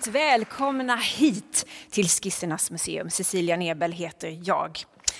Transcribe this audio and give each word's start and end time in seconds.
varmt 0.00 0.06
välkomna 0.06 0.96
hit 0.96 1.66
till 1.90 2.08
Skissernas 2.08 2.70
museum. 2.70 3.10
Cecilia 3.10 3.56
Nebel 3.56 3.92
heter 3.92 4.38
jag. 4.42 4.78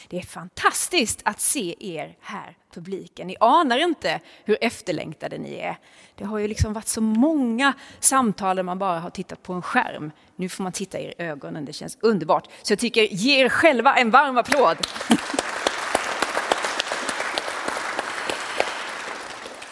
Det 0.08 0.16
är 0.16 0.22
fantastiskt 0.22 1.20
att 1.24 1.40
se 1.40 1.74
er 1.96 2.16
här, 2.20 2.56
publiken. 2.74 3.26
Ni 3.26 3.36
anar 3.40 3.78
inte 3.78 4.20
hur 4.44 4.58
efterlängtade 4.60 5.38
ni 5.38 5.54
är. 5.54 5.78
Det 6.14 6.24
har 6.24 6.38
ju 6.38 6.48
liksom 6.48 6.72
varit 6.72 6.88
så 6.88 7.00
många 7.00 7.72
samtal 8.00 8.56
där 8.56 8.62
man 8.62 8.78
bara 8.78 9.00
har 9.00 9.10
tittat 9.10 9.42
på 9.42 9.52
en 9.52 9.62
skärm. 9.62 10.12
Nu 10.36 10.48
får 10.48 10.62
man 10.62 10.72
titta 10.72 10.98
er 10.98 11.08
i 11.08 11.22
ögonen, 11.22 11.64
det 11.64 11.72
känns 11.72 11.98
underbart. 12.00 12.48
Så 12.62 12.72
jag 12.72 12.78
tycker, 12.78 13.02
ge 13.02 13.44
er 13.44 13.48
själva 13.48 13.94
en 13.94 14.10
varm 14.10 14.38
applåd. 14.38 14.76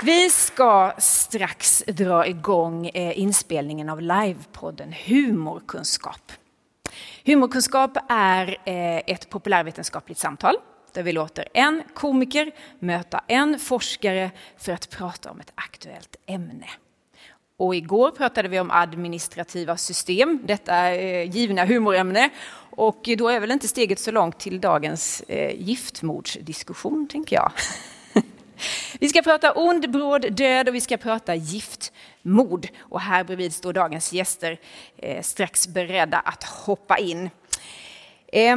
Vi 0.03 0.31
ska 0.31 0.93
strax 0.99 1.85
dra 1.87 2.27
igång 2.27 2.87
eh, 2.87 3.19
inspelningen 3.19 3.89
av 3.89 4.01
livepodden 4.01 4.95
Humorkunskap. 5.07 6.33
Humorkunskap 7.25 7.91
är 8.09 8.49
eh, 8.65 8.97
ett 9.07 9.31
populärvetenskapligt 9.31 10.21
samtal 10.21 10.55
där 10.93 11.03
vi 11.03 11.13
låter 11.13 11.49
en 11.55 11.83
komiker 11.95 12.51
möta 12.79 13.25
en 13.27 13.59
forskare 13.59 14.31
för 14.59 14.73
att 14.73 14.91
prata 14.91 15.31
om 15.31 15.41
ett 15.41 15.53
aktuellt 15.55 16.17
ämne. 16.27 16.67
Och 17.57 17.75
igår 17.75 18.11
pratade 18.11 18.49
vi 18.49 18.61
om 18.61 18.71
administrativa 18.71 19.77
system, 19.77 20.41
detta 20.45 20.95
eh, 20.95 21.31
givna 21.31 21.65
humorämne. 21.65 22.31
Och 22.71 23.09
då 23.19 23.29
är 23.29 23.41
väl 23.41 23.51
inte 23.51 23.69
steget 23.69 24.01
så 24.01 24.11
långt 24.11 24.41
till 24.41 24.61
dagens 24.61 25.23
giftmordsdiskussion, 25.55 27.09
tänker 27.09 27.37
jag. 27.37 27.53
Vi 29.01 29.09
ska 29.09 29.23
prata 29.23 29.53
ond, 29.53 29.91
bråd 29.91 30.33
död 30.33 30.69
och 30.69 30.75
vi 30.75 30.81
ska 30.81 30.97
prata 30.97 31.35
giftmord. 31.35 32.69
Och 32.79 33.01
här 33.01 33.25
bredvid 33.25 33.55
står 33.55 33.73
dagens 33.73 34.13
gäster 34.13 34.61
eh, 34.97 35.23
strax 35.23 35.69
beredda 35.69 36.19
att 36.19 36.45
hoppa 36.45 36.99
in. 36.99 37.31
Eh, 38.27 38.57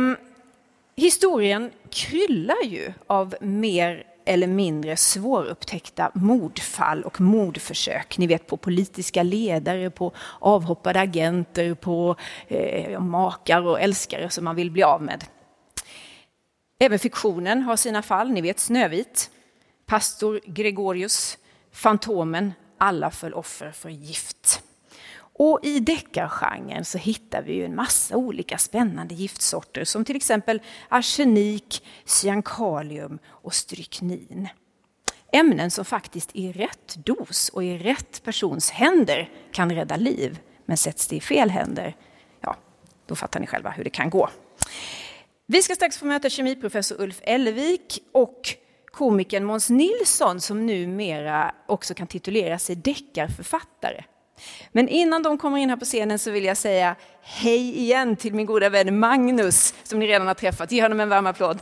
historien 0.95 1.71
kryllar 1.89 2.63
ju 2.63 2.93
av 3.07 3.35
mer 3.41 4.03
eller 4.25 4.47
mindre 4.47 4.97
svårupptäckta 4.97 6.11
mordfall 6.13 7.03
och 7.03 7.21
mordförsök. 7.21 8.17
Ni 8.17 8.27
vet 8.27 8.47
på 8.47 8.57
politiska 8.57 9.23
ledare, 9.23 9.89
på 9.89 10.11
avhoppade 10.39 10.99
agenter, 10.99 11.73
på 11.73 12.15
eh, 12.47 12.99
makar 12.99 13.61
och 13.61 13.81
älskare 13.81 14.29
som 14.29 14.43
man 14.43 14.55
vill 14.55 14.71
bli 14.71 14.83
av 14.83 15.01
med. 15.01 15.25
Även 16.79 16.99
fiktionen 16.99 17.61
har 17.61 17.75
sina 17.75 18.01
fall. 18.01 18.31
Ni 18.31 18.41
vet 18.41 18.59
Snövit, 18.59 19.29
pastor 19.91 20.39
Gregorius, 20.45 21.37
Fantomen, 21.71 22.53
alla 22.77 23.11
föll 23.11 23.33
offer 23.33 23.71
för 23.71 23.89
gift. 23.89 24.63
Och 25.17 25.59
i 25.63 25.79
deckargenren 25.79 26.85
så 26.85 26.97
hittar 26.97 27.41
vi 27.41 27.53
ju 27.53 27.65
en 27.65 27.75
massa 27.75 28.15
olika 28.15 28.57
spännande 28.57 29.15
giftsorter 29.15 29.83
som 29.83 30.05
till 30.05 30.15
exempel 30.15 30.61
arsenik, 30.89 31.83
cyankalium 32.05 33.19
och 33.25 33.53
stryknin. 33.53 34.49
Ämnen 35.31 35.71
som 35.71 35.85
faktiskt 35.85 36.29
i 36.33 36.51
rätt 36.51 36.95
dos 36.95 37.49
och 37.49 37.63
i 37.63 37.77
rätt 37.77 38.23
persons 38.23 38.71
händer 38.71 39.29
kan 39.51 39.71
rädda 39.71 39.95
liv. 39.95 40.39
Men 40.65 40.77
sätts 40.77 41.07
det 41.07 41.15
i 41.15 41.21
fel 41.21 41.49
händer, 41.49 41.95
ja, 42.41 42.55
då 43.05 43.15
fattar 43.15 43.39
ni 43.39 43.47
själva 43.47 43.69
hur 43.69 43.83
det 43.83 43.89
kan 43.89 44.09
gå. 44.09 44.29
Vi 45.47 45.61
ska 45.61 45.75
strax 45.75 45.97
få 45.97 46.05
möta 46.05 46.29
kemiprofessor 46.29 47.01
Ulf 47.01 47.21
Ellevik 47.23 47.99
och 48.11 48.57
komikern 48.91 49.43
Måns 49.43 49.69
Nilsson 49.69 50.41
som 50.41 50.65
numera 50.65 51.51
också 51.67 51.93
kan 51.93 52.07
titulera 52.07 52.59
sig 52.59 52.75
deckarförfattare. 52.75 54.03
Men 54.71 54.89
innan 54.89 55.23
de 55.23 55.37
kommer 55.37 55.57
in 55.57 55.69
här 55.69 55.77
på 55.77 55.85
scenen 55.85 56.19
så 56.19 56.31
vill 56.31 56.45
jag 56.45 56.57
säga 56.57 56.95
hej 57.21 57.79
igen 57.79 58.15
till 58.15 58.33
min 58.33 58.45
goda 58.45 58.69
vän 58.69 58.99
Magnus 58.99 59.73
som 59.83 59.99
ni 59.99 60.07
redan 60.07 60.27
har 60.27 60.33
träffat. 60.33 60.71
Ge 60.71 60.81
honom 60.81 60.99
en 60.99 61.09
varm 61.09 61.27
applåd. 61.27 61.59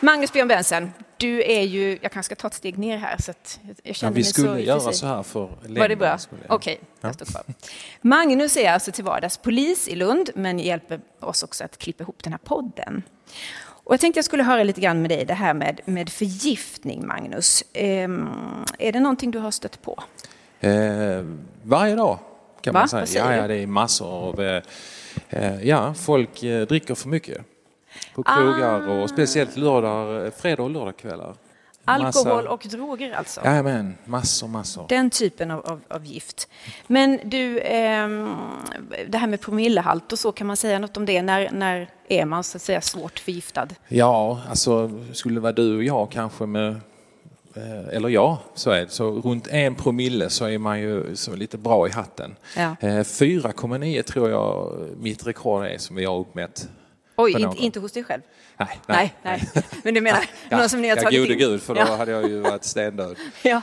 Magnus 0.00 0.32
Björn 0.32 0.48
Bensen, 0.48 0.92
du 1.16 1.42
är 1.42 1.62
ju, 1.62 1.98
jag 2.02 2.12
kanske 2.12 2.22
ska 2.22 2.34
ta 2.34 2.48
ett 2.48 2.54
steg 2.54 2.78
ner 2.78 2.96
här 2.96 3.16
så 3.18 3.30
att 3.30 3.60
jag 3.82 3.96
känner 3.96 4.12
ja, 4.12 4.14
vi 4.14 4.24
skulle 4.24 4.48
så 4.48 4.58
göra 4.58 4.92
så 4.92 5.06
här 5.06 5.22
för 5.22 5.48
Var 5.68 5.88
det 5.88 5.96
bra? 5.96 6.18
Okej, 6.48 6.80
okay, 7.00 7.12
står 7.12 7.26
kvar. 7.26 7.42
Magnus 8.00 8.56
är 8.56 8.72
alltså 8.72 8.92
till 8.92 9.04
vardags 9.04 9.38
polis 9.38 9.88
i 9.88 9.96
Lund 9.96 10.30
men 10.34 10.58
hjälper 10.58 11.00
oss 11.20 11.42
också 11.42 11.64
att 11.64 11.78
klippa 11.78 12.02
ihop 12.02 12.22
den 12.22 12.32
här 12.32 12.40
podden. 12.44 13.02
Och 13.86 13.92
jag 13.92 14.00
tänkte 14.00 14.18
jag 14.18 14.24
skulle 14.24 14.42
höra 14.42 14.62
lite 14.62 14.80
grann 14.80 15.02
med 15.02 15.10
dig 15.10 15.24
det 15.24 15.34
här 15.34 15.54
med, 15.54 15.80
med 15.84 16.10
förgiftning, 16.10 17.06
Magnus. 17.06 17.64
Ehm, 17.72 18.28
är 18.78 18.92
det 18.92 19.00
någonting 19.00 19.30
du 19.30 19.38
har 19.38 19.50
stött 19.50 19.82
på? 19.82 20.02
Eh, 20.60 21.24
varje 21.62 21.94
dag 21.94 22.18
kan 22.60 22.74
Va? 22.74 22.80
man 22.80 23.06
säga. 23.06 23.24
Ja, 23.24 23.36
ja, 23.36 23.48
det 23.48 23.54
är 23.54 23.66
massor 23.66 24.06
av... 24.06 24.42
Eh, 24.42 24.62
eh, 25.28 25.62
ja, 25.62 25.94
folk 25.94 26.42
eh, 26.42 26.66
dricker 26.66 26.94
för 26.94 27.08
mycket 27.08 27.55
på 28.14 28.22
Ah. 28.26 28.36
krogar 28.36 28.88
och 28.88 29.10
speciellt 29.10 29.56
lördag, 29.56 30.32
fredag 30.34 30.62
och 30.62 30.70
lördagskvällar. 30.70 31.34
Alkohol 31.88 32.46
och 32.46 32.66
droger 32.70 33.12
alltså? 33.12 33.40
Jajamän, 33.44 33.94
massor, 34.04 34.48
massor. 34.48 34.86
Den 34.88 35.10
typen 35.10 35.50
av, 35.50 35.66
av, 35.66 35.80
av 35.88 36.04
gift. 36.04 36.48
Men 36.86 37.20
du, 37.24 37.60
ehm, 37.60 38.34
det 39.08 39.18
här 39.18 39.26
med 39.26 39.40
promillehalt 39.40 40.12
och 40.12 40.18
så, 40.18 40.32
kan 40.32 40.46
man 40.46 40.56
säga 40.56 40.78
något 40.78 40.96
om 40.96 41.06
det? 41.06 41.22
När, 41.22 41.50
när 41.50 41.90
är 42.08 42.24
man 42.24 42.44
så 42.44 42.56
att 42.58 42.62
säga 42.62 42.80
svårt 42.80 43.18
förgiftad? 43.18 43.68
Ja, 43.88 44.40
alltså 44.48 44.90
skulle 45.12 45.34
det 45.34 45.40
vara 45.40 45.52
du 45.52 45.76
och 45.76 45.84
jag 45.84 46.10
kanske 46.10 46.46
med 46.46 46.68
eh, 47.56 47.88
eller 47.96 48.08
ja, 48.08 48.38
så 48.54 48.70
är 48.70 48.80
det. 48.80 48.88
Så 48.88 49.10
runt 49.10 49.46
en 49.48 49.74
promille 49.74 50.30
så 50.30 50.44
är 50.44 50.58
man 50.58 50.80
ju 50.80 51.16
så 51.16 51.36
lite 51.36 51.58
bra 51.58 51.88
i 51.88 51.90
hatten. 51.90 52.36
Ja. 52.56 52.76
Eh, 52.80 52.86
4,9 53.04 54.02
tror 54.02 54.30
jag 54.30 54.72
mitt 55.00 55.26
rekord 55.26 55.64
är 55.64 55.78
som 55.78 55.96
vi 55.96 56.04
har 56.04 56.18
uppmätt. 56.18 56.68
Oj, 57.16 57.32
inte, 57.42 57.56
inte 57.62 57.80
hos 57.80 57.92
dig 57.92 58.04
själv? 58.04 58.22
Nej, 58.58 58.80
Nej, 58.86 59.14
nej. 59.22 59.42
Men 59.84 59.94
du 59.94 60.00
menar 60.00 60.24
någon 60.50 60.68
som 60.68 60.82
ni 60.82 60.88
har 60.88 60.96
ja, 60.96 61.02
tagit 61.02 61.20
gode 61.20 61.32
in? 61.32 61.38
gud, 61.38 61.62
för 61.62 61.74
då 61.74 61.80
Ja. 61.80 61.96
hade 61.96 62.10
jag 62.12 62.28
ju 62.30 62.40
varit 62.40 62.64
stendöd. 62.64 63.16
Ja. 63.42 63.60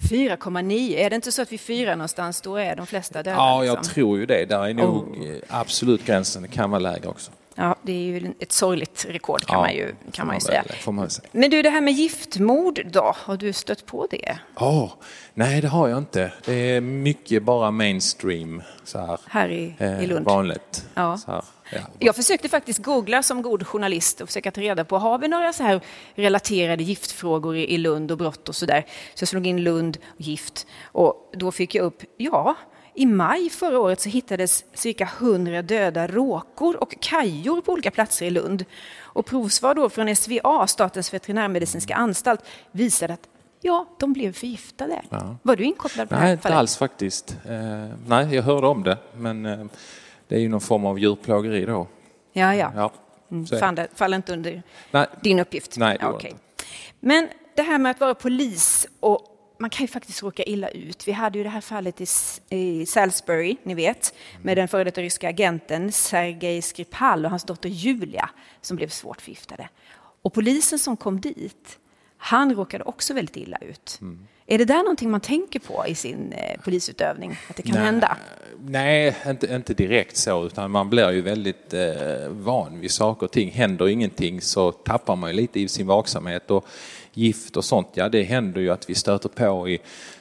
4,9, 0.00 0.94
är 0.96 1.10
det 1.10 1.16
inte 1.16 1.32
så 1.32 1.42
att 1.42 1.52
vid 1.52 1.60
fyra 1.60 1.94
någonstans 1.96 2.40
då 2.40 2.56
är 2.56 2.76
de 2.76 2.86
flesta 2.86 3.22
döda? 3.22 3.36
Ja, 3.36 3.64
jag 3.64 3.76
liksom? 3.78 3.94
tror 3.94 4.18
ju 4.18 4.26
det. 4.26 4.44
Där 4.44 4.68
är 4.68 4.74
nog 4.74 5.08
Oh. 5.18 5.34
absolut 5.48 6.04
gränsen. 6.04 6.42
Det 6.42 6.48
kan 6.48 6.70
vara 6.70 6.78
lägre 6.80 7.08
också. 7.08 7.30
Ja, 7.60 7.76
det 7.82 7.92
är 7.92 7.96
ju 8.20 8.34
ett 8.38 8.52
sorgligt 8.52 9.06
rekord 9.08 9.40
kan 9.46 9.54
Ja, 9.56 9.60
man 9.60 9.74
ju, 9.74 9.94
kan 10.12 10.26
man 10.26 10.36
ju 10.36 10.40
säga. 10.40 10.64
man 10.90 11.10
säga. 11.10 11.28
Men 11.32 11.50
du, 11.50 11.62
det 11.62 11.70
här 11.70 11.80
med 11.80 11.94
giftmord 11.94 12.80
då, 12.92 13.12
har 13.16 13.36
du 13.36 13.52
stött 13.52 13.86
på 13.86 14.06
det? 14.10 14.38
Åh, 14.56 14.92
nej, 15.34 15.60
det 15.60 15.68
har 15.68 15.88
jag 15.88 15.98
inte. 15.98 16.32
Det 16.44 16.52
är 16.52 16.80
mycket 16.80 17.42
bara 17.42 17.70
mainstream 17.70 18.62
så 18.84 18.98
här. 18.98 19.20
Här 19.26 19.48
i, 19.48 19.74
eh, 19.78 20.04
i 20.04 20.06
Lund? 20.06 20.24
Vanligt. 20.26 20.86
Ja. 20.94 21.16
Så 21.16 21.30
här. 21.30 21.44
Ja. 21.72 21.78
Jag 21.98 22.16
försökte 22.16 22.48
faktiskt 22.48 22.82
googla 22.82 23.22
som 23.22 23.42
god 23.42 23.66
journalist 23.66 24.20
och 24.20 24.28
försöka 24.28 24.50
ta 24.50 24.60
reda 24.60 24.84
på, 24.84 24.98
har 24.98 25.18
vi 25.18 25.28
några 25.28 25.52
så 25.52 25.62
här 25.62 25.80
relaterade 26.14 26.82
giftfrågor 26.82 27.56
i 27.56 27.74
i 27.74 27.78
Lund 27.78 28.10
och 28.10 28.18
brott 28.18 28.48
och 28.48 28.56
sådär? 28.56 28.86
Så 29.14 29.22
jag 29.22 29.28
slog 29.28 29.46
in 29.46 29.62
Lund 29.62 29.98
och 30.14 30.20
gift 30.20 30.66
och 30.84 31.30
då 31.36 31.52
fick 31.52 31.74
jag 31.74 31.84
upp, 31.84 32.02
ja, 32.16 32.54
i 32.98 33.06
maj 33.06 33.50
förra 33.50 33.78
året 33.78 34.00
så 34.00 34.08
hittades 34.08 34.64
cirka 34.74 35.08
100 35.18 35.62
döda 35.62 36.06
råkor 36.06 36.76
och 36.82 37.00
kajor 37.00 37.60
på 37.60 37.72
olika 37.72 37.90
platser 37.90 38.26
i 38.26 38.30
Lund. 38.30 38.64
Och 38.98 39.26
provsvar 39.26 39.74
då 39.74 39.88
från 39.88 40.16
SVA, 40.16 40.66
Statens 40.66 41.14
veterinärmedicinska 41.14 41.94
anstalt, 41.94 42.40
visade 42.70 43.12
att 43.12 43.28
ja, 43.60 43.86
de 43.98 44.12
blev 44.12 44.32
förgiftade. 44.32 45.02
Var 45.42 45.56
du 45.56 45.64
inkopplad 45.64 46.08
på 46.08 46.14
det 46.14 46.20
Nej, 46.20 46.32
inte 46.32 46.54
alls 46.54 46.76
faktiskt. 46.76 47.36
Eh, 47.48 47.96
nej, 48.06 48.34
jag 48.34 48.42
hörde 48.42 48.66
om 48.66 48.82
det, 48.82 48.98
men 49.16 49.46
eh, 49.46 49.64
det 50.28 50.34
är 50.34 50.40
ju 50.40 50.48
någon 50.48 50.60
form 50.60 50.86
av 50.86 50.98
djurplågeri 50.98 51.64
då. 51.64 51.86
Ja, 52.32 52.54
ja. 52.54 52.72
Ja, 52.76 52.92
Mm, 53.30 53.74
det 53.74 53.88
faller 53.94 54.16
inte 54.16 54.32
under 54.32 54.62
Nej, 54.90 55.06
din 55.20 55.38
uppgift? 55.38 55.76
Nej, 55.76 55.98
det 56.00 56.04
ja, 56.04 56.12
inte. 56.12 56.36
Men 57.00 57.28
det 57.54 57.62
här 57.62 57.78
med 57.78 57.90
att 57.90 58.00
vara 58.00 58.14
polis 58.14 58.86
och 59.00 59.37
man 59.58 59.70
kan 59.70 59.84
ju 59.84 59.88
faktiskt 59.88 60.22
råka 60.22 60.42
illa 60.42 60.68
ut. 60.68 61.08
Vi 61.08 61.12
hade 61.12 61.38
ju 61.38 61.44
det 61.44 61.50
här 61.50 61.60
fallet 61.60 62.00
i, 62.00 62.06
i 62.56 62.86
Salisbury, 62.86 63.56
ni 63.62 63.74
vet, 63.74 64.14
med 64.42 64.56
den 64.56 64.68
före 64.68 64.84
detta 64.84 65.00
ryska 65.00 65.28
agenten 65.28 65.92
Sergej 65.92 66.62
Skripal 66.62 67.24
och 67.24 67.30
hans 67.30 67.44
dotter 67.44 67.68
Julia 67.68 68.30
som 68.60 68.76
blev 68.76 68.88
svårt 68.88 69.20
förgiftade. 69.20 69.68
Och 70.22 70.34
polisen 70.34 70.78
som 70.78 70.96
kom 70.96 71.20
dit, 71.20 71.78
han 72.16 72.54
råkade 72.54 72.84
också 72.84 73.14
väldigt 73.14 73.36
illa 73.36 73.58
ut. 73.60 73.98
Mm. 74.00 74.26
Är 74.50 74.58
det 74.58 74.64
där 74.64 74.82
någonting 74.82 75.10
man 75.10 75.20
tänker 75.20 75.58
på 75.58 75.84
i 75.86 75.94
sin 75.94 76.32
eh, 76.32 76.60
polisutövning, 76.60 77.38
att 77.50 77.56
det 77.56 77.62
kan 77.62 77.74
Nej. 77.74 77.84
hända? 77.84 78.16
Nej, 78.60 79.16
inte, 79.26 79.54
inte 79.54 79.74
direkt 79.74 80.16
så, 80.16 80.46
utan 80.46 80.70
man 80.70 80.90
blir 80.90 81.10
ju 81.10 81.20
väldigt 81.20 81.74
eh, 81.74 82.28
van 82.28 82.80
vid 82.80 82.90
saker 82.90 83.26
och 83.26 83.32
ting. 83.32 83.50
Händer 83.50 83.88
ingenting 83.88 84.40
så 84.40 84.72
tappar 84.72 85.16
man 85.16 85.30
ju 85.30 85.36
lite 85.36 85.60
i 85.60 85.68
sin 85.68 85.86
vaksamhet. 85.86 86.50
Och 86.50 86.66
gift 87.18 87.56
och 87.56 87.64
sånt, 87.64 87.88
ja 87.94 88.08
det 88.08 88.22
händer 88.22 88.60
ju 88.60 88.70
att 88.70 88.90
vi 88.90 88.94
stöter 88.94 89.28
på 89.28 89.68
i 89.68 89.78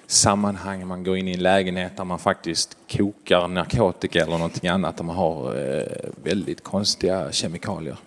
sammanhang, 0.07 0.87
man 0.87 1.03
går 1.03 1.17
in 1.17 1.27
i 1.27 1.33
en 1.33 1.43
lägenhet 1.43 1.97
där 1.97 2.03
man 2.03 2.19
faktiskt 2.19 2.77
kokar 2.91 3.47
narkotika 3.47 4.19
eller 4.23 4.31
någonting 4.37 4.69
annat, 4.69 4.97
där 4.97 5.03
man 5.03 5.15
har 5.15 5.55
eh, 5.77 5.83
väldigt 6.23 6.63
konstiga 6.63 7.31
kemikalier. 7.31 7.97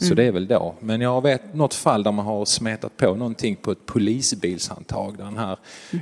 Så 0.00 0.14
det 0.14 0.24
är 0.24 0.32
väl 0.32 0.46
då. 0.46 0.74
Men 0.80 1.00
jag 1.00 1.22
vet 1.22 1.54
något 1.54 1.74
fall 1.74 2.02
där 2.02 2.12
man 2.12 2.24
har 2.26 2.44
smetat 2.44 2.96
på 2.96 3.14
någonting 3.14 3.56
på 3.56 3.70
ett 3.72 3.86
polisbilshandtag. 3.86 5.16
Där 5.18 5.24
den 5.24 5.36
här 5.38 5.56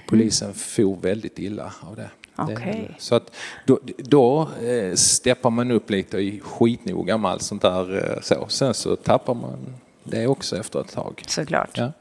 polisen 0.08 0.54
for 0.54 0.96
väldigt 1.00 1.38
illa 1.38 1.72
av 1.80 1.96
det. 1.96 2.10
Väl- 2.46 2.56
Så 2.98 3.14
att 3.14 3.30
då, 3.66 3.78
då 3.98 4.48
eh, 4.64 4.94
steppar 4.94 5.50
man 5.50 5.70
upp 5.70 5.90
lite 5.90 6.16
och 6.16 6.22
är 6.22 6.40
skitnoga 6.40 7.18
med 7.18 7.30
allt 7.30 7.42
sånt 7.42 7.62
där. 7.62 7.96
Eh, 8.14 8.20
så. 8.22 8.46
Sen 8.48 8.74
så 8.74 8.96
tappar 8.96 9.34
man 9.34 9.58
det 10.04 10.26
också 10.26 10.56
efter 10.58 10.80
ett 10.80 10.92
tag. 10.92 11.22
Såklart. 11.26 11.70
Ja. 11.74 11.92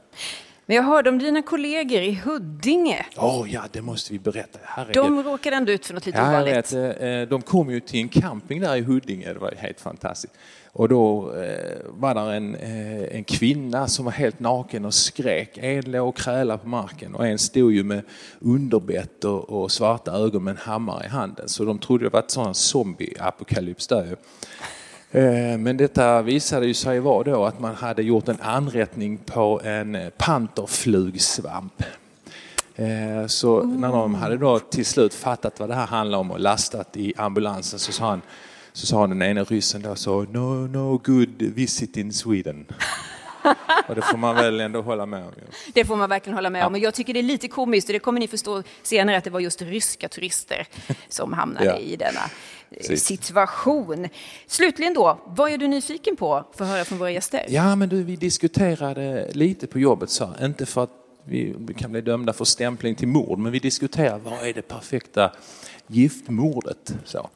Men 0.68 0.76
jag 0.76 0.82
hörde 0.82 1.10
om 1.10 1.18
dina 1.18 1.42
kollegor 1.42 2.00
i 2.02 2.14
Huddinge. 2.14 3.06
Åh 3.16 3.46
ja, 3.52 3.62
det 3.72 3.82
måste 3.82 4.12
vi 4.12 4.18
berätta. 4.18 4.58
Herregud. 4.62 4.94
De 5.04 5.22
råkade 5.22 5.56
ändå 5.56 5.72
ut 5.72 5.86
för 5.86 5.94
något 5.94 6.06
lite 6.06 6.18
Ja, 6.18 6.28
ovanligt. 6.30 6.72
vet. 6.72 7.00
Eh, 7.00 7.20
De 7.28 7.42
kom 7.42 7.70
ju 7.70 7.80
till 7.80 8.00
en 8.00 8.08
camping 8.08 8.60
där 8.60 8.76
i 8.76 8.80
Huddinge, 8.80 9.32
det 9.32 9.38
var 9.38 9.54
helt 9.56 9.80
fantastiskt. 9.80 10.34
Och 10.72 10.88
då 10.88 11.32
eh, 11.34 11.76
var 11.86 12.14
där 12.14 12.32
en, 12.32 12.54
eh, 12.54 13.16
en 13.16 13.24
kvinna 13.24 13.88
som 13.88 14.04
var 14.04 14.12
helt 14.12 14.40
naken 14.40 14.84
och 14.84 14.94
skrek. 14.94 15.58
En 15.58 15.90
låg 15.90 16.08
och 16.08 16.16
krälade 16.16 16.58
på 16.58 16.68
marken 16.68 17.14
och 17.14 17.26
en 17.26 17.38
stod 17.38 17.72
ju 17.72 17.82
med 17.84 18.02
underbett 18.40 19.24
och, 19.24 19.50
och 19.62 19.72
svarta 19.72 20.12
ögon 20.12 20.44
med 20.44 20.50
en 20.52 20.56
hammare 20.56 21.04
i 21.04 21.08
handen. 21.08 21.48
Så 21.48 21.64
de 21.64 21.78
trodde 21.78 22.04
det 22.04 22.10
var 22.10 22.20
ett 22.20 22.30
sånt 22.30 22.56
zombie-apokalyps 22.56 23.86
där 23.88 24.04
ju. 24.04 24.16
Eh, 25.16 25.58
Men 25.58 25.76
detta 25.76 26.22
visade 26.22 26.66
ju 26.66 26.74
sig 26.74 27.00
vara 27.00 27.22
då 27.24 27.44
att 27.44 27.60
man 27.60 27.74
hade 27.74 28.02
gjort 28.02 28.28
en 28.28 28.40
anrättning 28.40 29.18
på 29.18 29.60
en 29.64 29.94
eh, 29.94 30.08
panterflugsvamp. 30.16 31.82
Eh, 32.76 33.26
Så 33.26 33.62
när 33.62 33.88
de 33.88 34.14
hade 34.14 34.36
då 34.36 34.58
till 34.58 34.86
slut 34.86 35.14
fattat 35.14 35.60
vad 35.60 35.68
det 35.68 35.74
här 35.74 35.86
handlar 35.86 36.18
om 36.18 36.30
och 36.30 36.40
lastat 36.40 36.96
i 36.96 37.14
ambulansen 37.16 37.78
så 37.78 37.92
sa 37.92 38.10
han 38.10 38.22
så 38.72 38.86
sa 38.86 39.06
den 39.06 39.22
ene 39.22 39.44
ryssen 39.44 39.82
då 39.82 39.94
så 39.94 40.22
no, 40.22 40.66
no 40.66 40.98
good 41.04 41.42
visit 41.42 41.96
in 41.96 42.12
Sweden. 42.12 42.66
och 43.88 43.94
det 43.94 44.02
får 44.02 44.18
man 44.18 44.34
väl 44.34 44.60
ändå 44.60 44.82
hålla 44.82 45.06
med 45.06 45.22
om. 45.24 45.32
Det 45.74 45.84
får 45.84 45.96
man 45.96 46.08
verkligen 46.08 46.34
hålla 46.34 46.50
med 46.50 46.66
om. 46.66 46.72
Men 46.72 46.80
jag 46.80 46.94
tycker 46.94 47.14
det 47.14 47.20
är 47.20 47.22
lite 47.22 47.48
komiskt 47.48 47.88
och 47.88 47.92
det 47.92 47.98
kommer 47.98 48.20
ni 48.20 48.28
förstå 48.28 48.62
senare 48.82 49.16
att 49.16 49.24
det 49.24 49.30
var 49.30 49.40
just 49.40 49.62
ryska 49.62 50.08
turister 50.08 50.66
som 51.08 51.32
hamnade 51.32 51.66
Ja. 51.66 51.76
i 51.78 51.96
denna 51.96 52.20
Precis. 52.70 53.04
situation. 53.04 54.08
Slutligen 54.46 54.94
då, 54.94 55.18
vad 55.26 55.50
är 55.52 55.58
du 55.58 55.68
nyfiken 55.68 56.16
på 56.16 56.44
för 56.54 56.64
att 56.64 56.70
höra 56.70 56.84
från 56.84 56.98
våra 56.98 57.10
gäster? 57.10 57.44
Ja 57.48 57.76
men 57.76 57.88
du, 57.88 58.02
vi 58.02 58.16
diskuterade 58.16 59.30
lite 59.32 59.66
på 59.66 59.78
jobbet 59.78 60.10
så 60.10 60.30
inte 60.42 60.66
för 60.66 60.84
att 60.84 60.90
vi 61.24 61.56
kan 61.76 61.92
bli 61.92 62.00
dömda 62.00 62.32
för 62.32 62.44
stämpling 62.44 62.94
till 62.94 63.08
mord 63.08 63.38
men 63.38 63.52
vi 63.52 63.58
diskuterade 63.58 64.18
vad 64.24 64.48
är 64.48 64.52
det 64.52 64.62
perfekta 64.62 65.32
giftmordet. 65.86 66.94
Så. 67.04 67.30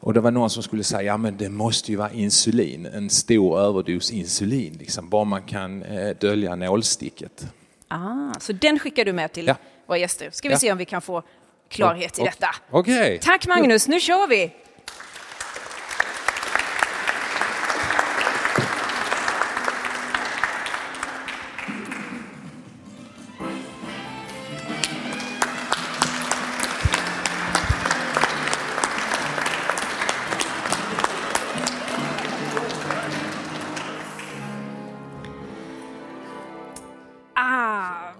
Och 0.00 0.14
det 0.14 0.20
var 0.20 0.30
någon 0.30 0.50
som 0.50 0.62
skulle 0.62 0.84
säga, 0.84 1.02
ja 1.02 1.16
men 1.16 1.36
det 1.36 1.48
måste 1.48 1.90
ju 1.90 1.96
vara 1.96 2.10
insulin, 2.10 2.86
en 2.86 3.10
stor 3.10 3.58
överdos 3.60 4.10
insulin, 4.10 4.76
liksom, 4.78 5.08
bara 5.08 5.24
man 5.24 5.42
kan 5.42 5.82
eh, 5.82 6.16
dölja 6.20 6.56
nålsticket. 6.56 7.46
Ah, 7.88 8.34
så 8.40 8.52
den 8.52 8.78
skickar 8.78 9.04
du 9.04 9.12
med 9.12 9.32
till 9.32 9.46
Ja. 9.46 9.54
våra 9.86 9.98
gäster. 9.98 10.30
Ska 10.32 10.48
vi 10.48 10.54
Ja. 10.54 10.58
se 10.58 10.72
om 10.72 10.78
vi 10.78 10.84
kan 10.84 11.02
få 11.02 11.22
klarhet 11.68 12.18
i 12.18 12.22
detta. 12.22 12.54
Okej. 12.70 13.18
Tack 13.22 13.46
Magnus, 13.46 13.88
nu 13.88 14.00
kör 14.00 14.26
vi! 14.26 14.50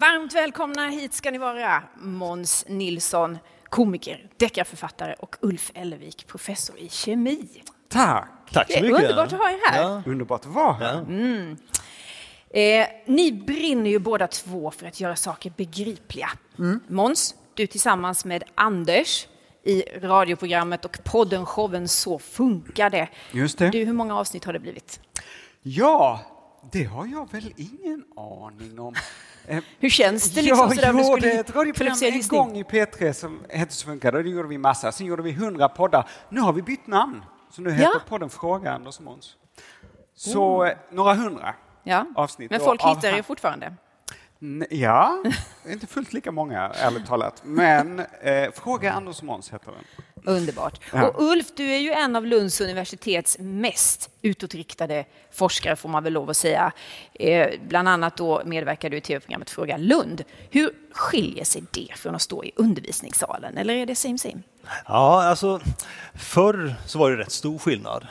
Varmt 0.00 0.34
välkomna 0.34 0.88
hit 0.88 1.14
ska 1.14 1.30
ni 1.30 1.38
vara, 1.38 1.82
Måns 1.96 2.64
Nilsson, 2.68 3.38
komiker, 3.68 4.30
deckarförfattare 4.36 5.14
och 5.18 5.36
Ulf 5.40 5.70
Elvik, 5.74 6.26
professor 6.26 6.78
i 6.78 6.88
kemi. 6.88 7.62
Tack! 7.88 8.28
Tack 8.52 8.72
så 8.72 8.82
mycket. 8.82 8.96
underbart 9.02 9.32
att 9.32 9.38
ha 9.38 9.50
er 9.50 9.70
här. 9.70 9.82
Ja. 9.82 10.02
Underbart 10.06 10.40
att 10.40 10.52
vara 10.52 10.72
här. 10.72 10.96
Eh, 12.50 12.86
ni 13.06 13.32
brinner 13.32 13.90
ju 13.90 13.98
båda 13.98 14.26
två 14.26 14.70
för 14.70 14.86
att 14.86 15.00
göra 15.00 15.16
saker 15.16 15.52
begripliga. 15.56 16.30
Måns, 16.86 17.34
du 17.54 17.66
tillsammans 17.66 18.24
med 18.24 18.44
Anders 18.54 19.26
i 19.62 19.82
radioprogrammet 19.82 20.84
och 20.84 20.98
podden 21.04 21.46
showen 21.46 21.88
Så 21.88 22.18
funkar 22.18 22.90
det. 22.90 23.08
Just 23.32 23.58
det. 23.58 23.70
Du, 23.70 23.84
hur 23.84 23.92
många 23.92 24.16
avsnitt 24.16 24.44
har 24.44 24.52
det 24.52 24.58
blivit? 24.58 25.00
Ja, 25.62 26.20
det 26.72 26.84
har 26.84 27.06
jag 27.06 27.32
väl 27.32 27.54
ingen 27.56 28.04
aning 28.16 28.78
om. 28.78 28.94
Eh, 29.48 29.62
Hur 29.78 29.88
känns 29.90 30.30
det 30.34 30.42
liksom? 30.42 30.58
jag 30.68 30.74
sådär, 30.74 31.08
gjorde 31.08 31.30
ett 31.30 31.56
radioprogram 31.56 31.96
en 32.02 32.28
gång 32.28 32.56
i 32.56 32.62
P3 32.62 33.12
som 33.12 33.40
hette 33.48 33.72
Så 33.74 33.86
funkar 33.86 34.12
det. 34.12 34.22
Då 34.22 34.28
gjorde 34.28 34.48
vi 34.48 34.58
massa. 34.58 34.92
Sen 34.92 35.06
gjorde 35.06 35.22
vi 35.22 35.32
hundra 35.32 35.68
poddar. 35.68 36.08
Nu 36.28 36.40
har 36.40 36.52
vi 36.52 36.62
bytt 36.62 36.86
namn. 36.86 37.22
Så 37.50 37.62
nu 37.62 37.70
heter 37.70 37.84
Ja. 37.94 38.00
podden 38.08 38.30
Fråga 38.30 38.72
Anders 38.72 39.00
Måns. 39.00 39.36
Så 40.14 40.64
eh, 40.64 40.72
några 40.90 41.14
hundra 41.14 41.54
Ja. 41.84 42.06
avsnitt. 42.16 42.50
Men 42.50 42.60
folk 42.60 42.82
hittar 42.84 43.08
er 43.18 43.22
fortfarande. 43.22 43.74
Ja, 44.70 45.22
inte 45.68 45.86
fullt 45.86 46.12
lika 46.12 46.32
många 46.32 46.70
ärligt 46.74 47.06
talat. 47.06 47.42
Men 47.44 48.00
eh, 48.22 48.50
Fråga 48.54 48.92
Anders 48.92 49.22
Måns 49.22 49.52
heter 49.52 49.72
den. 49.72 49.84
Underbart. 50.24 50.80
Ja. 50.92 51.08
Och 51.08 51.22
Ulf, 51.22 51.46
du 51.56 51.64
är 51.64 51.78
ju 51.78 51.90
en 51.90 52.16
av 52.16 52.26
Lunds 52.26 52.60
universitets 52.60 53.36
mest 53.38 54.10
utåtriktade 54.22 55.04
forskare 55.32 55.76
får 55.76 55.88
man 55.88 56.04
väl 56.04 56.12
lov 56.12 56.30
att 56.30 56.36
säga. 56.36 56.72
Eh, 57.14 57.48
bland 57.68 57.88
annat 57.88 58.16
då 58.16 58.42
medverkar 58.44 58.90
du 58.90 58.96
i 58.96 59.00
tv-programmet 59.00 59.50
Fråga 59.50 59.76
Lund. 59.76 60.24
Hur 60.50 60.70
skiljer 60.92 61.44
sig 61.44 61.64
det 61.70 61.88
från 61.96 62.14
att 62.14 62.22
stå 62.22 62.44
i 62.44 62.52
undervisningssalen? 62.56 63.58
Eller 63.58 63.74
är 63.74 63.86
det 63.86 63.94
same 63.94 64.18
same? 64.18 64.42
Ja, 64.86 65.24
alltså 65.24 65.60
förr 66.14 66.74
så 66.86 66.98
var 66.98 67.10
det 67.10 67.16
rätt 67.16 67.32
stor 67.32 67.58
skillnad. 67.58 68.06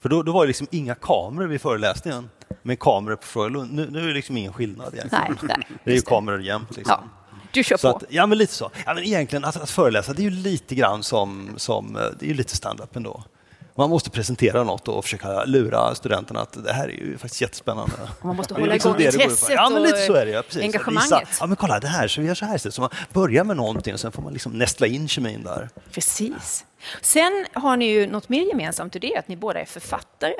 För 0.00 0.08
då, 0.08 0.22
då 0.22 0.32
var 0.32 0.42
det 0.42 0.46
liksom 0.46 0.66
inga 0.70 0.94
kameror 0.94 1.46
vid 1.46 1.60
föreläsningen 1.60 2.30
med 2.62 2.78
kameror 2.78 3.16
på 3.16 3.26
Fröja 3.26 3.48
Lund. 3.48 3.72
Nu, 3.72 3.90
nu 3.90 4.02
är 4.02 4.06
det 4.06 4.14
liksom 4.14 4.36
ingen 4.36 4.52
skillnad 4.52 4.94
egentligen. 4.94 5.36
Nej, 5.42 5.56
nej, 5.58 5.66
det 5.84 5.90
är 5.90 5.94
ju 5.94 6.00
kameror 6.00 6.42
jämt. 6.42 6.76
Liksom. 6.76 6.96
Ja, 7.12 7.17
du 7.52 7.64
kör 7.64 7.76
Så 7.76 7.90
på. 7.92 7.96
att, 7.96 8.04
ja, 8.08 8.26
men 8.26 8.38
lite 8.38 8.54
så. 8.54 8.70
Ja, 8.86 8.94
men 8.94 9.04
egentligen, 9.04 9.44
att, 9.44 9.56
att 9.56 9.70
föreläsa, 9.70 10.12
det 10.12 10.22
är 10.22 10.24
ju 10.24 10.30
lite 10.30 10.74
grann 10.74 11.02
som, 11.02 11.50
som 11.56 11.96
eh, 11.96 12.02
det 12.18 12.26
är 12.26 12.28
ju 12.28 12.34
lite 12.34 12.56
stand-up 12.56 12.96
ändå. 12.96 13.24
Man 13.74 13.90
måste 13.90 14.10
presentera 14.10 14.64
något 14.64 14.88
och 14.88 15.04
försöka 15.04 15.44
lura 15.44 15.94
studenterna 15.94 16.40
att 16.40 16.64
det 16.64 16.72
här 16.72 16.84
är 16.88 16.92
ju 16.92 17.18
faktiskt 17.18 17.40
jättespännande. 17.40 17.92
Man 18.22 18.36
måste 18.36 18.54
hålla 18.54 18.72
liksom 18.72 19.00
igång 19.00 19.06
intresset 19.06 19.48
Ja, 19.54 19.70
men 19.70 19.82
lite 19.82 20.06
så 20.06 20.14
är 20.14 20.26
det. 20.26 20.32
Ja, 20.32 20.42
precis. 20.42 20.62
engagemanget. 20.62 21.04
Visa, 21.04 21.22
ja, 21.40 21.46
men 21.46 21.56
kolla 21.56 21.80
det 21.80 21.88
här, 21.88 22.08
så 22.08 22.20
vi 22.20 22.26
gör 22.26 22.34
så 22.34 22.44
här 22.44 22.56
istället. 22.56 22.74
Så 22.74 22.80
man 22.80 22.90
börjar 23.12 23.44
med 23.44 23.56
någonting 23.56 23.94
och 23.94 24.00
sen 24.00 24.12
får 24.12 24.22
man 24.22 24.32
liksom 24.32 24.52
nästla 24.52 24.86
in 24.86 25.08
kemin 25.08 25.42
där. 25.44 25.68
Precis. 25.92 26.64
Sen 27.02 27.46
har 27.52 27.76
ni 27.76 27.84
ju 27.90 28.06
något 28.06 28.28
mer 28.28 28.42
gemensamt 28.48 28.94
och 28.94 29.00
det 29.00 29.14
är 29.14 29.18
att 29.18 29.28
ni 29.28 29.36
båda 29.36 29.60
är 29.60 29.64
författare. 29.64 30.34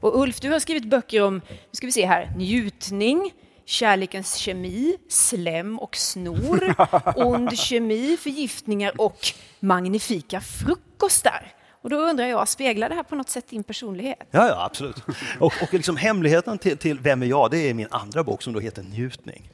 Och 0.00 0.20
Ulf, 0.20 0.40
du 0.40 0.50
har 0.50 0.58
skrivit 0.60 0.84
böcker 0.84 1.22
om, 1.22 1.34
nu 1.48 1.56
ska 1.72 1.86
vi 1.86 1.92
se 1.92 2.06
här, 2.06 2.32
njutning, 2.36 3.32
kärlekens 3.68 4.34
kemi, 4.34 4.96
slem 5.08 5.78
och 5.78 5.96
snor, 5.96 6.74
ond 7.16 7.58
kemi, 7.58 8.16
förgiftningar 8.16 9.00
och 9.00 9.18
magnifika 9.60 10.40
frukostar. 10.40 11.52
Och 11.82 11.90
då 11.90 11.96
undrar 11.96 12.26
jag, 12.26 12.48
speglar 12.48 12.88
det 12.88 12.94
här 12.94 13.02
på 13.02 13.14
något 13.14 13.28
sätt 13.28 13.48
din 13.48 13.64
personlighet? 13.64 14.28
Ja, 14.30 14.48
ja 14.48 14.64
absolut. 14.64 14.96
Och, 15.38 15.52
och 15.62 15.74
liksom 15.74 15.96
hemligheten 15.96 16.58
till, 16.58 16.78
till 16.78 17.00
Vem 17.00 17.22
är 17.22 17.26
jag? 17.26 17.50
Det 17.50 17.58
är 17.58 17.74
min 17.74 17.88
andra 17.90 18.24
bok 18.24 18.42
som 18.42 18.52
då 18.52 18.60
heter 18.60 18.82
Njutning. 18.82 19.50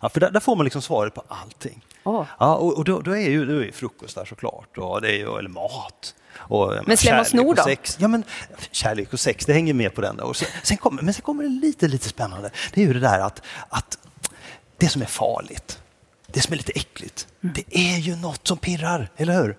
Ja, 0.00 0.08
för 0.08 0.20
där, 0.20 0.30
där 0.30 0.40
får 0.40 0.56
man 0.56 0.64
liksom 0.64 0.82
svaret 0.82 1.14
på 1.14 1.22
allting. 1.28 1.84
Åh. 2.04 2.24
Ja, 2.38 2.56
och, 2.56 2.78
och 2.78 2.84
då, 2.84 3.00
då 3.00 3.16
är 3.16 3.30
ju 3.30 3.46
då 3.46 3.64
är 3.64 3.72
frukost 3.72 4.14
där 4.14 4.24
såklart, 4.24 4.78
och 4.78 5.00
det 5.00 5.08
är 5.08 5.16
ju, 5.16 5.38
eller 5.38 5.50
mat. 5.50 6.14
Och, 6.40 6.68
menar, 6.68 6.96
slem 6.96 7.20
och 7.20 7.26
snor 7.26 7.54
då? 7.54 7.62
Sex. 7.62 7.96
Ja, 8.00 8.08
men 8.08 8.24
kärlek 8.70 9.12
och 9.12 9.20
sex, 9.20 9.46
det 9.46 9.52
hänger 9.52 9.74
med 9.74 9.94
på 9.94 10.00
den. 10.00 10.16
Där. 10.16 10.24
Och 10.24 10.36
sen, 10.36 10.48
sen 10.62 10.76
kommer, 10.76 11.02
men 11.02 11.14
sen 11.14 11.22
kommer 11.22 11.42
det 11.42 11.48
lite, 11.48 11.88
lite 11.88 12.08
spännande. 12.08 12.50
Det 12.74 12.82
är 12.82 12.86
ju 12.86 12.92
det 12.92 13.00
där 13.00 13.18
att, 13.18 13.42
att 13.68 13.98
det 14.76 14.88
som 14.88 15.02
är 15.02 15.06
farligt, 15.06 15.79
det 16.32 16.40
som 16.40 16.52
är 16.52 16.56
lite 16.56 16.72
äckligt, 16.72 17.26
Mm. 17.42 17.54
det 17.54 17.78
är 17.78 17.98
ju 17.98 18.16
något 18.16 18.46
som 18.48 18.58
pirrar, 18.58 19.08
eller 19.16 19.42
hur? 19.42 19.56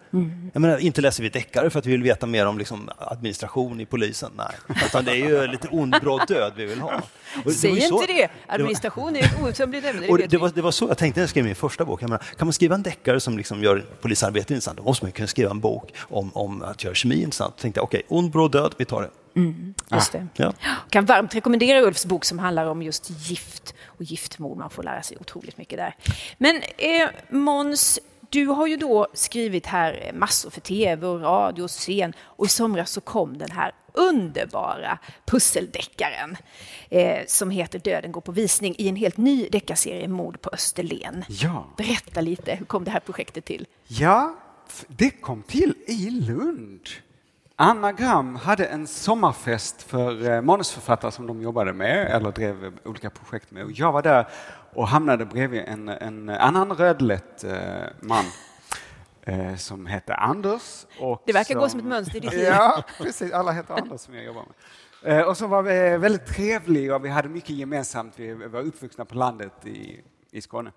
Jag 0.54 0.62
menar, 0.62 0.78
inte 0.78 1.02
läser 1.02 1.24
vi 1.24 1.30
deckare 1.30 1.70
för 1.70 1.80
att 1.80 1.86
vi 1.86 1.92
vill 1.92 2.04
veta 2.04 2.26
mer 2.26 2.46
om 2.48 2.58
liksom, 2.58 2.90
administration 2.98 3.80
i 3.82 3.86
polisen, 3.86 4.32
nej. 4.38 4.78
Utan 4.86 5.06
det 5.06 5.12
är 5.12 5.16
ju 5.16 5.48
lite 5.48 5.68
ond, 5.68 5.96
bråd 6.02 6.22
död 6.28 6.54
vi 6.56 6.66
vill 6.66 6.80
ha. 6.82 6.90
Och 6.96 7.02
det 7.36 7.46
var 7.46 7.52
Säg 7.52 7.82
så- 7.82 8.02
inte 8.02 8.14
det! 8.14 8.30
Administration 8.48 9.16
är 9.16 9.20
ett 9.24 9.42
outtömligt 9.42 9.86
ämne, 9.86 10.08
det 10.18 10.28
det, 10.28 10.38
var, 10.38 10.52
det 10.56 10.62
var 10.62 10.72
så 10.72 10.88
jag 10.88 10.98
tänkte 10.98 11.20
när 11.20 11.24
jag 11.24 11.30
skrev 11.30 11.46
min 11.46 11.56
första 11.56 11.86
bok. 11.86 12.02
Jag 12.02 12.10
menar, 12.10 12.24
kan 12.38 12.48
man 12.48 12.54
skriva 12.54 12.76
en 12.76 12.84
deckare 12.84 13.20
som 13.20 13.38
liksom 13.38 13.64
gör 13.64 13.86
polisarbete 14.02 14.54
intressant, 14.54 14.78
då 14.78 14.84
måste 14.84 15.06
man 15.06 15.12
kunna 15.12 15.28
skriva 15.28 15.52
en 15.52 15.60
bok 15.60 15.94
om, 16.00 16.32
om 16.34 16.62
att 16.64 16.84
göra 16.84 16.94
kemi 16.96 17.22
intressant. 17.24 17.58
Då 17.58 17.62
tänkte 17.62 17.78
jag, 17.80 17.84
okej, 17.84 18.02
ond, 18.08 18.32
bråd 18.32 18.52
död, 18.52 18.74
vi 18.78 18.86
tar 18.86 19.02
det. 19.02 19.10
Just 19.96 20.12
det. 20.12 20.28
Ja. 20.36 20.54
kan 20.90 21.06
varmt 21.06 21.36
rekommendera 21.36 21.82
Ulfs 21.82 22.06
bok 22.06 22.26
som 22.26 22.40
handlar 22.40 22.66
om 22.66 22.82
just 22.82 23.10
gift 23.30 23.74
och 24.02 24.06
giftmord. 24.06 24.58
Man 24.58 24.70
får 24.70 24.84
lära 24.84 25.02
sig 25.02 25.18
otroligt 25.20 25.58
mycket 25.58 25.78
där. 25.78 25.96
Men 26.38 26.62
eh, 26.78 27.10
Måns, 27.30 28.00
du 28.30 28.46
har 28.46 28.68
ju 28.68 28.78
då 28.78 29.08
skrivit 29.14 29.66
här 29.66 30.12
massor 30.14 30.50
för 30.50 30.62
tv 30.62 31.08
och 31.08 31.22
radio 31.22 31.64
och 31.64 31.70
scen 31.70 32.14
och 32.20 32.46
i 32.46 32.50
somras 32.50 32.92
så 32.92 33.02
kom 33.02 33.38
den 33.38 33.52
här 33.52 33.72
underbara 33.94 35.00
pusseldeckaren 35.26 36.38
eh, 36.90 37.26
som 37.28 37.50
heter 37.50 37.80
Döden 37.80 38.12
går 38.12 38.22
på 38.22 38.32
visning 38.32 38.76
i 38.78 38.90
en 38.90 38.96
helt 38.96 39.18
ny 39.18 39.50
deckarserie 39.50 40.08
Mord 40.08 40.42
på 40.42 40.50
Österlen. 40.54 41.26
Ja. 41.30 41.74
Berätta 41.78 42.22
lite, 42.22 42.56
hur 42.56 42.66
kom 42.66 42.84
det 42.84 42.92
här 42.92 43.00
projektet 43.00 43.46
till? 43.46 43.68
Ja, 43.88 44.36
det 44.88 45.10
kom 45.10 45.44
till 45.44 45.74
i 45.88 46.10
Lund. 46.10 46.90
Anna 47.64 47.92
Gram 47.92 48.36
hade 48.36 48.66
en 48.66 48.88
sommarfest 48.88 49.82
för 49.82 50.30
eh, 50.30 50.42
manusförfattare 50.42 51.12
som 51.12 51.28
de 51.28 51.42
jobbade 51.42 51.74
med 51.74 52.08
eller 52.12 52.32
drev 52.32 52.78
olika 52.86 53.10
projekt 53.10 53.52
med. 53.52 53.64
Och 53.64 53.72
jag 53.72 53.92
var 53.92 54.02
där 54.02 54.28
och 54.74 54.88
hamnade 54.88 55.26
bredvid 55.26 55.64
en, 55.68 55.90
en 55.90 56.30
annan 56.30 56.72
rödlätt 56.72 57.44
eh, 57.44 57.54
man 58.00 58.26
eh, 59.22 59.56
som 59.56 59.86
hette 59.86 60.16
Anders. 60.16 60.86
Och 61.00 61.24
Det 61.26 61.34
verkar 61.34 61.56
gå 61.56 61.70
som 61.70 61.80
ett 61.80 61.86
mönster 61.86 62.18
i 62.18 62.20
ditt 62.20 62.34
liv. 62.34 62.44
Ja, 62.44 62.84
precis. 62.98 63.32
Alla 63.32 63.52
heter 63.52 63.74
Anders 63.74 64.02
som 64.02 64.16
jag 64.16 64.26
jobbar 64.26 64.46
med. 65.04 65.26
Och 65.26 65.38
så 65.38 65.48
var 65.48 65.62
vi 65.62 65.98
väldigt 65.98 66.26
trevlig 66.26 66.94
och 66.94 67.06
vi 67.06 67.10
hade 67.10 67.30
mycket 67.30 67.50
gemensamt. 67.50 68.14
Vi 68.16 68.34
var 68.34 68.62
uppvuxna 68.62 69.06
på 69.06 69.16
landet 69.16 69.66
i, 69.66 70.02
i 70.32 70.42
Skåne. 70.42 70.72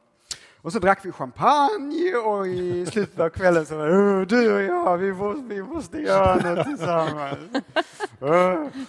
Och 0.65 0.73
så 0.73 0.79
drack 0.79 1.05
vi 1.05 1.13
champagne 1.13 2.15
och 2.15 2.47
i 2.47 2.87
slutet 2.87 3.21
av 3.21 3.29
kvällen 3.29 3.67
så 3.67 3.77
var 3.77 3.87
det 3.87 3.97
"Åh, 3.97 4.21
du 4.27 4.55
och 4.55 4.63
jag, 4.63 4.99
vi 4.99 5.13
måste, 5.13 5.43
vi 5.55 5.63
måste 5.63 5.99
göra 5.99 6.55
något 6.55 6.67
tillsammans. 6.67 7.39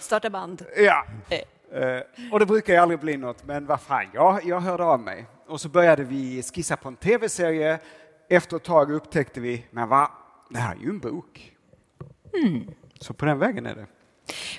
Starta 0.00 0.30
band. 0.30 0.64
Ja. 0.76 1.06
Eh. 1.28 1.40
Eh, 1.82 2.02
och 2.32 2.38
det 2.40 2.46
brukar 2.46 2.72
ju 2.72 2.78
aldrig 2.78 3.00
bli 3.00 3.16
något, 3.16 3.46
men 3.46 3.66
vad 3.66 3.80
fan, 3.80 4.04
jag, 4.14 4.44
jag 4.44 4.60
hörde 4.60 4.84
av 4.84 5.00
mig. 5.00 5.26
Och 5.48 5.60
så 5.60 5.68
började 5.68 6.04
vi 6.04 6.42
skissa 6.42 6.76
på 6.76 6.88
en 6.88 6.96
tv-serie. 6.96 7.78
Efter 8.28 8.56
ett 8.56 8.64
tag 8.64 8.92
upptäckte 8.92 9.40
vi, 9.40 9.66
men 9.70 9.88
va, 9.88 10.10
det 10.50 10.58
här 10.58 10.74
är 10.76 10.80
ju 10.80 10.88
en 10.88 10.98
bok. 10.98 11.52
Så 13.00 13.14
på 13.14 13.24
den 13.26 13.38
vägen 13.38 13.66
är 13.66 13.74
det. 13.74 13.86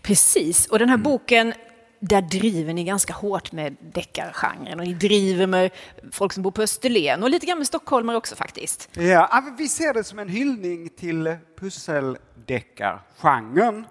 Precis, 0.02 0.68
och 0.68 0.80
den 0.80 0.90
här 0.90 0.98
boken 0.98 1.54
där 2.00 2.22
driver 2.22 2.74
ni 2.74 2.84
ganska 2.84 3.14
hårt 3.14 3.52
med 3.52 3.76
deckargenren 3.94 4.80
och 4.80 4.86
ni 4.86 4.94
driver 4.94 5.48
med 5.48 5.72
folk 6.12 6.34
som 6.34 6.44
bor 6.44 6.52
på 6.52 6.62
Österlen 6.62 7.24
och 7.24 7.30
lite 7.30 7.46
grann 7.46 7.58
med 7.58 7.68
stockholmare 7.68 8.18
också 8.18 8.36
faktiskt. 8.36 8.90
Ja, 8.94 9.44
vi 9.58 9.68
ser 9.68 9.94
det 9.94 10.04
som 10.04 10.20
en 10.20 10.30
hyllning 10.30 10.90
till 10.90 11.36
pusseldeckargenren 11.60 13.86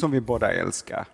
som 0.00 0.10
vi 0.10 0.20
båda 0.20 0.52
älskar. 0.52 1.06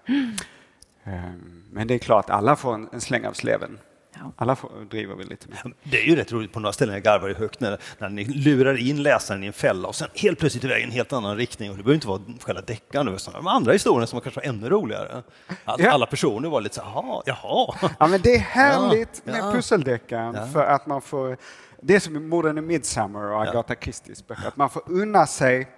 Ehm, 1.05 1.63
Men 1.71 1.87
det 1.87 1.95
är 1.95 1.99
klart, 1.99 2.31
alla 2.31 2.57
får 2.57 2.75
en, 2.75 2.89
en 2.93 3.01
släng 3.01 3.27
av 3.27 3.33
sleven. 3.33 3.79
Ja. 4.15 4.33
Alla 4.37 4.57
får, 4.57 4.71
driver 4.91 5.15
vi 5.15 5.25
lite 5.25 5.49
med. 5.49 5.73
Det 5.83 6.01
är 6.03 6.05
ju 6.07 6.17
rätt 6.17 6.33
roligt 6.33 6.53
på 6.53 6.61
några 6.61 6.73
ställen, 6.73 6.95
jag 6.95 7.03
garvar 7.05 7.29
ju 7.29 7.35
högt 7.35 7.61
när, 7.61 7.79
när 7.99 8.09
ni 8.09 8.25
lurar 8.25 8.77
in 8.89 9.03
läsaren 9.03 9.45
i 9.45 9.47
en 9.47 9.53
fälla 9.53 9.89
och 9.89 9.95
sen 9.95 10.09
helt 10.15 10.39
plötsligt 10.39 10.65
iväg 10.65 10.81
i 10.81 10.85
en 10.85 10.91
helt 10.91 11.13
annan 11.13 11.37
riktning. 11.37 11.71
Och 11.71 11.77
det 11.77 11.83
behöver 11.83 11.95
inte 11.95 12.07
vara 12.09 12.21
själva 12.41 12.61
deckaren, 12.63 13.07
det 13.07 13.13
var 13.13 13.33
de 13.33 13.47
andra 13.47 13.73
historierna 13.73 14.07
som 14.07 14.17
var 14.17 14.21
kanske 14.23 14.41
var 14.41 14.47
ännu 14.49 14.69
roligare. 14.69 15.23
All, 15.65 15.81
Ja. 15.83 15.91
Alla 15.91 16.07
personer 16.07 16.49
var 16.49 16.61
lite 16.61 16.75
så 16.75 16.81
jaha, 16.85 17.23
jaha. 17.27 17.75
Ja, 17.99 18.07
men 18.07 18.21
det 18.21 18.35
är 18.35 18.39
härligt 18.39 19.23
Ja, 19.25 19.33
med 19.33 19.41
ja. 19.41 19.53
pusseldeckaren 19.53 20.35
Ja. 20.35 20.47
för 20.47 20.65
att 20.65 20.87
man 20.87 21.03
får... 21.03 21.37
Det 21.85 21.95
är 21.95 22.01
som 22.01 22.17
i 22.17 22.21
Morden 22.21 22.59
i 22.59 22.61
Midsummer 22.61 23.31
och 23.33 23.43
Agatha 23.43 23.75
Christies 23.81 24.27
böcker, 24.27 24.49
att 24.49 24.57
man 24.57 24.71
får 24.71 24.83
unna 24.87 25.27
sig 25.27 25.69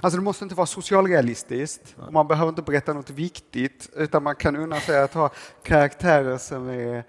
Alltså 0.00 0.18
det 0.18 0.24
måste 0.24 0.44
inte 0.44 0.54
vara 0.54 0.66
socialrealistiskt, 0.66 1.96
och 2.06 2.12
man 2.12 2.28
behöver 2.28 2.48
inte 2.48 2.62
berätta 2.62 2.92
något 2.92 3.10
viktigt, 3.10 3.90
utan 3.96 4.22
man 4.22 4.36
kan 4.36 4.56
unna 4.56 4.80
sig 4.80 5.02
att 5.02 5.14
ha 5.14 5.30
karaktärer 5.62 6.38
som 6.38 6.68
är 6.68 7.04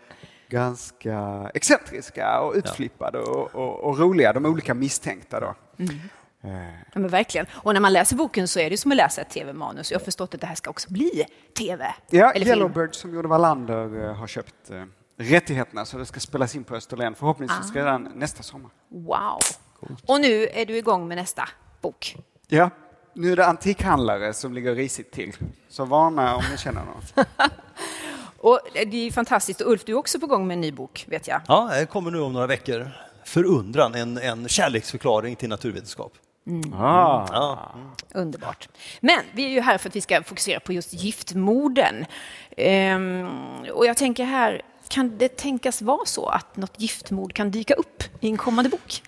ganska 0.49 1.51
excentriska 1.53 2.39
och 2.39 2.53
utflippade 2.55 3.19
och, 3.19 3.55
och, 3.55 3.79
och 3.83 3.99
roliga, 3.99 4.33
de 4.33 4.45
olika 4.45 4.73
misstänkta 4.73 5.39
då. 5.39 5.55
Eh, 5.79 6.75
Ja, 6.93 6.99
men 6.99 7.07
verkligen. 7.07 7.45
Och 7.51 7.73
när 7.73 7.81
man 7.81 7.93
läser 7.93 8.15
boken 8.15 8.47
så 8.47 8.59
är 8.59 8.69
det 8.69 8.77
som 8.77 8.91
att 8.91 8.97
läsa 8.97 9.21
ett 9.21 9.29
tv-manus. 9.29 9.91
Jag 9.91 9.99
har 9.99 10.03
förstått 10.05 10.33
att 10.35 10.41
det 10.41 10.47
här 10.47 10.55
ska 10.55 10.69
också 10.69 10.91
bli 10.93 11.25
tv. 11.57 11.95
Ja, 12.09 12.31
eller 12.31 12.45
film. 12.45 12.57
Yellowbird 12.57 12.95
som 12.95 13.13
gjorde 13.13 13.27
Wallander 13.27 14.05
eh, 14.09 14.15
har 14.15 14.27
köpt 14.27 14.69
eh, 14.71 14.83
rättigheterna 15.17 15.85
så 15.85 15.97
det 15.97 16.05
ska 16.05 16.19
spelas 16.19 16.55
in 16.55 16.63
på 16.63 16.75
Österlen, 16.75 17.15
förhoppningsvis 17.15 17.71
Ah. 17.71 17.75
redan 17.77 18.03
nästa 18.15 18.43
sommar. 18.43 18.71
Wow. 18.89 19.39
Och 20.07 20.21
nu 20.21 20.47
är 20.47 20.65
du 20.65 20.77
igång 20.77 21.07
med 21.07 21.17
nästa 21.17 21.49
bok. 21.81 22.15
Ja, 22.47 22.69
nu 23.13 23.31
är 23.31 23.35
det 23.35 23.45
antikhandlare 23.45 24.33
som 24.33 24.53
ligger 24.53 24.75
risigt 24.75 25.11
till. 25.11 25.33
Så 25.69 25.85
varna 25.85 26.35
om 26.35 26.43
ni 26.51 26.57
känner 26.57 26.81
någon. 26.85 27.25
Och 28.45 28.59
det 28.73 29.07
är 29.07 29.11
fantastiskt. 29.11 29.61
Och 29.61 29.71
Ulf, 29.71 29.83
du 29.85 29.91
är 29.91 29.97
också 29.97 30.19
på 30.19 30.27
gång 30.27 30.47
med 30.47 30.55
en 30.55 30.61
ny 30.61 30.71
bok, 30.71 31.05
vet 31.07 31.27
jag. 31.27 31.41
Ja, 31.47 31.69
det 31.79 31.85
kommer 31.85 32.11
nu 32.11 32.19
om 32.19 32.33
några 32.33 32.47
veckor. 32.47 32.91
Förundran, 33.23 33.95
en, 33.95 34.17
en 34.17 34.47
kärleksförklaring 34.47 35.35
till 35.35 35.49
naturvetenskap. 35.49 36.13
Ah. 36.73 37.27
Ja. 37.31 37.75
Underbart. 38.13 38.69
Men 38.99 39.19
vi 39.33 39.45
är 39.45 39.49
ju 39.49 39.61
här 39.61 39.77
för 39.77 39.89
att 39.89 39.95
vi 39.95 40.01
ska 40.01 40.23
fokusera 40.23 40.59
på 40.59 40.73
just 40.73 40.93
giftmorden. 40.93 42.05
Ehm, 42.57 43.27
och 43.73 43.85
jag 43.85 43.97
tänker 43.97 44.25
här, 44.25 44.61
kan 44.87 45.17
det 45.17 45.37
tänkas 45.37 45.81
vara 45.81 46.05
så 46.05 46.27
att 46.27 46.57
något 46.57 46.81
giftmord 46.81 47.33
kan 47.33 47.51
dyka 47.51 47.73
upp 47.73 48.03
i 48.19 48.27
en 48.27 48.37
kommande 48.37 48.69
bok? 48.69 49.03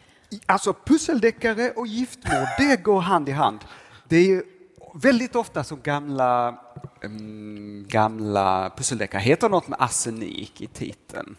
Alltså 0.45 0.73
pusseldeckare 0.85 1.71
och 1.71 1.87
giftmord, 1.87 2.47
det 2.57 2.83
går 2.83 3.01
hand 3.01 3.29
i 3.29 3.31
hand. 3.31 3.59
Det 4.07 4.15
är 4.15 4.25
ju 4.25 4.43
väldigt 5.01 5.35
ofta 5.35 5.63
som 5.63 5.81
gamla, 5.81 6.57
mm, 7.03 7.85
gamla 7.89 8.71
pusseldeckare 8.77 9.21
heter 9.21 9.49
något 9.49 9.67
med 9.67 9.81
arsenik 9.81 10.61
i 10.61 10.67
titeln. 10.67 11.35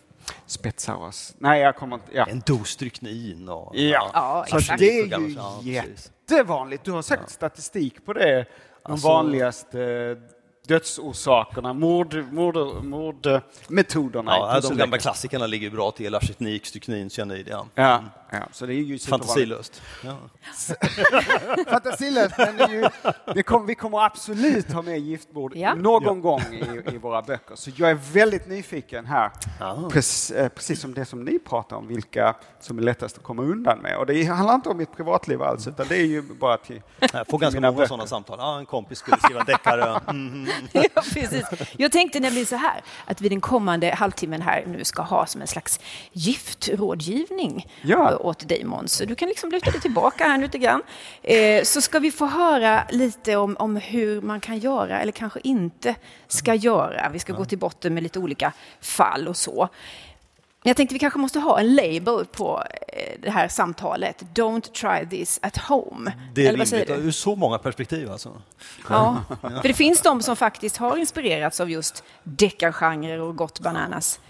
Spetsauers. 0.46 1.32
Nej, 1.38 1.60
jag 1.60 1.76
kommer 1.76 1.96
inte... 1.96 2.06
Ja. 2.12 2.26
En 2.26 2.42
dos 2.46 2.68
stryknin 2.68 3.48
och... 3.48 3.76
Ja, 3.76 4.10
Ja, 4.14 4.44
så 4.48 4.58
exakt. 4.58 4.78
det 4.78 5.00
är 5.00 5.06
ju 5.06 5.28
ja, 5.34 5.60
jättevanligt. 5.62 6.84
Du 6.84 6.92
har 6.92 7.02
säkert 7.02 7.30
statistik 7.30 8.06
på 8.06 8.12
det. 8.12 8.46
De 8.82 8.92
Alltså- 8.92 9.08
vanligaste 9.08 10.16
dödsorsakerna, 10.68 11.72
mord, 11.72 12.24
mord, 12.32 12.56
mordmetoderna 12.84 14.36
i 14.36 14.38
Ja, 14.40 14.60
de 14.60 14.76
gamla 14.76 14.98
klassikerna 14.98 15.46
ligger 15.46 15.70
bra 15.70 15.90
till. 15.90 16.14
Arsenik, 16.14 16.66
stryknin, 16.66 17.10
cyanid. 17.10 17.48
Ja. 17.50 17.66
Ja, 17.74 18.02
ja, 18.30 18.38
så 18.52 18.66
det 18.66 18.74
är 18.74 18.76
ju. 18.82 18.98
Fantasilöst. 18.98 19.82
Ja. 20.04 20.16
Fantasilöst, 21.70 22.34
men 22.38 22.56
det 22.56 22.62
är 22.64 22.68
ju, 22.68 22.88
det 23.34 23.42
kom, 23.42 23.66
vi 23.66 23.74
kommer 23.74 23.98
absolut 24.06 24.72
ha 24.72 24.82
med 24.82 24.98
giftmord 24.98 25.52
Ja. 25.56 25.74
någon 25.74 26.20
gång 26.20 26.40
i, 26.52 26.94
i 26.94 26.98
våra 26.98 27.22
böcker. 27.22 27.54
Så 27.56 27.70
jag 27.76 27.90
är 27.90 27.98
väldigt 28.12 28.48
nyfiken 28.48 29.06
här, 29.06 29.30
Ja. 29.60 29.88
precis, 29.92 30.30
eh, 30.30 30.48
precis 30.48 30.80
som 30.80 30.94
det 30.94 31.04
som 31.04 31.24
ni 31.24 31.38
pratar 31.38 31.76
om, 31.76 31.86
vilka 31.88 32.34
som 32.60 32.78
är 32.78 32.82
lättast 32.82 33.16
att 33.16 33.22
komma 33.22 33.42
undan 33.42 33.78
med. 33.78 33.96
Och 33.98 34.06
det 34.06 34.24
handlar 34.24 34.54
inte 34.54 34.68
om 34.68 34.76
mitt 34.76 34.96
privatliv 34.96 35.42
alls, 35.42 35.66
utan 35.66 35.86
det 35.88 35.96
är 35.96 36.06
ju 36.06 36.22
bara 36.22 36.56
till... 36.56 36.82
Jag 37.12 37.26
får 37.26 37.38
ganska 37.38 37.56
Mina 37.60 37.68
många 37.68 37.76
böcker. 37.76 37.88
sådana 37.88 38.06
samtal. 38.06 38.36
Ja, 38.40 38.58
en 38.58 38.66
kompis 38.66 38.98
skulle 38.98 39.16
skriva 39.18 39.40
en 39.40 39.46
deckare. 39.46 40.00
Mm. 40.08 40.46
Ja, 40.72 41.02
precis. 41.14 41.44
Jag 41.76 41.92
tänkte 41.92 42.20
nämligen 42.20 42.46
så 42.46 42.56
här, 42.56 42.80
att 43.04 43.20
vi 43.20 43.28
den 43.28 43.40
kommande 43.40 43.90
halvtimmen 43.94 44.42
här 44.42 44.64
nu 44.66 44.84
ska 44.84 45.02
ha 45.02 45.26
som 45.26 45.40
en 45.40 45.46
slags 45.46 45.80
giftrådgivning 46.12 47.66
Ja. 47.82 48.10
eh, 48.10 48.26
åt 48.26 48.48
dig 48.48 48.64
Måns. 48.64 48.92
Så 48.92 49.04
Du 49.04 49.14
kan 49.14 49.28
liksom 49.28 49.50
luta 49.50 49.70
dig 49.70 49.80
tillbaka 49.80 50.24
här 50.24 50.38
lite 50.38 50.58
grann. 50.58 50.82
Eh, 51.22 51.62
Så 51.64 51.80
ska 51.80 51.98
vi 51.98 52.10
få 52.10 52.26
höra 52.26 52.82
lite 52.90 53.36
om, 53.36 53.56
om 53.58 53.76
hur 53.76 54.20
man 54.20 54.40
kan 54.40 54.58
göra 54.58 55.00
eller 55.00 55.12
kanske 55.12 55.40
inte 55.42 55.94
ska 56.28 56.54
göra. 56.54 57.08
Vi 57.12 57.18
ska 57.18 57.32
gå 57.32 57.44
till 57.44 57.58
botten 57.58 57.94
med 57.94 58.02
lite 58.02 58.18
olika 58.18 58.52
fall 58.80 59.28
och 59.28 59.36
så. 59.36 59.68
Men 60.68 60.70
jag 60.70 60.76
tänkte 60.76 60.94
vi 60.94 60.98
kanske 60.98 61.18
måste 61.18 61.38
ha 61.38 61.60
en 61.60 61.74
label 61.74 62.26
på 62.26 62.64
eh, 62.88 63.20
det 63.22 63.30
här 63.30 63.48
samtalet. 63.48 64.22
Don't 64.34 64.72
try 64.72 65.18
this 65.18 65.38
at 65.42 65.56
home. 65.56 66.12
Det 66.34 66.46
är 66.46 66.52
Eller 66.52 66.64
rimligt 66.64 66.90
ur 66.90 67.10
så 67.10 67.36
många 67.36 67.58
perspektiv. 67.58 68.10
Alltså. 68.10 68.42
Ja, 68.88 69.22
för 69.40 69.68
det 69.68 69.74
finns 69.74 70.00
de 70.00 70.22
som 70.22 70.36
faktiskt 70.36 70.76
har 70.76 70.96
inspirerats 70.96 71.60
av 71.60 71.70
just 71.70 72.04
deckargenrer 72.22 73.20
och 73.20 73.36
gått 73.36 73.60
bananas. 73.60 74.20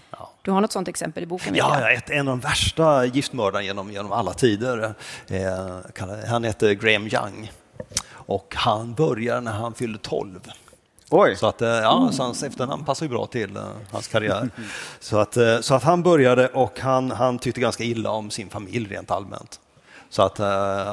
Du 0.41 0.51
har 0.51 0.61
något 0.61 0.71
sånt 0.71 0.87
exempel 0.87 1.23
i 1.23 1.25
boken? 1.25 1.55
Ja, 1.55 1.91
ett, 1.91 2.09
en 2.09 2.27
av 2.27 2.37
de 2.37 2.39
värsta 2.39 3.05
giftmördarna 3.05 3.63
genom, 3.63 3.91
genom 3.91 4.11
alla 4.11 4.33
tider. 4.33 4.93
Eh, 5.27 6.25
han 6.29 6.43
heter 6.43 6.73
Graham 6.73 7.07
Young. 7.07 7.51
Och 8.11 8.53
han 8.57 8.93
börjar 8.93 9.41
när 9.41 9.51
han 9.51 9.73
fyllde 9.73 9.99
12. 9.99 10.39
Oj! 11.11 11.35
Så, 11.35 11.47
att, 11.47 11.61
eh, 11.61 11.69
ja, 11.69 12.09
så 12.13 12.23
hans 12.23 12.43
efternamn 12.43 12.85
passar 12.85 13.05
ju 13.05 13.09
bra 13.09 13.25
till 13.25 13.55
eh, 13.55 13.63
hans 13.91 14.07
karriär. 14.07 14.49
Så 14.99 15.17
att, 15.17 15.37
eh, 15.37 15.59
så 15.59 15.75
att 15.75 15.83
han 15.83 16.03
började 16.03 16.47
och 16.47 16.79
han, 16.79 17.11
han 17.11 17.39
tyckte 17.39 17.61
ganska 17.61 17.83
illa 17.83 18.11
om 18.11 18.29
sin 18.31 18.49
familj 18.49 18.87
rent 18.89 19.11
allmänt. 19.11 19.59
Så 20.11 20.21
att, 20.21 20.39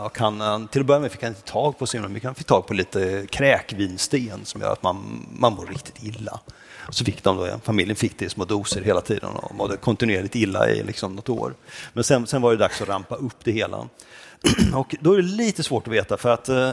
och 0.04 0.18
han, 0.18 0.68
till 0.68 0.80
att 0.80 0.86
börja 0.86 1.00
med 1.00 1.12
fick 1.12 1.22
han 1.22 1.28
inte 1.28 1.52
tag 1.52 1.78
på 1.78 1.86
sin, 1.86 2.02
men 2.02 2.20
han 2.24 2.34
fick 2.34 2.46
tag 2.46 2.66
på 2.66 2.74
lite 2.74 3.26
kräkvinsten 3.30 4.44
som 4.44 4.60
gör 4.60 4.72
att 4.72 4.82
man, 4.82 5.26
man 5.32 5.52
mår 5.52 5.66
riktigt 5.66 6.02
illa. 6.02 6.40
Och 6.88 6.94
så 6.94 7.04
fick 7.04 7.24
de 7.24 7.36
då, 7.36 7.60
familjen 7.64 7.96
fick 7.96 8.18
det 8.18 8.24
i 8.24 8.28
små 8.28 8.44
doser 8.44 8.82
hela 8.82 9.00
tiden 9.00 9.30
och 9.30 9.54
mådde 9.54 9.76
kontinuerligt 9.76 10.34
illa 10.34 10.70
i 10.70 10.82
liksom 10.82 11.16
något 11.16 11.28
år. 11.28 11.54
Men 11.92 12.04
sen, 12.04 12.26
sen 12.26 12.42
var 12.42 12.50
det 12.50 12.56
dags 12.56 12.82
att 12.82 12.88
rampa 12.88 13.14
upp 13.14 13.44
det 13.44 13.52
hela. 13.52 13.88
Och 14.74 14.94
då 15.00 15.12
är 15.12 15.16
det 15.16 15.22
lite 15.22 15.62
svårt 15.62 15.86
att 15.86 15.92
veta 15.94 16.16
för 16.16 16.30
att 16.30 16.48
eh, 16.48 16.70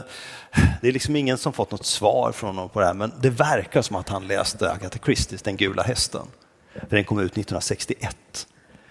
det 0.80 0.88
är 0.88 0.92
liksom 0.92 1.16
ingen 1.16 1.38
som 1.38 1.52
fått 1.52 1.70
något 1.70 1.86
svar 1.86 2.32
från 2.32 2.56
honom 2.56 2.68
på 2.68 2.80
det 2.80 2.86
här 2.86 2.94
men 2.94 3.12
det 3.20 3.30
verkar 3.30 3.82
som 3.82 3.96
att 3.96 4.08
han 4.08 4.26
läste 4.26 4.72
Agatha 4.72 4.98
Christies 5.04 5.42
Den 5.42 5.56
gula 5.56 5.82
hästen. 5.82 6.26
För 6.88 6.96
den 6.96 7.04
kom 7.04 7.18
ut 7.18 7.32
1961. 7.32 8.46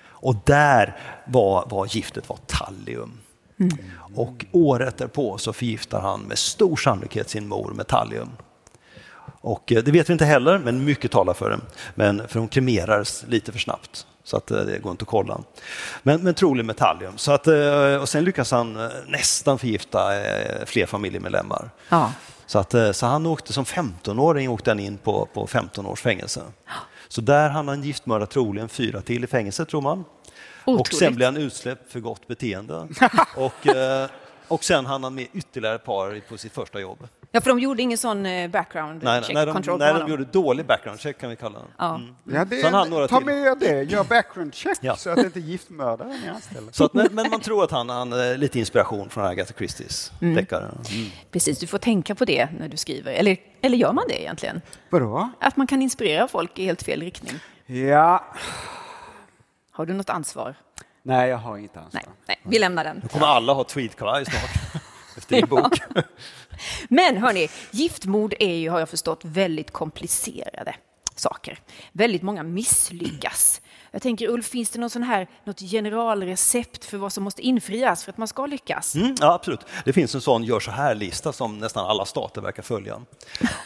Och 0.06 0.36
där 0.46 0.98
var, 1.26 1.68
var 1.70 1.86
giftet 1.96 2.30
var 2.30 2.40
tallium. 2.46 3.20
Mm. 3.60 3.78
Och 4.16 4.46
året 4.52 4.98
därpå 4.98 5.38
så 5.38 5.54
förgiftar 5.54 6.02
han 6.02 6.22
med 6.22 6.38
stor 6.38 6.76
sannolikhet 6.76 7.30
sin 7.30 7.48
mor 7.48 7.72
med 7.72 7.88
tallium. 7.88 8.30
Och 9.44 9.72
eh, 9.72 9.84
det 9.84 9.92
vet 9.92 10.10
vi 10.10 10.14
inte 10.14 10.26
heller, 10.26 10.58
men 10.58 10.86
mycket 10.86 11.12
talar 11.12 11.34
för 11.34 11.50
det. 11.50 11.60
Men 11.96 12.28
för 12.28 12.40
hon 12.40 12.48
kremerades 12.48 13.26
lite 13.28 13.52
för 13.52 13.60
snabbt. 13.60 14.08
Så 14.24 14.38
att 14.38 14.52
eh, 14.52 14.58
det 14.58 14.80
går 14.80 14.92
inte 14.92 15.04
att 15.04 15.10
kolla. 15.10 15.42
Men, 16.04 16.24
men 16.24 16.34
troligen 16.34 16.66
metallium. 16.66 17.18
Så 17.18 17.32
att, 17.32 17.48
eh, 17.48 17.96
och 17.96 18.10
sen 18.10 18.24
lyckas 18.24 18.52
han 18.52 18.90
nästan 19.08 19.60
förgifta 19.60 20.10
fler 20.66 20.86
familjemedlemmar. 20.86 21.70
Ja. 21.90 22.14
Så, 22.46 22.60
att, 22.60 22.76
så 22.96 23.06
han 23.06 23.26
åkte 23.26 23.54
som 23.54 23.66
15-åring 23.66 24.50
åkte 24.50 24.70
han 24.70 24.80
in 24.80 24.98
på, 24.98 25.28
på 25.34 25.48
15 25.48 25.86
års 25.86 26.02
fängelse. 26.02 26.42
Så 27.08 27.22
där 27.22 27.50
hann 27.50 27.68
han 27.68 27.84
giftmörda 27.84 28.26
troligen 28.26 28.70
fyra 28.70 29.02
till 29.02 29.24
i 29.24 29.28
fängelse 29.28 29.66
tror 29.66 29.82
man. 29.82 30.04
Otroligt. 30.66 30.82
Och 30.82 30.94
sen 30.94 31.16
blev 31.16 31.26
han 31.26 31.38
utsläppt 31.38 31.92
för 31.92 32.00
gott 32.00 32.28
beteende. 32.28 32.88
och, 33.36 33.68
och 34.48 34.64
sen 34.64 34.86
hann 34.86 35.04
han 35.04 35.16
med 35.16 35.28
ytterligare 35.34 35.76
ett 35.76 35.86
par 35.86 36.22
på 36.30 36.38
sitt 36.38 36.54
första 36.54 36.80
jobb. 36.80 37.08
Ja, 37.36 37.42
för 37.42 37.50
de 37.50 37.60
gjorde 37.60 37.82
ingen 37.82 37.98
sån 37.98 38.26
eh, 38.26 38.50
background 38.50 39.04
nej, 39.04 39.24
check 39.24 39.34
nej, 39.36 39.46
de, 39.46 39.54
control 39.54 39.80
Nej, 39.80 39.94
de 39.94 40.12
gjorde 40.12 40.26
dålig 40.26 40.66
background 40.66 41.00
check 41.00 41.18
kan 41.18 41.30
vi 41.30 41.36
kalla 41.36 41.60
den. 41.60 41.68
Ja. 41.78 41.96
Mm. 41.96 42.16
Ja, 42.24 42.46
det, 42.46 42.62
är, 42.62 43.08
ta 43.08 43.20
med 43.20 43.58
det, 43.60 43.84
gör 43.84 44.04
background 44.10 44.56
check 44.56 44.78
ja. 44.82 44.96
så 44.96 45.10
att 45.10 45.16
det 45.16 45.26
inte 45.26 45.40
är 45.40 45.42
giftmördaren 45.42 46.22
ni 46.22 46.30
anställer. 46.30 46.72
Så 46.72 46.86
att, 46.86 46.94
men, 46.94 47.08
men, 47.12 47.30
man 47.30 47.42
tror 47.42 47.64
att 47.64 47.72
han 47.72 47.90
har 47.90 48.38
lite 48.38 48.60
inspiration 48.60 49.10
från 49.10 49.26
Agatha 49.26 49.54
Christies 49.58 50.12
mm. 50.22 50.36
deckare. 50.36 50.64
Mm. 50.64 51.10
Precis, 51.32 51.60
du 51.60 51.68
får 51.68 51.78
tänka 51.78 52.16
på 52.16 52.26
det 52.26 52.50
när 52.60 52.68
du 52.68 52.78
skriver. 52.78 53.12
Eller, 53.12 53.38
eller 53.62 53.78
gör 53.78 53.94
man 53.94 54.04
det 54.08 54.22
egentligen? 54.22 54.62
Vadå? 54.90 55.30
Att 55.40 55.58
man 55.58 55.68
kan 55.68 55.82
inspirera 55.82 56.28
folk 56.28 56.60
i 56.60 56.66
helt 56.66 56.84
fel 56.84 57.02
riktning. 57.02 57.40
Ja. 57.66 58.26
Har 59.72 59.86
du 59.86 59.94
något 59.94 60.10
ansvar? 60.10 60.56
Nej, 61.04 61.30
jag 61.30 61.38
har 61.38 61.58
inget 61.58 61.78
ansvar. 61.78 62.02
Nej, 62.06 62.16
nej 62.28 62.40
vi 62.44 62.60
lämnar 62.60 62.84
den. 62.84 63.00
Nu 63.04 63.08
kommer 63.08 63.28
alla 63.28 63.54
ha 63.54 63.64
tweedkavaj 63.64 64.26
snart. 64.26 64.83
Din 65.36 65.50
bok. 65.50 65.80
Men 66.90 67.18
hörni, 67.18 67.50
giftmord 67.72 68.34
är 68.40 68.56
ju, 68.56 68.70
har 68.70 68.80
jag 68.80 68.90
förstått, 68.90 69.20
väldigt 69.24 69.72
komplicerade 69.72 70.76
saker. 71.16 71.60
Väldigt 71.92 72.22
många 72.22 72.44
misslyckas. 72.44 73.62
Jag 73.92 74.02
tänker 74.02 74.28
Ulf, 74.28 74.46
finns 74.46 74.70
det 74.70 74.80
någon 74.80 74.90
sån 74.90 75.04
här, 75.04 75.28
något 75.44 75.60
generalrecept 75.60 76.86
för 76.86 76.98
vad 76.98 77.14
som 77.14 77.24
måste 77.24 77.42
infrias 77.42 78.04
för 78.04 78.12
att 78.12 78.18
man 78.18 78.28
ska 78.28 78.46
lyckas? 78.46 78.96
Mm, 78.96 79.16
ja, 79.20 79.34
absolut. 79.34 79.60
Det 79.86 79.94
finns 79.94 80.16
en 80.16 80.22
sån 80.22 80.44
gör 80.44 80.60
så 80.60 80.72
här-lista 80.72 81.34
som 81.34 81.60
nästan 81.60 81.86
alla 81.86 82.06
stater 82.06 82.42
verkar 82.42 82.64
följa. 82.64 83.02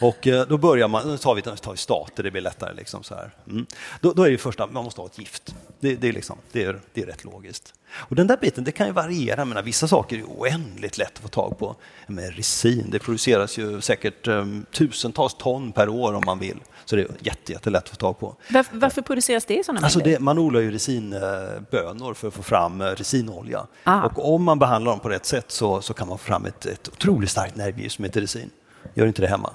Och 0.01 0.27
eh, 0.27 0.47
då 0.47 0.57
börjar 0.57 0.88
man, 0.88 1.07
nu 1.07 1.17
tar 1.17 1.36
vi, 1.36 1.41
tar 1.41 1.71
vi 1.71 1.77
stater, 1.77 2.24
det 2.24 2.31
blir 2.31 2.41
lättare. 2.41 2.74
Liksom 2.74 3.03
så 3.03 3.15
här. 3.15 3.31
Mm. 3.47 3.65
Då, 4.01 4.13
då, 4.13 4.24
är 4.24 4.31
det 4.31 4.38
första, 4.38 4.67
man 4.67 4.83
måste 4.83 5.01
ha 5.01 5.05
ett 5.05 5.19
gift. 5.19 5.55
Det, 5.79 5.95
det, 5.95 6.07
är, 6.07 6.13
liksom, 6.13 6.38
det, 6.51 6.63
är, 6.63 6.79
det 6.93 7.01
är 7.01 7.05
rätt 7.05 7.24
logiskt. 7.24 7.74
Och 7.94 8.15
den 8.15 8.27
där 8.27 8.38
biten 8.38 8.63
det 8.63 8.72
kan 8.72 8.88
ju 8.88 8.94
variera, 8.94 9.46
men 9.46 9.65
vissa 9.65 9.88
saker 9.88 10.17
är 10.17 10.24
oändligt 10.24 10.98
lätt 10.98 11.12
att 11.15 11.20
få 11.20 11.27
tag 11.27 11.58
på. 11.60 11.75
Men 12.08 12.32
resin, 12.32 12.89
det 12.91 13.00
produceras 13.00 13.58
ju 13.58 13.82
säkert 13.82 14.27
um, 14.27 14.65
tusentals 14.72 15.34
ton 15.34 15.72
per 15.72 15.89
år 15.89 16.13
om 16.13 16.24
man 16.25 16.39
vill. 16.39 16.60
Så 16.86 16.96
det 16.96 17.01
är 17.01 17.08
jätte, 17.20 17.51
jättelätt 17.51 17.84
att 17.84 17.89
få 17.89 17.96
tag 17.96 18.20
på. 18.20 18.36
Varför, 18.50 18.77
varför 18.77 19.01
produceras 19.01 19.46
det 19.46 19.60
i 19.60 19.63
sådana 19.63 19.86
alltså 19.86 20.00
det, 20.00 20.20
Man 20.20 20.38
odlar 20.38 20.60
ju 20.60 20.72
resinbönor 20.72 22.13
för 22.13 22.27
att 22.27 22.34
få 22.34 22.44
fram 22.44 22.82
eh, 22.82 22.86
resinolja. 22.86 23.67
Ah. 23.84 24.06
Och 24.06 24.34
om 24.34 24.44
man 24.44 24.60
behandlar 24.60 24.91
dem 24.91 25.00
på 25.00 25.10
rätt 25.10 25.25
sätt 25.25 25.51
så, 25.51 25.82
så 25.82 25.94
kan 25.94 26.08
man 26.08 26.17
få 26.17 26.24
fram 26.24 26.46
ett, 26.46 26.65
ett 26.65 26.88
otroligt 26.88 27.29
starkt 27.29 27.56
nervgift 27.56 27.96
som 27.96 28.06
heter 28.06 28.22
resin. 28.22 28.50
Gör 28.94 29.08
inte 29.08 29.22
det 29.22 29.27
hemma. 29.27 29.53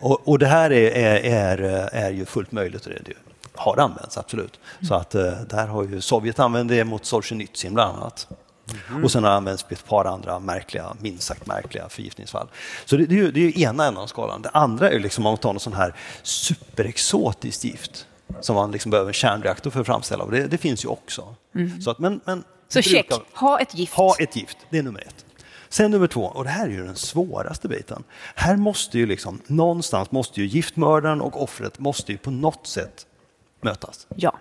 Och, 0.00 0.28
och 0.28 0.38
det 0.38 0.46
här 0.46 0.72
är, 0.72 0.90
är, 0.90 1.20
är, 1.24 1.88
är 1.92 2.10
ju 2.10 2.24
fullt 2.24 2.52
möjligt. 2.52 2.86
Och 2.86 2.92
det, 3.04 3.12
har 3.54 3.76
använts, 3.76 4.18
absolut. 4.18 4.60
Mm. 4.78 4.88
Så 4.88 4.94
att 4.94 5.14
eh, 5.14 5.32
där 5.48 5.66
har 5.66 5.84
ju 5.84 6.00
Sovjet 6.00 6.38
använt 6.38 6.68
det 6.68 6.84
mot 6.84 7.04
Solzhenitsyn 7.04 7.74
bland 7.74 7.96
annat. 7.96 8.28
Mm. 8.90 9.04
Och 9.04 9.10
sen 9.10 9.24
har 9.24 9.30
det 9.30 9.36
använts 9.36 9.64
vid 9.68 9.78
ett 9.78 9.86
par 9.86 10.04
andra 10.04 10.38
märkliga, 10.38 10.96
minst 11.00 11.22
sagt 11.22 11.46
märkliga 11.46 11.88
förgiftningsfall. 11.88 12.48
Så 12.84 12.96
det, 12.96 13.06
det, 13.06 13.14
är 13.14 13.16
ju, 13.16 13.30
det 13.30 13.40
är 13.40 13.58
ena 13.58 13.86
änden 13.86 14.02
av 14.02 14.06
skalan. 14.06 14.42
Det 14.42 14.48
andra 14.48 14.90
är 14.90 15.00
liksom 15.00 15.26
om 15.26 15.30
man 15.30 15.38
tar 15.38 15.52
något 15.52 15.62
sån 15.62 15.72
här 15.72 15.94
superexotiskt 16.22 17.64
gift 17.64 18.06
som 18.40 18.56
man 18.56 18.72
liksom 18.72 18.90
behöver 18.90 19.08
en 19.08 19.14
kärnreaktor 19.14 19.70
för 19.70 19.80
att 19.80 19.86
framställa. 19.86 20.24
Och 20.24 20.30
det, 20.30 20.46
det 20.46 20.58
finns 20.58 20.84
ju 20.84 20.88
också. 20.88 21.34
Mm. 21.54 21.80
Så, 21.80 21.90
att, 21.90 21.98
men, 21.98 22.20
men, 22.24 22.44
så 22.68 22.82
check, 22.82 23.10
ha 23.34 23.60
ett 23.60 23.74
gift. 23.74 23.94
Ha 23.94 24.16
ett 24.18 24.36
gift, 24.36 24.56
det 24.70 24.78
är 24.78 24.82
nummer 24.82 25.00
ett. 25.00 25.24
Sen 25.68 25.90
nummer 25.90 26.06
två, 26.06 26.24
och 26.24 26.44
det 26.44 26.50
här 26.50 26.66
är 26.66 26.70
ju 26.70 26.84
den 26.84 26.96
svåraste 26.96 27.68
biten. 27.68 28.04
Här 28.34 28.56
måste 28.56 28.98
ju 28.98 29.06
liksom, 29.06 29.40
någonstans 29.46 30.10
måste 30.10 30.40
ju 30.40 30.46
giftmördaren 30.46 31.20
och 31.20 31.42
offret 31.42 31.78
måste 31.78 32.12
ju 32.12 32.18
på 32.18 32.30
något 32.30 32.66
sätt 32.66 33.06
mötas. 33.62 34.06
Ja. 34.16 34.38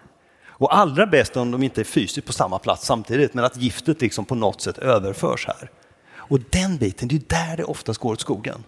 Och 0.47 0.75
allra 0.75 1.05
bäst 1.05 1.37
om 1.37 1.51
de 1.51 1.63
inte 1.63 1.81
är 1.81 1.85
fysiskt 1.85 2.27
på 2.27 2.33
samma 2.33 2.59
plats 2.59 2.85
samtidigt, 2.85 3.33
men 3.33 3.45
att 3.45 3.57
giftet 3.57 4.01
liksom 4.01 4.25
på 4.25 4.35
något 4.35 4.61
sätt 4.61 4.77
överförs 4.77 5.47
här. 5.47 5.71
Och 6.15 6.39
den 6.49 6.77
biten, 6.77 7.07
det 7.07 7.15
är 7.15 7.47
där 7.47 7.57
det 7.57 7.63
oftast 7.63 7.99
går 7.99 8.13
åt 8.13 8.21
skogen. 8.21 8.63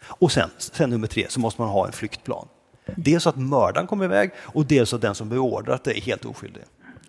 Och 0.00 0.32
sen, 0.32 0.50
sen 0.58 0.90
nummer 0.90 1.06
tre, 1.06 1.26
så 1.28 1.40
måste 1.40 1.60
man 1.60 1.70
ha 1.70 1.86
en 1.86 1.92
flyktplan. 1.92 2.48
Dels 2.96 3.22
så 3.22 3.28
att 3.28 3.36
mördaren 3.36 3.86
kommer 3.86 4.04
iväg 4.04 4.30
och 4.38 4.66
dels 4.66 4.90
så 4.90 4.96
att 4.96 5.02
den 5.02 5.14
som 5.14 5.28
beordrat 5.28 5.84
det 5.84 5.98
är 5.98 6.00
helt 6.00 6.24
oskyldig. 6.24 6.62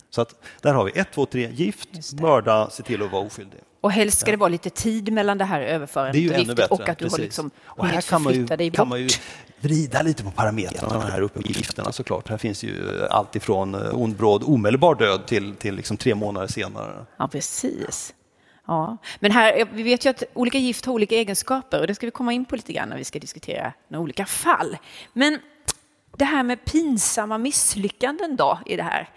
Så 0.10 0.22
att 0.22 0.36
där 0.62 0.74
har 0.74 0.84
vi 0.84 0.92
ett, 0.92 1.08
två, 1.14 1.26
tre, 1.26 1.52
gift, 1.52 2.14
mörda, 2.22 2.70
se 2.70 2.84
till 2.84 3.04
att 3.04 3.12
vara 3.12 3.26
oskyldig. 3.26 3.60
Och 3.82 3.92
helst 3.92 4.20
ska 4.20 4.32
det 4.32 4.38
vara 4.38 4.50
lite 4.50 4.70
tid 4.70 5.14
mellan 5.14 5.38
det 5.38 5.46
här 5.46 5.62
överförandet 5.62 6.32
och 6.32 6.38
giftet 6.40 6.72
och 6.72 6.90
att 6.90 6.98
du 6.98 7.06
precis. 7.06 7.12
har 7.12 7.24
liksom 7.24 7.52
och 7.64 7.88
här 7.88 8.02
kan 8.02 8.22
man, 8.22 8.34
ju, 8.34 8.46
dig 8.46 8.72
kan 8.72 8.88
man 8.88 9.00
ju 9.00 9.10
vrida 9.62 10.02
lite 10.02 10.24
på 10.24 10.32
parametrarna, 10.32 10.94
de 10.94 11.12
här 11.12 11.22
uppgifterna 11.22 11.92
såklart. 11.92 12.30
Här 12.30 12.38
finns 12.38 12.64
ju 12.64 13.06
allt 13.10 13.36
ifrån 13.36 13.76
eh, 13.76 14.02
ond 14.02 14.16
bråd 14.16 14.44
omedelbar 14.44 14.96
död 14.96 15.28
till, 15.28 15.56
till 15.56 15.76
liksom 15.76 15.98
tre 15.98 16.16
månader 16.16 16.48
senare. 16.48 17.06
Ja, 17.18 17.28
precis. 17.28 18.14
Ja. 18.68 18.98
Men 19.20 19.32
här, 19.32 19.68
vi 19.74 19.84
vet 19.84 20.06
ju 20.06 20.10
att 20.10 20.24
olika 20.34 20.58
gift 20.58 20.86
har 20.86 20.94
olika 20.94 21.16
egenskaper 21.16 21.82
och 21.82 21.88
det 21.88 21.96
ska 21.96 22.08
vi 22.08 22.12
komma 22.12 22.34
in 22.34 22.46
på 22.46 22.56
lite 22.56 22.74
grann 22.74 22.90
när 22.90 22.98
vi 22.98 23.04
ska 23.04 23.20
diskutera 23.20 23.74
några 23.88 24.04
olika 24.04 24.26
fall. 24.26 24.78
Men 25.14 25.40
det 26.18 26.26
här 26.26 26.44
med 26.44 26.66
pinsamma 26.66 27.38
misslyckanden 27.38 28.36
då 28.36 28.60
i 28.66 28.76
det 28.76 28.84
här 28.84 29.10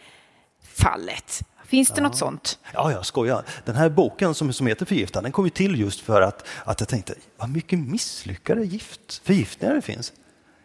fallet. 0.63 1.43
Finns 1.65 1.89
det 1.89 2.01
ja. 2.01 2.03
något 2.03 2.17
sånt? 2.17 2.59
Ja, 2.73 2.93
jag 2.93 3.07
skojar. 3.07 3.45
Den 3.65 3.77
här 3.77 3.89
boken 3.89 4.35
som, 4.35 4.53
som 4.53 4.67
heter 4.67 4.87
Förgiftad, 4.87 5.21
den 5.21 5.33
kom 5.33 5.45
ju 5.45 5.51
till 5.51 5.81
just 5.81 6.01
för 6.01 6.23
att, 6.23 6.47
att 6.65 6.81
jag 6.81 6.89
tänkte, 6.89 7.15
vad 7.37 7.51
mycket 7.51 7.79
misslyckade 7.79 8.65
gift, 8.65 9.21
förgiftningar 9.25 9.75
det 9.75 9.83
finns. 9.83 10.13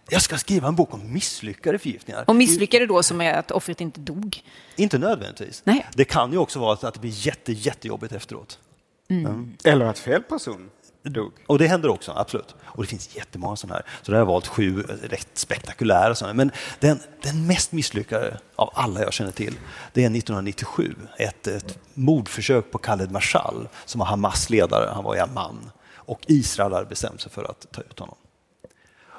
Jag 0.09 0.21
ska 0.21 0.37
skriva 0.37 0.67
en 0.67 0.75
bok 0.75 0.93
om 0.93 1.13
misslyckade 1.13 1.79
förgiftningar. 1.79 2.23
Och 2.27 2.35
misslyckade 2.35 2.85
då 2.85 3.03
som 3.03 3.21
är 3.21 3.33
att 3.33 3.51
offret 3.51 3.81
inte 3.81 3.99
dog? 3.99 4.43
Inte 4.75 4.97
nödvändigtvis. 4.97 5.61
Nej. 5.65 5.87
Det 5.93 6.05
kan 6.05 6.31
ju 6.31 6.37
också 6.37 6.59
vara 6.59 6.73
att 6.73 6.93
det 6.93 6.99
blir 6.99 7.27
jätte, 7.27 7.51
jättejobbigt 7.51 8.13
efteråt. 8.13 8.59
Mm. 9.09 9.25
Mm. 9.25 9.57
Eller 9.63 9.85
att 9.85 9.99
fel 9.99 10.23
person 10.23 10.69
dog. 11.03 11.31
Och 11.47 11.59
det 11.59 11.67
händer 11.67 11.89
också, 11.89 12.13
absolut. 12.15 12.55
Och 12.63 12.83
det 12.83 12.89
finns 12.89 13.15
jättemånga 13.15 13.55
sådana 13.55 13.75
här. 13.75 13.85
Så 14.01 14.11
där 14.11 14.17
har 14.17 14.21
jag 14.21 14.25
valt 14.25 14.47
sju 14.47 14.81
rätt 15.03 15.29
spektakulära 15.33 16.15
sådana. 16.15 16.33
Men 16.33 16.51
den, 16.79 16.99
den 17.21 17.47
mest 17.47 17.71
misslyckade 17.71 18.37
av 18.55 18.69
alla 18.73 19.01
jag 19.01 19.13
känner 19.13 19.31
till, 19.31 19.55
det 19.93 20.01
är 20.01 20.05
1997. 20.05 20.95
Ett, 21.17 21.47
ett 21.47 21.79
mordförsök 21.93 22.71
på 22.71 22.77
Khaled 22.77 23.11
Mashal 23.11 23.67
som 23.85 23.99
var 23.99 24.05
Hamas 24.05 24.49
ledare. 24.49 24.89
Han 24.93 25.03
var 25.03 25.15
en 25.15 25.33
man. 25.33 25.71
Och 25.95 26.21
Israel 26.27 26.73
hade 26.73 26.85
bestämt 26.85 27.21
sig 27.21 27.31
för 27.31 27.43
att 27.43 27.67
ta 27.71 27.81
ut 27.81 27.99
honom. 27.99 28.17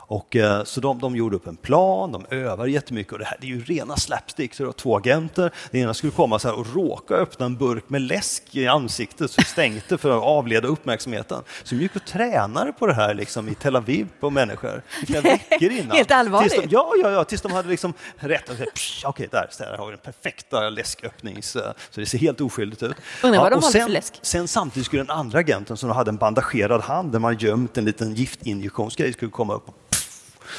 Och, 0.09 0.37
eh, 0.37 0.65
så 0.65 0.81
de, 0.81 0.99
de 0.99 1.17
gjorde 1.17 1.37
upp 1.37 1.47
en 1.47 1.57
plan, 1.57 2.13
de 2.13 2.27
övade 2.31 2.71
jättemycket 2.71 3.13
och 3.13 3.19
det 3.19 3.25
här 3.25 3.37
det 3.41 3.47
är 3.47 3.49
ju 3.49 3.65
rena 3.65 3.97
slapstick. 3.97 4.55
Så 4.55 4.63
det 4.63 4.67
var 4.67 4.73
två 4.73 4.97
agenter, 4.97 5.53
den 5.71 5.81
ena 5.81 5.95
skulle 5.95 6.13
komma 6.13 6.39
så 6.39 6.49
här 6.49 6.59
och 6.59 6.75
råka 6.75 7.15
öppna 7.15 7.47
en 7.47 7.57
burk 7.57 7.85
med 7.89 8.03
läsk 8.03 8.43
i 8.51 8.67
ansiktet 8.67 9.31
så 9.31 9.43
stänkte 9.43 9.99
för 9.99 10.11
att 10.11 10.23
avleda 10.23 10.69
uppmärksamheten. 10.69 11.43
Så 11.63 11.75
de 11.75 11.81
gick 11.81 11.97
och 11.97 12.05
tränade 12.05 12.73
på 12.73 12.87
det 12.87 12.95
här 12.95 13.15
liksom, 13.15 13.49
i 13.49 13.55
Tel 13.55 13.77
Aviv 13.77 14.09
på 14.21 14.31
människor 14.31 14.83
i 15.03 15.07
flera 15.07 15.21
veckor 15.51 15.71
innan. 15.71 15.97
Helt 15.97 16.11
allvarligt? 16.11 16.57
De, 16.57 16.69
ja, 16.71 16.93
ja, 17.03 17.11
ja, 17.11 17.25
tills 17.25 17.43
de 17.43 17.53
hade 17.53 17.69
liksom 17.69 17.93
rätt. 18.17 18.51
Okej, 18.51 19.09
okay, 19.09 19.27
där, 19.31 19.49
där 19.59 19.77
har 19.77 19.87
vi 19.87 19.93
den 19.93 20.01
perfekta 20.13 20.71
läsköppnings... 20.71 21.57
Så 21.91 22.01
det 22.01 22.07
ser 22.07 22.19
helt 22.19 22.41
oskyldigt 22.41 22.83
ut. 22.83 22.97
Undrar 23.23 23.41
vad 23.41 23.53
ja, 23.53 23.57
de 23.57 23.63
sen, 23.63 23.83
för 23.83 23.93
läsk? 23.93 24.19
Sen 24.23 24.49
samtidigt 24.49 24.87
skulle 24.87 25.03
den 25.03 25.11
andra 25.11 25.39
agenten 25.39 25.77
som 25.77 25.91
hade 25.91 26.11
en 26.11 26.17
bandagerad 26.17 26.81
hand 26.81 27.13
där 27.13 27.19
man 27.19 27.37
gömt 27.37 27.79
en 27.79 27.85
liten 27.85 28.15
giftinjektionsgrej 28.15 29.13
skulle 29.13 29.31
komma 29.31 29.55
upp 29.55 29.69
och 29.69 29.75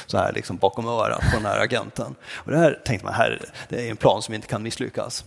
så 0.06 0.18
här 0.18 0.32
liksom 0.32 0.56
bakom 0.56 0.88
örat 0.88 1.20
på 1.20 1.36
den 1.36 1.46
här 1.46 1.60
agenten. 1.60 2.14
Och 2.34 2.50
det 2.50 2.58
här 2.58 2.80
tänkte 2.84 3.04
man, 3.04 3.14
här, 3.14 3.40
det 3.68 3.86
är 3.86 3.90
en 3.90 3.96
plan 3.96 4.22
som 4.22 4.34
inte 4.34 4.46
kan 4.46 4.62
misslyckas. 4.62 5.24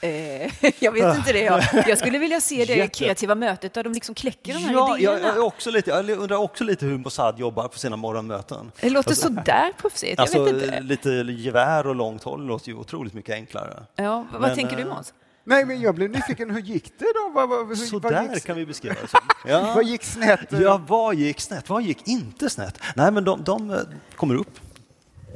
Eh, 0.00 0.52
jag 0.78 0.92
vet 0.92 1.16
inte 1.16 1.32
det. 1.32 1.40
Jag, 1.40 1.64
jag 1.88 1.98
skulle 1.98 2.18
vilja 2.18 2.40
se 2.40 2.64
det 2.64 2.74
Jätte. 2.74 2.98
kreativa 2.98 3.34
mötet 3.34 3.72
där 3.74 3.84
de 3.84 3.92
liksom 3.92 4.14
kläcker 4.14 4.52
de 4.52 4.58
här 4.58 4.72
ja, 4.72 4.98
idéerna. 4.98 5.18
Jag, 5.18 5.36
jag, 5.36 5.44
också 5.44 5.70
lite, 5.70 5.90
jag 5.90 6.10
undrar 6.10 6.36
också 6.36 6.64
lite 6.64 6.86
hur 6.86 6.98
Mossad 6.98 7.38
jobbar 7.38 7.68
på 7.68 7.78
sina 7.78 7.96
morgonmöten. 7.96 8.72
Det 8.80 8.90
låter 8.90 9.10
alltså, 9.10 9.26
sådär 9.26 9.72
puffsigt. 9.82 10.20
Alltså, 10.20 10.52
lite 10.80 11.10
gevär 11.10 11.86
och 11.86 11.94
långt 11.94 12.22
håll 12.22 12.46
låter 12.46 12.68
ju 12.68 12.74
otroligt 12.74 13.14
mycket 13.14 13.34
enklare. 13.34 13.82
Ja, 13.96 14.26
vad 14.32 14.40
Men, 14.40 14.54
tänker 14.54 14.76
du 14.76 14.84
Måns? 14.84 15.12
Nej, 15.44 15.64
men 15.64 15.80
jag 15.80 15.94
blev 15.94 16.10
nyfiken. 16.10 16.50
Hur 16.50 16.60
gick 16.60 16.98
det 16.98 17.12
då? 17.14 17.30
Vad, 17.34 17.48
vad, 17.48 17.78
så 17.78 17.98
vad 17.98 18.12
där 18.12 18.34
gick... 18.34 18.44
kan 18.44 18.56
vi 18.56 18.66
beskriva 18.66 18.94
det 19.02 19.08
som. 19.08 19.20
Ja. 19.50 19.72
vad 19.74 19.84
gick 19.84 20.04
snett? 20.04 20.40
Ja, 20.48 20.80
vad 20.86 21.14
gick 21.14 21.40
snett? 21.40 21.68
Vad 21.68 21.82
gick 21.82 22.08
inte 22.08 22.50
snett? 22.50 22.78
Nej, 22.96 23.12
men 23.12 23.24
de, 23.24 23.44
de 23.44 23.70
eh, 23.70 23.78
kommer 24.16 24.34
upp. 24.34 24.60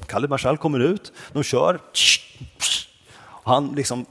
Kalle 0.06 0.28
Marschall 0.28 0.58
kommer 0.58 0.80
ut. 0.80 1.12
De 1.32 1.42
kör. 1.42 1.80
Han 3.44 3.68
liksom 3.76 4.06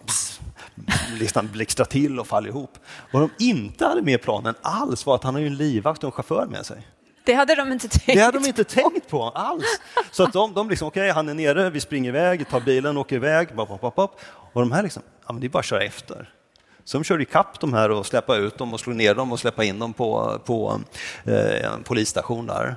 liksom 1.20 1.48
blixtrar 1.48 1.86
till 1.86 2.20
och 2.20 2.28
faller 2.28 2.50
ihop. 2.50 2.78
Vad 3.12 3.22
de 3.22 3.46
inte 3.46 3.86
hade 3.86 4.02
med 4.02 4.14
i 4.14 4.18
planen 4.18 4.56
alls 4.62 5.06
var 5.06 5.16
att 5.16 5.24
han 5.24 5.34
har 5.34 5.42
ju 5.42 5.48
en 5.48 5.56
livvakt 5.56 6.04
och 6.04 6.08
en 6.08 6.12
chaufför 6.12 6.46
med 6.46 6.66
sig. 6.66 6.88
Det 7.28 7.34
hade 7.34 7.56
de 7.56 7.72
inte 7.72 7.88
tänkt 7.88 8.06
Det 8.06 8.20
hade 8.20 8.40
de 8.40 8.48
inte 8.48 8.64
tänkt 8.64 9.10
på 9.10 9.30
alls. 9.30 9.80
Så 10.12 10.24
att 10.24 10.34
de, 10.34 10.54
de 10.54 10.70
liksom, 10.70 10.88
okej, 10.88 11.02
okay, 11.02 11.12
han 11.12 11.30
är 11.30 11.34
nere, 11.34 11.70
vi 11.70 11.80
springer 11.80 12.10
iväg, 12.10 12.50
tar 12.50 12.60
bilen, 12.60 12.98
åker 12.98 13.16
iväg, 13.16 13.56
bop, 13.56 13.82
bop, 13.82 13.96
bop, 13.96 14.22
och 14.58 14.64
de 14.64 14.72
här 14.72 14.84
liksom, 14.84 15.04
ja 15.28 15.34
men 15.34 15.42
det 15.42 15.48
är 15.48 15.50
bara 15.50 15.60
att 15.60 15.66
köra 15.66 15.84
efter. 15.84 16.30
Så 16.84 16.98
de 16.98 17.04
körde 17.04 17.24
ikapp 17.24 17.60
de 17.60 17.74
här 17.74 17.92
och 17.92 18.06
släppa 18.06 18.36
ut 18.36 18.58
dem 18.58 18.74
och 18.74 18.80
slå 18.80 18.94
ner 18.94 19.16
dem 19.16 19.32
och 19.32 19.40
släppa 19.40 19.64
in 19.64 19.80
dem 19.80 19.94
på, 19.94 20.42
på 20.46 20.82
eh, 21.26 21.66
en 21.66 21.84
polisstation 21.84 22.48
där. 22.48 22.76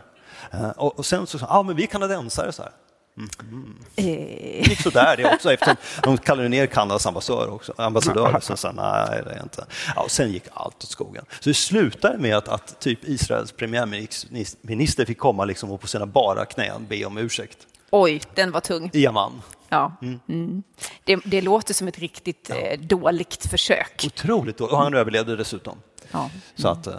Eh, 0.51 0.71
och, 0.71 0.99
och, 0.99 1.07
sen 1.07 1.27
så 1.27 1.38
sa 1.38 1.47
ja 1.51 1.62
men 1.62 1.77
vi 1.77 1.83
är 1.83 1.87
kanadensare 1.87 2.53
så 2.53 2.62
här. 2.62 2.73
Mm. 3.16 3.77
Det 3.95 4.69
gick 4.69 4.81
sådär 4.83 5.16
det 5.16 5.35
också 5.35 5.53
eftersom 5.53 5.77
de 6.03 6.19
kallade 6.19 6.49
ner 6.49 6.66
Kanadas 6.66 7.07
ambassadör 7.07 7.51
också, 7.51 7.75
ambassadör. 7.77 8.40
Så 8.40 8.57
sa 8.57 8.73
nej, 8.73 9.23
det 9.25 9.31
är 9.31 9.43
inte. 9.43 9.64
Ja, 9.97 10.03
och 10.03 10.11
sen 10.11 10.33
gick 10.33 10.45
allt 10.55 10.85
åt 10.85 10.90
skogen. 10.90 11.25
Så 11.40 11.51
det 11.51 11.55
slutade 11.55 12.19
med 12.19 12.37
att, 12.37 12.49
att 12.49 12.81
typ 12.81 13.05
Israels 13.05 13.53
premiärminister 13.53 15.05
fick 15.05 15.19
komma 15.19 15.45
liksom 15.45 15.71
och 15.71 15.81
på 15.81 15.87
sina 15.87 16.07
bara 16.07 16.45
knän 16.45 16.87
be 16.88 17.05
om 17.05 17.19
ursäkt. 17.19 17.66
Oj, 17.90 18.22
den 18.35 18.50
var 18.50 18.61
tung. 18.61 18.90
I 18.92 19.07
Amman. 19.07 19.42
Ja. 19.68 19.92
Mm. 20.03 20.20
Mm. 20.29 20.62
Det, 21.05 21.18
det, 21.24 21.40
låter 21.40 21.74
som 21.74 21.88
ett 21.88 21.98
riktigt 21.98 22.46
ja. 22.48 22.57
eh, 22.57 22.81
dåligt 22.81 23.46
försök. 23.50 24.05
Otroligt 24.07 24.59
dåligt. 24.59 24.72
Och 24.72 24.79
han 24.79 24.94
överlevde 24.94 25.37
dessutom. 25.37 25.79
Ja. 26.11 26.31
Så 26.55 26.68
att, 26.68 26.87
eh, 26.87 26.94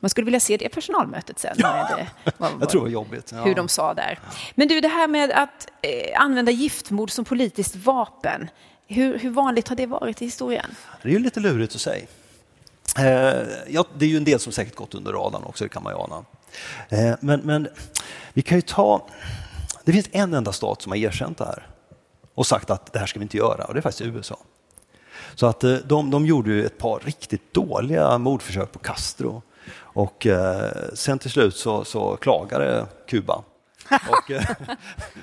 man 0.00 0.10
skulle 0.10 0.24
vilja 0.24 0.40
se 0.40 0.56
det 0.56 0.68
personalmötet 0.68 1.38
sen. 1.38 1.56
Det, 1.56 2.06
vad, 2.36 2.50
jag 2.60 2.68
tror 2.68 2.80
det 2.80 2.84
var 2.84 2.92
jobbigt. 2.92 3.32
Ja. 3.34 3.42
Hur 3.42 3.54
de 3.54 3.68
sa 3.68 3.94
där. 3.94 4.18
Men 4.54 4.68
du, 4.68 4.80
det 4.80 4.88
här 4.88 5.08
med 5.08 5.30
att 5.30 5.68
eh, 5.82 6.20
använda 6.20 6.52
giftmord 6.52 7.10
som 7.10 7.24
politiskt 7.24 7.76
vapen. 7.76 8.50
Hur, 8.86 9.18
hur, 9.18 9.30
vanligt 9.30 9.68
har 9.68 9.76
det 9.76 9.86
varit 9.86 10.22
i 10.22 10.24
historien? 10.24 10.70
Det 11.02 11.08
är 11.08 11.12
ju 11.12 11.18
lite 11.18 11.40
lurigt 11.40 11.74
att 11.74 11.80
säga. 11.80 12.06
Eh, 12.98 13.48
ja, 13.68 13.84
det 13.98 14.04
är 14.04 14.08
ju 14.08 14.16
en 14.16 14.24
del 14.24 14.40
som 14.40 14.52
säkert 14.52 14.74
gått 14.74 14.94
under 14.94 15.12
radarn 15.12 15.42
också, 15.44 15.64
det 15.64 15.68
kan 15.68 15.82
man 15.82 15.92
ju 15.92 15.98
ana. 15.98 16.24
Eh, 16.88 17.16
men, 17.20 17.40
men 17.40 17.68
vi 18.32 18.42
kan 18.42 18.58
ju 18.58 18.62
ta... 18.62 19.06
Det 19.88 19.92
finns 19.92 20.08
en 20.12 20.34
enda 20.34 20.52
stat 20.52 20.82
som 20.82 20.92
har 20.92 20.96
erkänt 20.96 21.38
det 21.38 21.44
här 21.44 21.66
och 22.34 22.46
sagt 22.46 22.70
att 22.70 22.92
det 22.92 22.98
här 22.98 23.06
ska 23.06 23.18
vi 23.18 23.22
inte 23.22 23.36
göra 23.36 23.64
och 23.64 23.74
det 23.74 23.80
är 23.80 23.82
faktiskt 23.82 24.10
USA. 24.10 24.38
Så 25.34 25.46
att 25.46 25.64
eh, 25.64 25.74
de, 25.74 26.10
de 26.10 26.26
gjorde 26.26 26.50
ju 26.50 26.66
ett 26.66 26.78
par 26.78 27.00
riktigt 27.04 27.54
dåliga 27.54 28.18
mordförsök 28.18 28.72
på 28.72 28.78
Castro 28.78 29.42
och 29.76 30.26
eh, 30.26 30.72
sen 30.94 31.18
till 31.18 31.30
slut 31.30 31.56
så, 31.56 31.84
så 31.84 32.16
klagade 32.16 32.86
Kuba 33.06 33.42
och, 34.08 34.30
eh, 34.30 34.42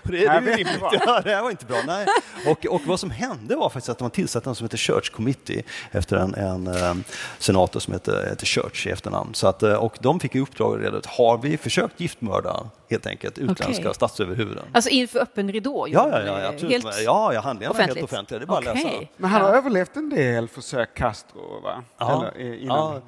det, 0.03 0.11
det, 0.11 0.25
är 0.25 0.41
rimligt. 0.41 0.67
Ja, 1.05 1.21
det 1.23 1.35
här 1.35 1.41
var 1.41 1.51
inte 1.51 1.65
bra. 1.65 1.77
Nej. 1.87 2.07
Och, 2.47 2.65
och 2.65 2.81
vad 2.85 2.99
som 2.99 3.11
hände 3.11 3.55
var 3.55 3.69
faktiskt 3.69 3.89
att 3.89 3.97
de 3.97 4.09
tillsatte 4.09 4.49
en 4.49 4.55
som 4.55 4.65
heter 4.65 4.77
Church 4.77 5.11
Committee 5.11 5.63
efter 5.91 6.17
en, 6.17 6.35
en 6.35 6.67
um, 6.67 7.03
senator 7.39 7.79
som 7.79 7.93
heter, 7.93 8.29
heter 8.29 8.45
Church 8.45 8.87
i 8.87 8.89
efternamn. 8.89 9.33
Så 9.33 9.47
att, 9.47 9.63
och 9.63 9.97
de 9.99 10.19
fick 10.19 10.35
i 10.35 10.39
uppdrag 10.39 10.85
att 10.85 11.05
har 11.05 11.37
vi 11.37 11.57
försökt 11.57 11.99
giftmörda 11.99 12.69
helt 12.89 13.07
enkelt 13.07 13.37
utländska 13.37 13.83
okay. 13.83 13.93
statsöverhuvuden? 13.93 14.63
Alltså 14.71 14.89
inför 14.89 15.19
öppen 15.19 15.51
ridå? 15.51 15.87
Ja, 15.89 16.09
ja, 16.11 16.39
ja, 16.39 16.47
absolut. 16.47 16.71
Helt 16.71 17.01
ja, 17.05 17.33
ja, 17.33 17.41
handlingarna 17.41 17.79
är 17.79 17.87
helt 17.87 18.03
offentliga. 18.03 18.39
Det 18.39 18.45
är 18.45 18.47
bara 18.47 18.59
okay. 18.59 18.71
att 18.71 18.83
läsa. 18.83 19.05
Men 19.17 19.29
han 19.29 19.41
har 19.41 19.49
ja. 19.49 19.55
överlevt 19.55 19.95
en 19.95 20.09
del 20.09 20.47
försök, 20.47 20.93
Castro, 20.93 21.61
va? 21.63 21.83
Ja. 21.97 22.31
Eller, 22.35 22.53
innan 22.53 23.01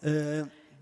ja. 0.00 0.10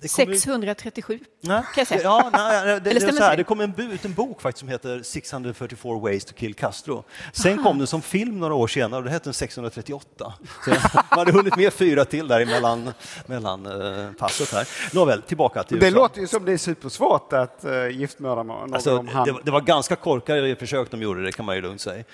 637 0.09 1.21
nej, 1.41 1.63
kan 1.63 1.81
jag 1.81 1.87
säga. 1.87 2.01
Ja, 2.03 2.31
nej, 2.33 2.81
det, 2.81 2.91
det, 2.91 2.99
det, 2.99 3.25
här, 3.25 3.37
det 3.37 3.45
kom 3.45 3.61
en, 3.61 3.75
ut 3.77 4.05
en 4.05 4.15
bok 4.15 4.43
faktiskt 4.43 4.61
som 4.61 4.69
heter 4.69 5.03
644 5.03 5.99
ways 5.99 6.25
to 6.25 6.35
kill 6.35 6.55
Castro. 6.55 7.05
Sen 7.33 7.53
Aha. 7.53 7.63
kom 7.63 7.79
den 7.79 7.87
som 7.87 8.03
film 8.03 8.41
några 8.41 8.55
år 8.55 8.67
senare 8.67 8.99
och 8.99 9.05
det 9.05 9.11
hette 9.11 9.33
638. 9.33 10.33
Så 10.65 10.71
man 10.71 10.79
hade 11.09 11.33
hunnit 11.33 11.57
med 11.57 11.73
fyra 11.73 12.05
till 12.05 12.29
där 12.29 12.47
mellan, 12.47 12.93
mellan 13.27 13.67
uh, 13.67 14.13
passet 14.13 14.53
här. 14.53 14.69
Nåväl, 14.95 15.23
tillbaka 15.23 15.63
till 15.63 15.81
Det 15.81 15.87
USA. 15.87 15.97
låter 15.97 16.21
ju 16.21 16.27
som 16.27 16.45
det 16.45 16.53
är 16.53 16.59
supersvårt 16.59 17.33
att 17.33 17.65
uh, 17.65 17.89
giftmörda 17.91 18.43
någon 18.43 18.75
alltså, 18.75 18.99
om 18.99 19.09
han... 19.09 19.27
det, 19.27 19.35
det, 19.45 19.51
var 19.51 19.61
ganska 19.61 19.97
korkade 19.97 20.57
försök 20.57 20.91
de 20.91 21.03
gjorde, 21.03 21.23
det 21.23 21.33
kan 21.33 21.45
man 21.45 21.57
ju 21.57 21.63
lugnt 21.63 21.81
säga. 21.81 22.05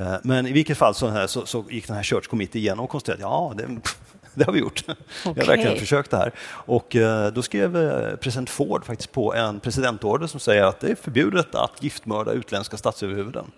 Uh, 0.00 0.16
men 0.22 0.46
i 0.46 0.52
vilket 0.52 0.78
fall 0.78 0.94
så, 0.94 1.08
här, 1.08 1.26
så, 1.26 1.46
så 1.46 1.64
gick 1.70 1.86
den 1.86 1.96
här 1.96 2.02
Church 2.02 2.28
Committee 2.28 2.58
igenom 2.58 2.84
och 2.84 2.90
konstaterade 2.90 3.26
att 3.26 3.30
ja, 3.30 3.52
det, 3.56 3.80
det 4.38 4.44
har 4.44 4.52
vi 4.52 4.58
gjort. 4.58 4.84
Okay. 4.88 5.32
Vi 5.34 5.40
har 5.40 5.46
verkligen 5.46 5.78
försökt 5.78 6.10
det 6.10 6.16
här. 6.16 6.32
Och 6.50 6.96
eh, 6.96 7.32
då 7.32 7.42
skrev 7.42 7.76
eh, 7.76 8.16
president 8.16 8.50
Ford 8.50 8.84
faktiskt 8.84 9.12
på 9.12 9.34
en 9.34 9.60
presidentorder 9.60 10.26
som 10.26 10.40
säger 10.40 10.62
att 10.62 10.80
det 10.80 10.90
är 10.90 10.94
förbjudet 10.94 11.54
att 11.54 11.82
giftmörda 11.82 12.32
utländska 12.32 12.76
statsöverhuvuden. 12.76 13.50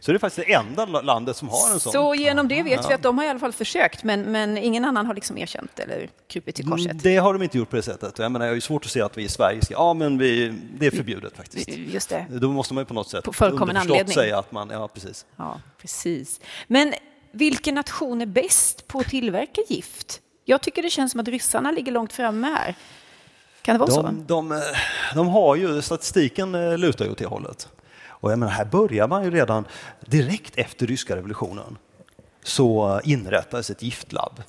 Så 0.00 0.12
det 0.12 0.16
är 0.16 0.18
faktiskt 0.18 0.46
det 0.46 0.54
enda 0.54 0.84
landet 0.86 1.36
som 1.36 1.48
har 1.48 1.72
en 1.72 1.80
sån. 1.80 1.92
Så 1.92 2.14
genom 2.14 2.48
det 2.48 2.62
vet 2.62 2.82
ja. 2.82 2.88
vi 2.88 2.94
att 2.94 3.02
de 3.02 3.18
har 3.18 3.24
i 3.24 3.28
alla 3.28 3.38
fall 3.38 3.52
försökt, 3.52 4.04
men, 4.04 4.22
men 4.22 4.58
ingen 4.58 4.84
annan 4.84 5.06
har 5.06 5.14
liksom 5.14 5.38
erkänt 5.38 5.78
eller 5.78 6.08
krupit 6.28 6.54
till 6.54 6.66
korset? 6.66 6.86
Mm, 6.86 6.98
det 7.02 7.16
har 7.16 7.32
de 7.32 7.42
inte 7.42 7.58
gjort 7.58 7.70
på 7.70 7.76
det 7.76 7.82
sättet. 7.82 8.18
Jag 8.18 8.32
menar, 8.32 8.46
jag 8.46 8.52
har 8.52 8.60
svårt 8.60 8.84
att 8.84 8.90
se 8.90 9.00
att 9.00 9.18
vi 9.18 9.22
i 9.22 9.28
Sverige 9.28 9.64
ska, 9.64 9.74
ja 9.74 9.94
men 9.94 10.18
vi, 10.18 10.54
det 10.78 10.86
är 10.86 10.90
förbjudet 10.90 11.36
faktiskt. 11.36 11.68
Just 11.68 12.08
det. 12.08 12.26
Då 12.30 12.48
måste 12.48 12.74
man 12.74 12.80
ju 12.80 12.86
på 12.86 12.94
något 12.94 13.08
sätt 13.08 13.24
på 13.24 13.32
anledning. 13.44 14.14
säga 14.14 14.38
att 14.38 14.52
man, 14.52 14.70
ja 14.70 14.88
precis. 14.88 15.26
Ja, 15.36 15.60
precis. 15.80 16.40
Men 16.66 16.92
vilken 17.36 17.74
nation 17.74 18.20
är 18.20 18.26
bäst 18.26 18.86
på 18.86 18.98
att 18.98 19.08
tillverka 19.08 19.60
gift? 19.68 20.20
Jag 20.44 20.62
tycker 20.62 20.82
det 20.82 20.90
känns 20.90 21.12
som 21.12 21.20
att 21.20 21.28
ryssarna 21.28 21.70
ligger 21.70 21.92
långt 21.92 22.12
framme 22.12 22.46
här. 22.46 22.74
Kan 23.62 23.74
det 23.74 23.78
vara 23.78 23.90
de, 23.90 23.94
så? 23.94 24.24
De, 24.26 24.52
eh, 24.52 24.58
de 25.14 25.28
har 25.28 25.56
ju, 25.56 25.82
statistiken 25.82 26.54
eh, 26.54 26.78
lutar 26.78 27.04
ju 27.04 27.10
åt 27.10 27.18
det 27.18 27.26
hållet. 27.26 27.68
Och 28.08 28.32
jag 28.32 28.38
menar, 28.38 28.52
här 28.52 28.64
börjar 28.64 29.08
man 29.08 29.24
ju 29.24 29.30
redan 29.30 29.64
direkt 30.00 30.56
efter 30.56 30.86
ryska 30.86 31.16
revolutionen 31.16 31.78
så 32.42 33.00
inrättades 33.04 33.70
ett 33.70 33.82
giftlabb 33.82 34.42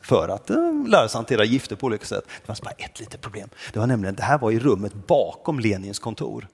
för 0.00 0.28
att 0.28 0.50
eh, 0.50 0.56
lära 0.86 1.08
sig 1.08 1.18
hantera 1.18 1.44
gifter 1.44 1.76
på 1.76 1.86
olika 1.86 2.04
sätt. 2.04 2.24
Det 2.40 2.46
fanns 2.46 2.62
bara 2.62 2.70
ett 2.70 3.00
litet 3.00 3.20
problem. 3.20 3.48
Det 3.72 3.78
var 3.78 3.86
nämligen, 3.86 4.14
det 4.14 4.22
här 4.22 4.38
var 4.38 4.50
i 4.50 4.58
rummet 4.58 4.92
bakom 5.06 5.60
Lenins 5.60 5.98
kontor. 5.98 6.48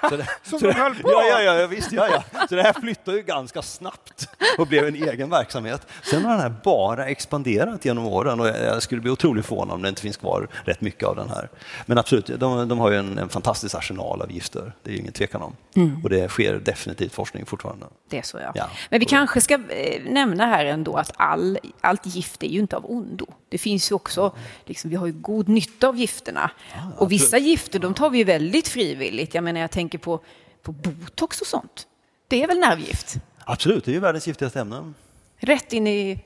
Så 0.00 0.16
det, 0.16 0.28
Som 0.42 0.58
så 0.58 0.66
de 0.66 0.72
höll 0.72 0.94
på? 0.94 1.10
Ja, 1.12 1.42
ja, 1.42 1.54
ja, 1.54 1.66
visst, 1.66 1.92
ja, 1.92 2.08
ja. 2.12 2.46
Så 2.48 2.54
det 2.54 2.62
här 2.62 2.72
flyttade 2.72 3.16
ju 3.16 3.22
ganska 3.22 3.62
snabbt 3.62 4.28
och 4.58 4.66
blev 4.66 4.86
en 4.86 4.94
egen 4.94 5.30
verksamhet. 5.30 5.86
Sen 6.02 6.24
har 6.24 6.32
den 6.32 6.40
här 6.40 6.54
bara 6.64 7.06
expanderat 7.06 7.84
genom 7.84 8.06
åren 8.06 8.40
och 8.40 8.48
jag 8.48 8.82
skulle 8.82 9.00
bli 9.00 9.10
otroligt 9.10 9.46
förvånad 9.46 9.74
om 9.74 9.82
det 9.82 9.88
inte 9.88 10.02
finns 10.02 10.16
kvar 10.16 10.48
rätt 10.64 10.80
mycket 10.80 11.08
av 11.08 11.16
den 11.16 11.28
här. 11.28 11.48
Men 11.86 11.98
absolut, 11.98 12.26
de, 12.26 12.68
de 12.68 12.78
har 12.78 12.90
ju 12.90 12.96
en, 12.96 13.18
en, 13.18 13.28
fantastisk 13.28 13.74
arsenal 13.74 14.22
av 14.22 14.32
gifter, 14.32 14.72
det 14.82 14.90
är 14.90 14.94
ju 14.94 15.00
ingen 15.00 15.12
tvekan 15.12 15.42
om. 15.42 15.56
Mm. 15.76 16.00
Och 16.04 16.10
det 16.10 16.28
sker 16.28 16.54
definitivt 16.54 17.14
forskning 17.14 17.46
fortfarande. 17.46 17.86
Det 18.10 18.18
är 18.18 18.22
så 18.22 18.38
ja. 18.38 18.52
ja. 18.54 18.70
Men 18.90 19.00
vi 19.00 19.06
kanske 19.06 19.40
ska 19.40 19.54
eh, 19.54 20.02
nämna 20.04 20.46
här 20.46 20.64
ändå 20.64 20.96
att 20.96 21.12
all, 21.16 21.58
allt 21.80 22.06
gift 22.06 22.42
är 22.42 22.48
ju 22.48 22.58
inte 22.58 22.76
av 22.76 22.90
ondo. 22.90 23.26
Det 23.48 23.58
finns 23.58 23.90
ju 23.90 23.94
också, 23.94 24.32
liksom, 24.64 24.90
vi 24.90 24.96
har 24.96 25.06
ju 25.06 25.12
god 25.12 25.48
nytta 25.48 25.88
av 25.88 25.96
gifterna. 25.96 26.50
Ja, 26.74 26.80
och 26.96 27.12
vissa 27.12 27.38
gifter 27.38 27.78
de 27.78 27.94
tar 27.94 28.10
vi 28.10 28.18
ju 28.18 28.24
väldigt 28.24 28.68
frivilligt. 28.68 29.34
Jag 29.34 29.44
menar, 29.44 29.60
jag 29.60 29.70
tänker 29.70 29.87
på, 29.96 30.20
på 30.62 30.72
botox 30.72 31.40
och 31.40 31.46
sånt. 31.46 31.86
Det 32.28 32.42
är 32.42 32.46
väl 32.46 32.58
nervgift? 32.58 33.16
Absolut, 33.44 33.84
det 33.84 33.90
är 33.90 33.92
ju 33.92 34.00
världens 34.00 34.26
giftigaste 34.26 34.60
ämne. 34.60 34.92
Rätt 35.36 35.72
in 35.72 35.86
i 35.86 36.24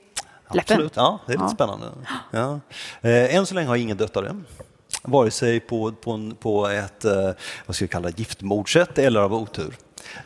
läppen? 0.53 0.59
Absolut, 0.59 0.95
ja, 0.95 1.19
det 1.25 1.33
är 1.33 1.37
lite 1.37 1.43
ja. 1.43 1.49
spännande. 1.49 1.91
Ja. 2.31 2.59
Eh, 3.01 3.35
än 3.35 3.45
så 3.45 3.55
länge 3.55 3.67
har 3.67 3.75
ingen 3.75 3.97
dött 3.97 4.17
av 4.17 4.23
det. 4.23 4.41
Vare 5.03 5.31
sig 5.31 5.59
på, 5.59 5.91
på, 5.91 6.31
på 6.39 6.67
ett 6.67 7.05
eh, 7.05 7.31
vad 7.65 7.75
ska 7.75 7.85
vi 7.85 7.89
kalla 7.89 8.09
giftmordsätt 8.09 8.97
eller 8.97 9.19
av 9.19 9.33
otur. 9.33 9.75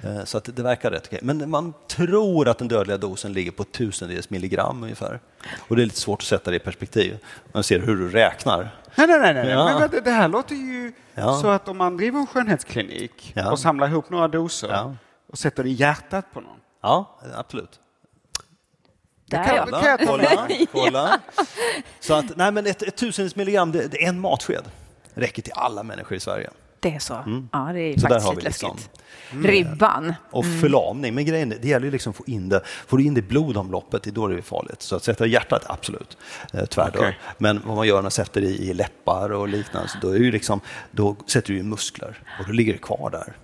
Eh, 0.04 0.24
så 0.24 0.38
att 0.38 0.50
det 0.56 0.64
verkar 0.64 0.92
rätt 0.92 1.08
okej. 1.08 1.20
Men 1.22 1.50
man 1.50 1.74
tror 1.88 2.48
att 2.48 2.58
den 2.58 2.68
dödliga 2.68 2.98
dosen 2.98 3.34
ligger 3.34 3.52
på 3.52 3.64
tusendels 3.64 4.30
milligram 4.30 4.84
ungefär. 4.84 5.20
Och 5.58 5.76
det 5.76 5.82
är 5.82 5.86
lite 5.86 6.00
svårt 6.00 6.22
att 6.22 6.28
sätta 6.28 6.52
det 6.52 6.58
i 6.58 6.60
perspektiv. 6.60 7.18
Man 7.52 7.64
ser 7.64 7.80
hur 7.80 7.96
du 7.96 8.10
räknar. 8.10 8.70
Nej, 8.96 9.08
nej, 9.08 9.20
nej. 9.20 9.34
nej. 9.34 9.50
Ja. 9.50 9.80
Men 9.80 10.04
det 10.04 10.12
här 10.12 10.28
låter 10.28 10.56
ju 10.56 10.94
ja. 11.14 11.40
så 11.42 11.48
att 11.48 11.68
om 11.68 11.78
man 11.78 11.98
driver 11.98 12.20
en 12.20 12.28
skönhetsklinik 12.28 13.34
ja. 13.36 13.52
och 13.52 13.60
samlar 13.60 13.88
ihop 13.88 14.10
några 14.10 14.28
doser 14.28 14.96
och 15.32 15.38
sätter 15.38 15.64
det 15.64 15.70
i 15.70 15.74
hjärtat 15.74 16.26
på 16.34 16.42
någon. 16.42 16.58
Ja, 16.82 17.20
absolut. 17.36 17.80
Där 19.26 19.44
kan, 19.44 19.66
kolla, 19.66 19.82
kan 19.82 19.90
jag 19.90 20.00
kolla, 20.08 20.48
kolla. 20.72 21.20
Så 22.00 22.14
att, 22.14 22.38
nej 22.38 22.52
men 22.52 22.68
ett, 22.68 22.82
ett 22.82 22.96
tusendels 22.96 23.36
milligram, 23.36 23.72
det, 23.72 23.88
det 23.88 24.04
är 24.04 24.10
en 24.10 24.20
matsked. 24.20 24.64
räcker 25.14 25.42
till 25.42 25.54
alla 25.56 25.84
människor 25.84 26.18
i 26.18 26.20
Sverige. 26.20 26.50
Det 26.80 26.96
är 26.96 27.00
så? 27.00 27.14
Mm. 27.14 27.50
Ja, 27.52 27.70
det 27.74 27.80
är 27.80 28.00
så 28.00 28.08
faktiskt 28.08 28.30
lite 28.30 28.48
liksom. 28.48 28.76
läskigt. 28.76 29.02
Mm. 29.32 29.48
Ribban. 29.48 30.14
Och 30.32 30.44
mm. 30.44 30.60
förlamning. 30.60 31.16
Men 31.16 31.26
grejen 31.26 31.50
det 31.50 31.68
gäller 31.68 31.86
ju 31.86 31.92
liksom 31.92 32.10
att 32.10 32.16
få 32.16 32.24
in 32.28 32.50
det. 32.50 32.62
Får 32.88 32.98
du 32.98 33.04
in 33.04 33.14
det 33.14 33.20
i 33.20 33.22
blodomloppet, 33.22 34.04
det 34.04 34.10
är 34.10 34.12
då 34.12 34.28
det 34.28 34.38
är 34.38 34.42
farligt. 34.42 34.82
Så 34.82 34.96
att 34.96 35.04
sätta 35.04 35.26
i 35.26 35.30
hjärtat, 35.30 35.64
absolut, 35.66 36.18
eh, 36.54 36.66
tvärdör. 36.66 37.00
Okay. 37.00 37.14
Men 37.38 37.62
vad 37.66 37.76
man 37.76 37.88
gör 37.88 37.96
när 37.96 38.02
man 38.02 38.12
sätter 38.12 38.42
det 38.42 38.48
i 38.48 38.74
läppar 38.74 39.32
och 39.32 39.48
liknande, 39.48 39.90
då, 40.02 40.10
är 40.10 40.18
ju 40.18 40.32
liksom, 40.32 40.60
då 40.92 41.16
sätter 41.28 41.54
du 41.54 41.60
i 41.60 41.64
muskler 41.64 42.24
och 42.40 42.46
då 42.46 42.52
ligger 42.52 42.74
det 42.74 42.80
kvar 42.80 43.10
där. 43.10 43.38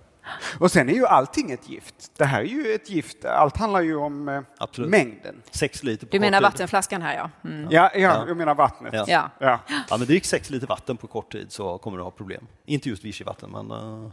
Och 0.59 0.71
sen 0.71 0.89
är 0.89 0.93
ju 0.93 1.05
allting 1.05 1.51
ett 1.51 1.69
gift. 1.69 2.12
Det 2.17 2.25
här 2.25 2.39
är 2.41 2.45
ju 2.45 2.73
ett 2.73 2.89
gift. 2.89 3.25
Allt 3.25 3.57
handlar 3.57 3.81
ju 3.81 3.95
om 3.95 4.29
eh, 4.29 4.41
mängden. 4.77 5.41
Sex 5.51 5.83
liter 5.83 6.05
på 6.07 6.12
Du 6.12 6.19
menar 6.19 6.41
vattenflaskan 6.41 7.01
här 7.01 7.15
ja. 7.15 7.49
Mm. 7.49 7.67
ja. 7.71 7.91
Ja, 7.95 8.27
jag 8.27 8.38
menar 8.38 8.55
vattnet. 8.55 8.93
Ja. 8.93 9.05
Ja. 9.07 9.29
Ja. 9.39 9.59
ja, 9.89 9.97
men 9.97 10.07
drick 10.07 10.25
sex 10.25 10.49
liter 10.49 10.67
vatten 10.67 10.97
på 10.97 11.07
kort 11.07 11.31
tid 11.31 11.51
så 11.51 11.77
kommer 11.77 11.97
du 11.97 12.03
ha 12.03 12.12
problem. 12.12 12.47
Inte 12.65 12.89
just 12.89 13.05
vichyvatten, 13.05 13.49
men... 13.51 13.71
Uh, 13.71 14.12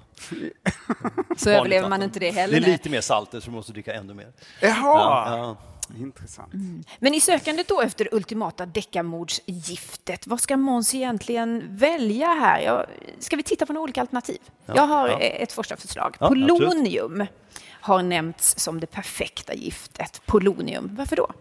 så 1.36 1.50
överlever 1.50 1.88
man 1.88 2.02
inte 2.02 2.18
det 2.18 2.30
heller. 2.30 2.60
Det 2.60 2.66
är 2.66 2.72
lite 2.72 2.90
mer 2.90 3.00
salter 3.00 3.40
så 3.40 3.50
du 3.50 3.56
måste 3.56 3.72
dricka 3.72 3.94
ännu 3.94 4.14
mer. 4.14 4.32
Jaha! 4.60 5.36
Ja, 5.36 5.56
Intressant. 5.98 6.53
Men 6.98 7.14
i 7.14 7.20
sökandet 7.20 7.68
då 7.68 7.81
efter 7.81 8.14
ultimata 8.14 8.66
deckamordsgiftet, 8.66 10.26
vad 10.26 10.40
ska 10.40 10.57
Måns 10.57 10.94
egentligen 10.94 11.76
välja 11.76 12.26
här? 12.26 12.61
Ja, 12.61 12.87
ska 13.18 13.37
vi 13.37 13.42
titta 13.42 13.66
på 13.66 13.72
några 13.72 13.83
olika 13.83 14.00
alternativ? 14.00 14.38
Jag 14.66 14.87
har 14.87 15.09
ja. 15.09 15.20
ett 15.20 15.53
första 15.53 15.76
förslag. 15.76 16.16
Ja, 16.20 16.26
absolut. 16.26 16.48
Polonium 16.48 17.26
har 17.81 18.03
nämnts 18.03 18.59
som 18.59 18.81
det 18.81 18.87
perfekta 18.87 19.55
giftet. 19.55 20.22
Polonium, 20.26 20.90
varför 20.98 21.16
då? 21.16 21.33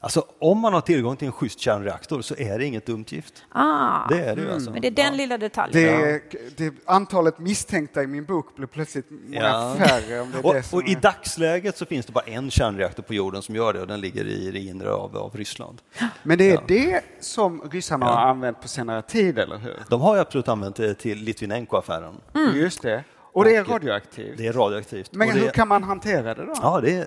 Alltså, 0.00 0.24
om 0.38 0.58
man 0.58 0.72
har 0.72 0.80
tillgång 0.80 1.16
till 1.16 1.26
en 1.26 1.32
schysst 1.32 1.58
kärnreaktor 1.60 2.22
så 2.22 2.34
är 2.36 2.58
det 2.58 2.64
inget 2.64 2.86
dumt 2.86 3.04
gift. 3.08 3.44
Ah, 3.52 4.08
Det 4.08 4.20
är 4.24 4.36
det 4.36 4.42
ju 4.42 4.52
alltså. 4.52 4.70
men 4.70 4.80
det 4.82 4.88
är 4.88 4.90
den 4.90 5.04
Ja. 5.06 5.10
lilla 5.12 5.38
detaljen. 5.38 5.98
Det, 6.00 6.56
det, 6.56 6.74
antalet 6.84 7.38
misstänkta 7.38 8.02
i 8.02 8.06
min 8.06 8.24
bok 8.24 8.56
blev 8.56 8.66
plötsligt 8.66 9.10
många 9.10 9.40
Ja. 9.42 9.74
färre. 9.78 10.20
Om 10.20 10.30
det 10.32 10.38
är 10.38 10.42
det 10.42 10.48
Och, 10.72 10.74
och 10.74 10.88
i 10.88 10.92
är- 10.92 11.00
dagsläget 11.00 11.76
så 11.76 11.86
finns 11.86 12.06
det 12.06 12.12
bara 12.12 12.24
en 12.24 12.50
kärnreaktor 12.50 13.02
på 13.02 13.14
jorden 13.14 13.42
som 13.42 13.54
gör 13.54 13.72
det 13.72 13.80
och 13.80 13.86
den 13.86 14.00
ligger 14.00 14.24
i 14.26 14.50
det 14.50 14.58
inre 14.58 14.90
av, 14.92 15.16
av 15.16 15.36
Ryssland. 15.36 15.80
Men 16.22 16.38
det 16.38 16.50
är 16.50 16.54
Ja. 16.54 16.62
det 16.68 17.00
som 17.20 17.62
ryssarna 17.70 18.06
har 18.06 18.26
använt 18.30 18.60
på 18.62 18.68
senare 18.68 19.02
tid, 19.02 19.38
eller 19.38 19.58
hur? 19.58 19.76
De 19.90 20.00
har 20.00 20.14
ju 20.14 20.20
absolut 20.20 20.48
använt 20.48 20.76
det 20.76 20.94
till 20.94 21.18
Litvinenko-affären. 21.18 22.14
Just 22.54 22.82
det. 22.82 23.04
Och 23.32 23.44
det 23.44 23.56
är 23.56 23.60
Och- 23.62 23.68
radioaktivt. 23.70 24.38
Det 24.38 24.46
är 24.46 24.52
radioaktivt. 24.52 25.12
Men 25.12 25.28
och 25.28 25.34
det, 25.34 25.40
hur 25.40 25.48
kan 25.48 25.68
man 25.68 25.82
hantera 25.82 26.34
det 26.34 26.44
då? 26.44 26.52
Ja, 26.62 26.80
det 26.80 26.92
är, 26.98 27.06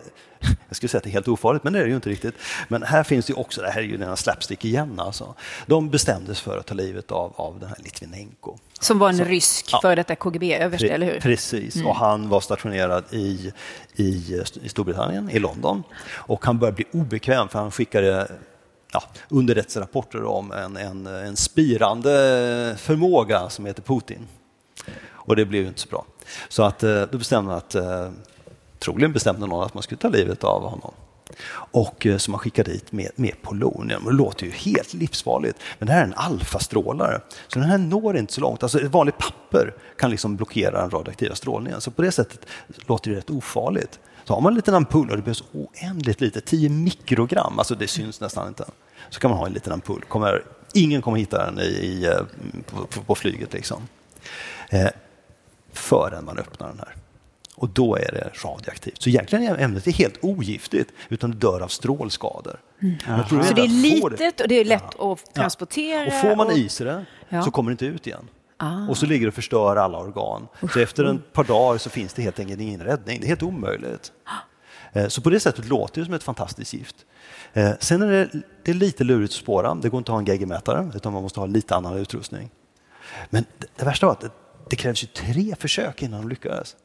jag 0.69 0.75
skulle 0.75 0.89
säga 0.89 0.97
att 0.97 1.03
det 1.03 1.09
är 1.09 1.11
helt 1.11 1.27
ofarligt, 1.27 1.63
men 1.63 1.73
det 1.73 1.79
är 1.79 1.83
det 1.83 1.89
ju 1.89 1.95
inte 1.95 2.09
riktigt. 2.09 2.35
Men 2.67 2.83
här 2.83 3.03
finns 3.03 3.25
det 3.25 3.31
ju 3.31 3.39
också, 3.39 3.61
det 3.61 3.69
här 3.69 3.81
är 3.81 3.85
ju 3.85 3.97
den 3.97 4.09
här 4.09 4.15
slapstick 4.15 4.65
igen 4.65 4.99
alltså. 4.99 5.35
De 5.65 5.89
bestämdes 5.89 6.41
för 6.41 6.57
att 6.57 6.65
ta 6.65 6.73
livet 6.73 7.11
av, 7.11 7.33
av 7.35 7.59
den 7.59 7.69
här 7.69 7.77
Litvinenko. 7.79 8.57
Som 8.79 8.99
var 8.99 9.09
en 9.09 9.25
rysk 9.25 9.69
ja. 9.71 9.79
före 9.81 9.95
detta 9.95 10.15
KGB-överste, 10.15 10.87
eller 10.87 11.05
hur? 11.13 11.19
Precis, 11.19 11.83
och 11.85 11.95
han 11.95 12.29
var 12.29 12.39
stationerad 12.39 13.03
i, 13.11 13.53
i, 13.95 14.43
i 14.61 14.69
Storbritannien, 14.69 15.29
i 15.29 15.39
London. 15.39 15.83
Och 16.11 16.45
han 16.45 16.59
började 16.59 16.75
bli 16.75 16.85
obekväm 16.91 17.49
för 17.49 17.59
han 17.59 17.71
skickade 17.71 18.31
ja, 18.91 19.03
underrättelserapporter 19.29 20.23
om 20.23 20.51
en, 20.51 20.77
en, 20.77 21.07
en 21.07 21.35
spirande 21.35 22.09
förmåga 22.79 23.49
som 23.49 23.65
heter 23.65 23.81
Putin. 23.81 24.27
Och 25.29 25.35
det 25.35 25.45
blev 25.45 25.61
ju 25.61 25.67
inte 25.67 25.79
så 25.79 25.89
bra. 25.89 26.05
Så 26.49 26.63
att, 26.63 26.83
eh, 26.83 27.01
då 27.01 27.17
bestämde 27.17 27.49
man 27.49 27.57
att, 27.57 27.75
eh, 27.75 28.09
troligen 28.79 29.13
bestämde 29.13 29.47
någon 29.47 29.65
att 29.65 29.73
man 29.73 29.83
skulle 29.83 30.01
ta 30.01 30.09
livet 30.09 30.43
av 30.43 30.63
honom. 30.63 30.93
Och 31.71 32.05
eh, 32.05 32.17
som 32.17 32.31
man 32.31 32.39
skickade 32.39 32.71
dit 32.71 32.91
med, 32.91 33.11
med 33.15 33.41
polonium. 33.41 34.05
Det 34.05 34.11
låter 34.11 34.45
ju 34.45 34.51
helt 34.51 34.93
livsfarligt, 34.93 35.59
men 35.79 35.87
det 35.87 35.93
här 35.93 36.01
är 36.01 36.05
en 36.05 36.13
alfastrålare. 36.13 37.21
Så 37.47 37.59
den 37.59 37.69
här 37.69 37.77
når 37.77 38.17
inte 38.17 38.33
så 38.33 38.41
långt. 38.41 38.63
Alltså 38.63 38.81
ett 38.81 38.91
vanligt 38.91 39.17
papper 39.17 39.73
kan 39.97 40.11
liksom 40.11 40.35
blockera 40.35 40.81
den 40.81 40.89
radioaktiva 40.89 41.35
strålningen. 41.35 41.81
Så 41.81 41.91
på 41.91 42.01
det 42.01 42.11
sättet 42.11 42.45
låter 42.87 43.11
det 43.11 43.17
rätt 43.17 43.29
ofarligt. 43.29 43.99
Så 44.23 44.33
har 44.33 44.41
man 44.41 44.51
en 44.51 44.55
liten 44.55 44.73
ampull 44.73 45.09
och 45.09 45.15
det 45.17 45.23
behövs 45.23 45.43
oändligt 45.51 46.21
lite, 46.21 46.41
10 46.41 46.69
mikrogram, 46.69 47.59
alltså 47.59 47.75
det 47.75 47.87
syns 47.87 48.21
nästan 48.21 48.47
inte. 48.47 48.65
Så 49.09 49.19
kan 49.19 49.31
man 49.31 49.39
ha 49.39 49.45
en 49.45 49.53
liten 49.53 49.73
ampull. 49.73 50.01
Kommer, 50.07 50.43
ingen 50.73 51.01
kommer 51.01 51.17
hitta 51.17 51.45
den 51.45 51.59
i, 51.59 51.63
i, 51.63 52.05
eh, 52.05 52.19
på, 52.65 52.85
på, 52.85 53.01
på 53.01 53.15
flyget. 53.15 53.53
Liksom. 53.53 53.87
Eh, 54.69 54.87
förrän 55.73 56.25
man 56.25 56.37
öppnar 56.37 56.67
den 56.67 56.79
här. 56.79 56.95
Och 57.59 57.69
då 57.69 57.95
är 57.95 58.11
det 58.11 58.31
radioaktivt. 58.45 59.01
Så 59.01 59.09
egentligen 59.09 59.45
är 59.47 59.57
ämnet 59.57 59.87
är 59.87 59.91
helt 59.91 60.17
ogiftigt, 60.21 60.89
utan 61.09 61.31
det 61.31 61.37
dör 61.37 61.61
av 61.61 61.67
strålskador. 61.67 62.59
Mm. 62.81 62.95
Så 63.29 63.53
det 63.53 63.61
är 63.61 63.67
litet 63.67 64.41
och 64.41 64.47
det 64.47 64.55
är 64.55 64.65
lätt 64.65 64.99
att 64.99 65.33
transportera. 65.35 66.07
Och 66.07 66.13
får 66.13 66.35
man 66.35 66.47
och- 66.47 66.57
i 66.57 66.69
sig 66.69 66.85
det 66.85 67.05
Ja. 67.29 67.43
så 67.43 67.51
kommer 67.51 67.69
det 67.69 67.73
inte 67.73 67.85
ut 67.85 68.07
igen. 68.07 68.27
Ah. 68.57 68.87
Och 68.89 68.97
så 68.97 69.05
ligger 69.05 69.25
det 69.25 69.27
och 69.27 69.33
förstör 69.33 69.75
alla 69.75 69.97
organ. 69.97 70.47
Så 70.73 70.79
efter 70.79 71.03
ett 71.15 71.33
par 71.33 71.43
dagar 71.43 71.77
så 71.77 71.89
finns 71.89 72.13
det 72.13 72.21
helt 72.21 72.39
enkelt 72.39 72.61
ingen 72.61 72.81
räddning. 72.83 73.19
Det 73.19 73.25
är 73.25 73.27
helt 73.27 73.43
omöjligt. 73.43 74.11
Eh, 74.93 75.07
Så 75.07 75.21
på 75.21 75.29
det 75.29 75.39
sättet 75.39 75.65
låter 75.67 76.01
det 76.01 76.05
som 76.05 76.13
ett 76.13 76.23
fantastiskt 76.23 76.73
gift. 76.73 76.95
Eh, 77.53 77.71
Sen 77.79 78.01
är 78.01 78.07
det, 78.11 78.29
det 78.63 78.71
är 78.71 78.75
lite 78.75 79.03
lurigt 79.03 79.31
att 79.33 79.37
spåra. 79.37 79.75
Det 79.75 79.89
går 79.89 79.97
inte 79.97 80.11
att 80.11 80.13
ha 80.13 80.19
en 80.19 80.25
geigermätare 80.25 80.91
utan 80.95 81.13
man 81.13 81.21
måste 81.23 81.39
ha 81.39 81.47
lite 81.47 81.75
annan 81.75 81.97
utrustning. 81.97 82.49
Men 83.29 83.45
det, 83.57 83.67
det 83.75 83.85
värsta 83.85 84.05
var 84.05 84.13
att 84.13 84.21
det, 84.21 84.29
det 84.69 84.75
krävs 84.75 85.03
ju 85.03 85.07
tre 85.07 85.55
försök 85.59 86.01
innan 86.03 86.21
de 86.21 86.29
lyckades. 86.29 86.75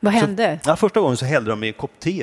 Vad 0.00 0.12
hände? 0.12 0.58
Så, 0.64 0.70
ja, 0.70 0.76
första 0.76 1.00
gången 1.00 1.16
så 1.16 1.24
hällde 1.24 1.50
de 1.50 1.64
i 1.64 1.68
en 1.68 1.72
kopp 1.72 2.00
te. 2.00 2.22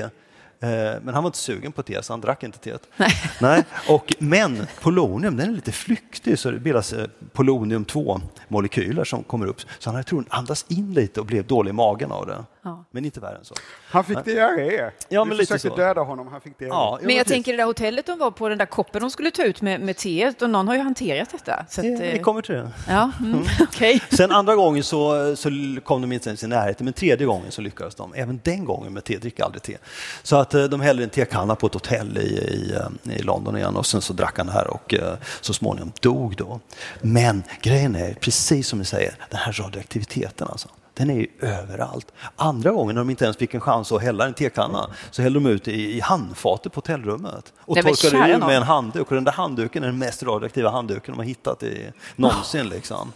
Eh, 0.60 0.70
men 1.02 1.14
han 1.14 1.24
var 1.24 1.28
inte 1.28 1.38
sugen 1.38 1.72
på 1.72 1.84
te 1.84 2.04
så 2.04 2.14
han 2.14 2.22
drack 2.22 2.44
inte 2.44 2.58
teet. 2.60 2.82
Nej. 2.98 3.12
Nej. 3.42 3.64
Och, 3.90 4.14
men 4.20 4.68
polonium 4.82 5.38
den 5.38 5.50
är 5.50 5.54
lite 5.54 5.72
flyktig 5.72 6.40
så 6.40 6.52
det 6.52 6.60
bildas 6.60 6.94
eh, 6.94 7.08
polonium 7.34 7.86
2-molekyler 7.86 9.04
som 9.04 9.24
kommer 9.24 9.46
upp. 9.46 9.62
Så 9.80 9.90
han 9.90 9.96
hade 9.96 10.08
troligen 10.08 10.32
andats 10.32 10.66
in 10.70 10.94
lite 10.94 11.20
och 11.20 11.26
blev 11.26 11.48
dålig 11.48 11.70
i 11.70 11.74
magen 11.74 12.12
av 12.12 12.28
det. 12.28 12.44
Ja. 12.68 12.86
Men 12.92 13.06
inte 13.06 13.20
värre 13.20 13.38
än 13.38 13.46
så. 13.46 13.56
Han 13.90 14.04
fick 14.04 14.26
diarré. 14.26 14.92
Ja, 15.10 15.24
Du 15.24 15.30
men 15.30 15.38
lite 15.38 15.54
försökte 15.54 15.70
så. 15.70 15.76
döda 15.76 16.02
honom, 16.02 16.28
han 16.28 16.42
fick 16.42 16.60
diarré. 16.60 16.70
Ja, 16.74 17.00
Men 17.02 17.16
jag 17.16 17.28
tänker 17.28 17.52
det 17.52 17.58
där 17.58 17.66
hotellet 17.66 18.06
de 18.06 18.20
var 18.20 18.32
på, 18.32 18.50
den 18.50 18.58
där 18.58 18.66
koppen 18.66 19.02
de 19.02 19.12
skulle 19.12 19.32
ta 19.32 19.44
ut 19.44 19.62
med, 19.62 19.82
med 19.82 19.98
teet, 19.98 20.42
och 20.42 20.50
någon 20.50 20.68
har 20.68 20.76
ju 20.76 20.82
hanterat 20.82 21.30
detta. 21.32 21.66
Så 21.70 21.82
att, 21.82 21.88
Ja, 21.88 21.98
vi 22.02 22.16
eh, 22.18 22.22
kommer 22.22 22.42
till 22.42 22.56
det. 22.56 22.72
ja, 22.88 23.12
mm, 23.20 23.44
okej. 23.62 24.02
Sen 24.12 24.32
andra 24.32 24.56
gången 24.56 24.84
så, 24.84 25.36
så 25.36 25.50
kom 25.84 26.02
de 26.02 26.12
inte 26.12 26.30
ens 26.30 26.44
i 26.44 26.48
närheten, 26.48 26.86
men 26.86 26.94
tredje 26.94 27.26
gången 27.28 27.52
så 27.52 27.62
lyckades 27.62 27.96
de. 27.96 28.14
Även 28.14 28.40
den 28.44 28.66
gången 28.66 28.94
med 28.94 29.04
te, 29.04 29.18
dricker 29.18 29.44
aldrig 29.44 29.62
te. 29.64 29.78
Så 30.24 30.36
att 30.36 30.54
eh, 30.54 30.64
de 30.64 30.82
hällde 30.82 31.04
en 31.04 31.10
tekanna 31.10 31.56
på 31.56 31.68
ett 31.68 31.74
hotell 31.74 32.18
i, 32.18 32.22
i, 32.22 32.74
eh, 33.06 33.18
i 33.18 33.22
London 33.22 33.58
igen 33.58 33.76
och 33.76 33.86
sen 33.86 34.02
så 34.02 34.14
drack 34.14 34.38
han 34.38 34.46
det 34.48 34.54
här 34.54 34.68
och 34.68 34.94
så 35.42 35.54
småningom 35.54 35.92
dog 36.02 36.36
då. 36.36 36.60
Men 37.02 37.44
grejen 37.62 37.96
är, 37.96 38.14
precis 38.14 38.68
som 38.68 38.80
ni 38.80 38.86
säger, 38.86 39.16
den 39.30 39.40
här 39.40 39.52
radioaktiviteten 39.54 40.48
alltså. 40.52 40.70
Den 40.98 41.10
är 41.10 41.16
ju 41.16 41.28
överallt. 41.40 42.12
Andra 42.36 42.72
gången 42.72 42.96
när 42.96 43.02
de 43.02 43.10
inte 43.10 43.24
ens 43.24 43.38
fick 43.38 43.54
en 43.54 43.62
chans 43.62 43.92
att 43.92 44.02
hälla 44.02 44.26
en 44.26 44.34
tekanna 44.34 44.90
så 45.12 45.22
hällde 45.22 45.40
de 45.40 45.50
ut 45.50 45.68
i, 45.68 45.98
i 45.98 46.00
handfatet 46.00 46.74
på 46.74 46.78
hotellrummet 46.78 47.54
och 47.60 47.76
Nej, 47.76 47.84
torkade 47.84 48.34
ur 48.34 48.38
med 48.38 48.58
en 48.58 48.64
handduk. 48.64 49.08
Och 49.08 49.16
den 49.16 49.24
där 49.24 49.32
handduken 49.32 49.84
är 49.84 49.88
den 49.88 49.98
mest 49.98 50.24
radioaktiva 50.24 50.70
handduken 50.70 51.14
de 51.14 51.18
har 51.18 51.26
hittat 51.26 51.64
i, 51.64 51.92
någonsin. 52.16 52.70
Liksom. 52.70 53.12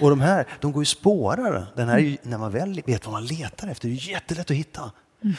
Och 0.00 0.10
de 0.10 0.20
här, 0.20 0.46
de 0.60 0.72
går 0.72 0.82
ju 0.82 0.86
spårare. 0.86 1.66
Den 1.76 1.88
här 1.88 1.96
är 1.96 2.02
ju, 2.02 2.16
när 2.22 2.38
man 2.38 2.50
väl 2.50 2.82
vet 2.86 3.06
vad 3.06 3.12
man 3.12 3.26
letar 3.26 3.68
efter, 3.68 3.88
det 3.88 3.94
är 3.94 4.10
jättelätt 4.10 4.50
att 4.50 4.56
hitta. 4.56 4.90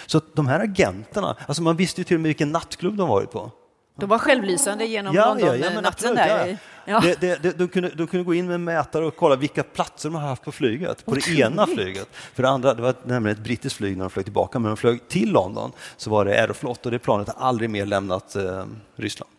Så 0.05 0.17
att 0.17 0.35
de 0.35 0.47
här 0.47 0.59
agenterna, 0.59 1.35
alltså 1.47 1.61
man 1.61 1.75
visste 1.75 2.01
ju 2.01 2.05
till 2.05 2.15
och 2.15 2.21
med 2.21 2.29
vilken 2.29 2.51
nattklubb 2.51 2.97
de 2.97 3.09
varit 3.09 3.31
på. 3.31 3.51
De 3.95 4.09
var 4.09 4.17
självlysande 4.19 4.85
genom 4.85 5.15
Ja, 5.15 5.21
ja, 5.39 5.45
ja, 5.45 5.51
men 5.51 5.59
London-natten 5.61 5.85
absolut, 5.85 6.15
där. 6.15 6.47
ja. 6.47 6.55
Ja. 6.85 6.99
Det, 6.99 7.21
det, 7.21 7.43
det, 7.43 7.51
de, 7.57 7.67
kunde, 7.67 7.89
de 7.89 8.07
kunde 8.07 8.23
gå 8.23 8.33
in 8.33 8.47
med 8.47 8.59
mätare 8.59 9.05
och 9.05 9.15
kolla 9.15 9.35
vilka 9.35 9.63
platser 9.63 10.09
de 10.09 10.15
har 10.15 10.27
haft 10.27 10.43
på 10.43 10.51
flyget. 10.51 11.05
På 11.05 11.15
det 11.15 11.27
ena 11.39 11.67
flyget. 11.67 12.07
För 12.11 12.43
det 12.43 12.49
andra, 12.49 12.73
det 12.73 12.81
var 12.81 12.95
nämligen 13.03 13.37
ett 13.37 13.43
brittiskt 13.43 13.77
flyg 13.77 13.97
när 13.97 14.03
de 14.03 14.09
flög 14.09 14.25
tillbaka, 14.25 14.59
men 14.59 14.69
de 14.69 14.77
flög 14.77 15.07
till 15.07 15.31
London 15.31 15.71
så 15.97 16.09
var 16.09 16.25
det 16.25 16.31
Aeroflot 16.41 16.85
och 16.85 16.91
det 16.91 16.99
planet 16.99 17.27
har 17.27 17.47
aldrig 17.47 17.69
mer 17.69 17.85
lämnat 17.85 18.35
eh, 18.35 18.65
Ryssland. 18.95 19.31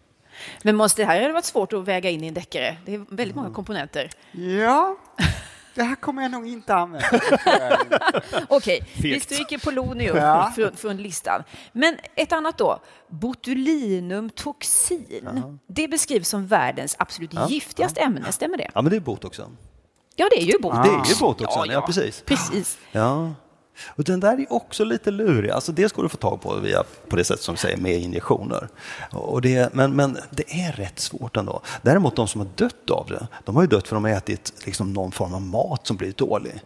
Men 0.63 0.77
måste 0.77 1.03
det 1.03 1.07
här 1.07 1.21
hade 1.23 1.33
varit 1.33 1.45
svårt 1.45 1.73
att 1.73 1.85
väga 1.85 2.11
in 2.11 2.25
i 2.25 2.29
en 2.29 2.35
deckare. 2.35 2.77
Det 2.85 2.95
är 2.95 2.99
väldigt 2.99 3.21
Mm. 3.35 3.37
många 3.45 3.55
komponenter. 3.55 4.11
Ja, 4.33 4.97
det 5.75 5.83
här 5.83 5.95
kommer 5.97 6.23
jag 6.23 6.31
nog 6.31 6.47
inte 6.49 6.75
använda. 6.75 7.09
Okej, 8.49 8.85
vi 9.03 9.21
stryker 9.21 9.59
polonium 9.59 10.17
Ja. 10.17 10.53
från, 10.57 10.77
från 10.77 10.97
listan. 10.97 11.43
Men 11.73 11.97
ett 12.15 12.33
annat 12.33 12.59
då, 12.59 12.81
botulinumtoxin. 13.09 15.59
Det 15.67 15.89
beskrivs 15.89 16.29
som 16.29 16.47
världens 16.47 16.97
absolut 16.99 17.31
giftigaste 17.49 18.01
ämne, 18.01 18.33
stämmer 18.33 18.57
det? 18.57 18.71
Ja, 18.75 18.83
men 18.83 18.91
det 18.91 18.97
är 18.97 19.01
botoxen. 19.01 19.57
Ja, 20.17 20.29
det 20.31 20.43
är 20.43 20.47
ju 20.47 20.59
botox. 20.63 20.89
Det 20.89 20.95
är 20.95 21.09
ju 21.15 21.21
botoxen, 21.21 21.65
ja, 21.71 21.81
precis. 21.81 22.23
Precis. 22.27 22.79
Ja. 22.93 23.35
Och 23.87 24.05
den 24.05 24.21
där 24.21 24.41
är 24.41 24.53
också 24.53 24.85
lite 24.85 25.11
lurig. 25.11 25.51
Alltså 25.51 25.73
det 25.73 25.85
att 25.85 26.03
du 26.03 26.09
få 26.09 26.17
tag 26.17 26.41
på 26.41 26.55
via, 26.57 26.85
på 27.09 27.17
det 27.17 27.25
sätt 27.25 27.41
som 27.41 27.57
säger, 27.57 27.77
med 27.77 27.99
injektioner. 27.99 28.69
Och 29.11 29.41
det, 29.43 29.75
men, 29.75 29.97
men 29.97 30.19
det 30.31 30.61
är 30.61 30.73
rätt 30.73 30.99
svårt 30.99 31.37
ändå. 31.37 31.61
Däremot 31.83 32.17
de 32.17 32.29
som 32.29 32.41
har 32.41 32.49
dött 32.55 32.91
av 32.91 33.07
det, 33.09 33.27
de 33.45 33.57
har 33.57 33.63
ju 33.63 33.69
dött 33.69 33.89
för 33.89 33.97
att 33.97 34.03
de 34.03 34.11
har 34.11 34.19
ätit 34.19 34.53
liksom 34.67 34.93
någon 34.93 35.13
form 35.13 35.35
av 35.35 35.43
mat 35.43 35.87
som 35.87 35.97
blivit 35.97 36.17
dålig. 36.17 36.61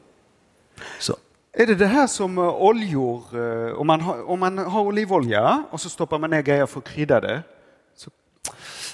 Så, 0.98 1.16
Är 1.52 1.66
det 1.66 1.74
det 1.74 1.86
här 1.86 2.06
som 2.06 2.38
eh, 2.38 2.44
oljor, 2.44 3.22
eh, 3.32 3.72
om 3.72 3.86
man, 3.86 4.00
har, 4.00 4.30
om 4.30 4.40
man 4.40 4.58
har 4.58 4.80
olivolja 4.80 5.64
och 5.70 5.80
så 5.80 5.88
stoppar 5.88 6.18
man 6.18 6.30
ner 6.30 6.42
grejer 6.42 6.66
för 6.66 6.78
att 6.78 6.88
krydda 6.88 7.20
det? 7.20 7.42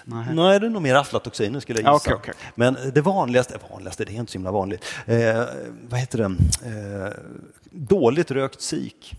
Så, 0.05 0.14
nej. 0.14 0.35
Nej, 0.35 0.61
det 0.61 0.67
är 0.67 0.71
nog 0.71 0.83
mer 0.83 0.95
aflatoxiner 0.95 1.61
skulle 1.61 1.81
jag 1.81 1.88
Ja, 1.88 1.95
gissa. 1.95 2.14
okej, 2.14 2.33
okej. 2.35 2.51
Men 2.55 2.77
det 2.95 3.01
vanligaste, 3.01 3.59
vanligaste, 3.71 4.05
det 4.05 4.12
är 4.12 4.17
inte 4.17 4.33
så 4.33 4.38
himla 4.38 4.51
vanligt. 4.53 4.85
Eh, 5.07 5.43
vad 5.88 6.01
heter 6.01 6.19
det? 6.19 6.25
Eh, 6.25 7.12
dåligt 7.71 8.31
rökt 8.31 8.61
sik. 8.61 9.17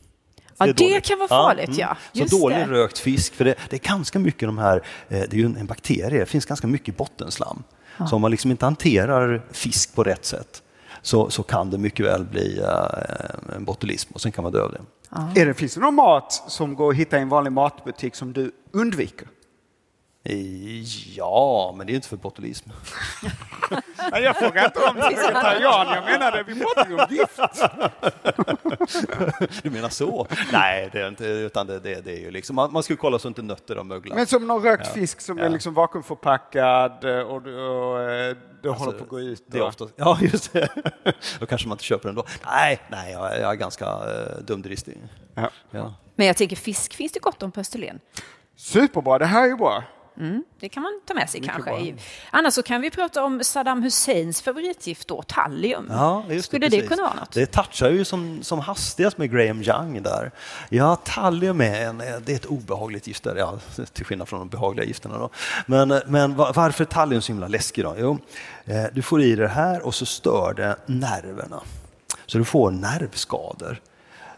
Ja, 0.58 0.65
det 0.65 0.74
dåligt. 0.74 1.06
kan 1.06 1.17
vara 1.19 1.28
farligt, 1.28 1.78
ja. 1.78 1.98
Så 2.13 2.19
Just 2.19 2.32
dålig 2.41 2.58
det. 2.58 2.65
rökt 2.65 2.98
fisk, 2.98 3.34
för 3.34 3.45
det, 3.45 3.56
det 3.69 3.76
är 3.76 3.80
ganska 3.89 4.19
mycket 4.19 4.48
de 4.50 4.58
här, 4.58 4.78
eh, 5.10 5.19
det 5.19 5.34
är 5.34 5.36
ju 5.38 5.45
en, 5.45 5.58
en 5.58 5.65
bakterie, 5.65 6.19
det 6.19 6.26
finns 6.26 6.45
ganska 6.45 6.67
mycket 6.67 6.98
bottenslam. 6.98 7.63
Så 8.10 8.15
om 8.15 8.21
man 8.21 8.32
liksom 8.32 8.52
inte 8.52 8.65
hanterar 8.65 9.41
fisk 9.52 9.95
på 9.95 10.04
rätt 10.04 10.26
sätt 10.26 10.62
så, 11.02 11.30
så 11.30 11.43
kan 11.43 11.69
det 11.69 11.78
mycket 11.78 12.06
väl 12.06 12.26
bli 12.26 12.60
eh, 12.60 13.56
en 13.56 13.65
botulism 13.65 14.13
och 14.13 14.21
sen 14.21 14.32
kan 14.32 14.43
man 14.43 14.54
dö 14.54 14.62
av 14.62 14.71
det. 14.71 14.82
Är 15.41 15.45
det, 15.45 15.54
finns 15.54 15.74
det 15.74 15.80
någon 15.82 15.95
mat 15.95 16.34
som 16.48 16.76
går 16.76 16.91
att 16.91 16.98
hitta 16.98 17.17
i 17.17 17.21
en 17.21 17.30
vanlig 17.30 17.52
matbutik 17.52 18.15
som 18.15 18.34
du 18.34 18.52
undviker? 18.71 19.28
Ja, 21.16 21.74
men 21.78 21.88
det 21.88 21.94
är 21.94 21.96
inte 21.96 22.08
för 22.08 22.18
botulism. 22.18 22.70
Jag 24.14 24.36
frågar 24.38 24.66
inte 24.66 24.80
om 24.80 24.96
vegetarian, 24.96 25.88
jag 25.96 26.04
menade 26.06 26.44
vi 26.44 26.60
pratar 26.60 26.88
ju 26.90 26.96
om 26.96 27.06
gift. 27.10 27.40
Du 29.64 29.70
menar 29.70 29.90
så? 29.90 30.28
Nej, 30.54 30.90
det 30.92 31.02
är 31.02 31.08
inte, 31.08 31.26
utan 31.26 31.68
det, 31.68 31.80
det, 31.80 32.02
det 32.06 32.12
är 32.12 32.20
ju 32.20 32.32
liksom, 32.32 32.56
man, 32.56 32.74
man 32.74 32.84
ska 32.84 32.96
kolla 32.96 33.20
så 33.20 33.28
inte 33.28 33.42
nötter 33.42 33.78
och 33.78 33.86
möglar. 33.86 34.16
Men 34.16 34.26
som 34.28 34.48
någon 34.48 34.64
rökt 34.64 34.84
Ja. 34.88 34.94
fisk 34.94 35.22
som 35.22 35.38
Ja. 35.38 35.44
är 35.46 35.50
liksom 35.50 35.74
vakuumförpackad 35.74 37.06
och, 37.06 37.22
och, 37.22 37.36
och 37.36 38.02
eh, 38.02 38.36
det 38.64 38.70
håller 38.70 38.92
på 38.98 39.04
att 39.04 39.10
gå 39.10 39.20
ut. 39.20 39.44
Det 39.48 39.58
är 39.58 39.62
då. 39.62 39.68
ofta, 39.68 39.88
ja, 39.96 40.18
just 40.22 40.54
det. 40.54 40.68
Då 41.40 41.46
kanske 41.46 41.68
man 41.68 41.76
inte 41.76 41.84
köper 41.84 42.10
den 42.10 42.16
då. 42.16 42.26
Nej, 42.46 42.80
nej 42.90 43.12
jag, 43.12 43.36
är- 43.36 43.42
jag 43.42 43.52
är 43.52 43.56
ganska 43.56 43.86
uh, 43.86 44.44
dumdristig. 44.44 44.98
Ja. 45.36 45.50
Ja. 45.72 45.94
Men 46.16 46.28
jag 46.28 46.38
tänker 46.38 46.56
fisk 46.56 46.94
finns 46.94 47.12
det 47.12 47.20
gott 47.20 47.44
om 47.44 47.52
på 47.52 47.60
Österlen. 47.60 48.00
Superbra, 48.58 49.20
det 49.20 49.26
här 49.26 49.44
är 49.44 49.48
ju 49.48 49.56
bra. 49.56 49.84
Det 50.60 50.69
kan 50.69 50.84
man 50.84 51.01
ta 51.08 51.13
med 51.13 51.30
sig 51.30 51.41
kanske. 51.41 51.71
bra. 51.71 51.82
Annars 52.32 52.54
så 52.54 52.63
kan 52.63 52.82
vi 52.82 52.89
prata 52.91 53.23
om 53.23 53.43
Saddam 53.43 53.84
Husseins 53.84 54.41
favoritgift 54.41 55.08
då, 55.08 55.21
tallium. 55.21 55.88
Ja, 55.91 56.23
just 56.30 56.47
Skulle 56.47 56.67
det 56.67 56.78
precis. 56.78 56.89
kunna 56.89 57.01
vara 57.04 57.13
något? 57.13 57.32
Det 57.32 57.45
touchar 57.45 57.89
ju 57.89 58.06
som, 58.06 58.43
som 58.43 58.60
hastigast 58.60 59.17
med 59.17 59.32
Graham 59.32 59.62
Young 59.62 60.04
där. 60.04 60.32
Ja, 60.69 60.95
tallium 60.95 61.62
är, 61.62 61.82
en, 61.86 61.97
det 61.97 62.32
är 62.32 62.36
ett 62.36 62.45
obehagligt 62.45 63.08
gift, 63.08 63.23
där, 63.23 63.36
ja, 63.36 63.60
till 63.93 64.06
skillnad 64.06 64.28
från 64.28 64.39
de 64.39 64.49
behagliga 64.49 64.86
gifterna. 64.86 65.17
Då. 65.17 65.30
Men, 65.65 66.01
men 66.08 66.36
va- 66.36 66.51
varför 66.56 66.84
är 66.84 66.86
tallium 66.88 67.21
så 67.21 67.32
himla 67.32 67.47
läskig? 67.47 67.84
Då? 67.84 67.95
Jo, 67.99 68.17
eh, 68.65 68.84
du 68.93 69.01
får 69.01 69.21
i 69.21 69.36
det 69.36 69.47
här 69.47 69.86
och 69.86 69.95
så 69.95 70.06
stör 70.06 70.54
det 70.54 70.75
nerverna. 70.86 71.62
Så 72.25 72.38
du 72.38 72.45
får 72.45 72.71
nervskador. 72.71 73.82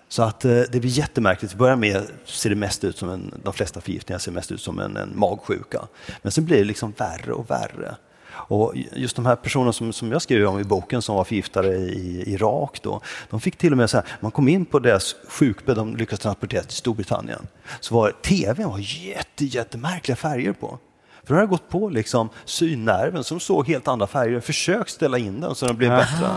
Så 0.10 0.24
att 0.24 0.46
eh, 0.46 0.52
det 0.52 0.80
blir 0.80 0.90
jättemärkligt. 0.90 1.52
Till 1.52 1.60
börja 1.60 1.76
med 1.76 2.04
ser 2.26 2.50
det 2.50 2.56
mest 2.56 2.84
ut 2.84 2.98
som 2.98 3.10
en, 3.10 3.34
de 3.44 3.54
flesta 3.54 3.82
förgiftningar 3.82 4.20
ser 4.20 4.32
mest 4.32 4.52
ut 4.52 4.62
som 4.62 4.80
en, 4.80 4.98
en 4.98 5.20
magsjuka. 5.20 5.88
Men 6.22 6.32
sen 6.32 6.46
blir 6.46 6.58
det 6.58 6.64
liksom 6.64 6.94
värre 6.98 7.34
och 7.34 7.50
värre. 7.50 7.96
Och 8.32 8.74
just 8.76 9.16
de 9.16 9.26
här 9.26 9.36
personerna 9.36 9.74
som, 9.74 9.94
som 9.94 10.12
jag 10.12 10.22
skriver 10.22 10.46
om 10.46 10.60
i 10.60 10.64
boken 10.64 11.02
som 11.02 11.16
var 11.16 11.24
förgiftade 11.24 11.78
i 11.78 12.24
Irak 12.34 12.80
då, 12.82 13.02
de 13.30 13.42
fick 13.42 13.58
till 13.58 13.72
och 13.72 13.78
med 13.78 13.90
så 13.90 13.98
här, 13.98 14.06
man 14.20 14.32
kom 14.32 14.48
in 14.48 14.66
på 14.66 14.80
deras 14.80 15.16
sjukbädd, 15.28 15.76
de 15.76 15.96
lyckades 15.96 16.20
transportera 16.20 16.64
till 16.64 16.78
Storbritannien, 16.78 17.48
så 17.80 17.96
var 17.96 18.12
tvn 18.12 18.70
var 18.70 18.80
jätte, 18.80 19.46
jättemärkliga 19.46 20.16
färger 20.16 20.54
på. 20.54 20.80
För 21.24 21.34
det 21.34 21.40
har 21.40 21.48
gått 21.48 21.70
på 21.70 21.90
liksom 21.90 22.30
synnerven 22.46 23.24
som 23.24 23.40
såg 23.40 23.68
helt 23.68 23.88
andra 23.88 24.08
färger, 24.08 24.40
försökt 24.40 24.90
ställa 24.90 25.18
in 25.18 25.42
den 25.42 25.56
så 25.56 25.66
den 25.66 25.78
blev 25.78 25.90
bättre. 25.90 26.28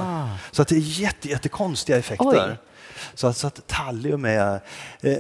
Så 0.51 0.63
att 0.63 0.69
det 0.69 0.75
är 0.75 1.01
jätte, 1.01 1.29
jättekonstiga 1.29 1.99
effekter. 1.99 2.49
Oj. 2.51 2.70
Så 3.15 3.27
att, 3.27 3.37
så 3.37 3.47
att 3.47 3.67
tallium 3.67 4.25
är 4.25 4.61
eh, 5.01 5.17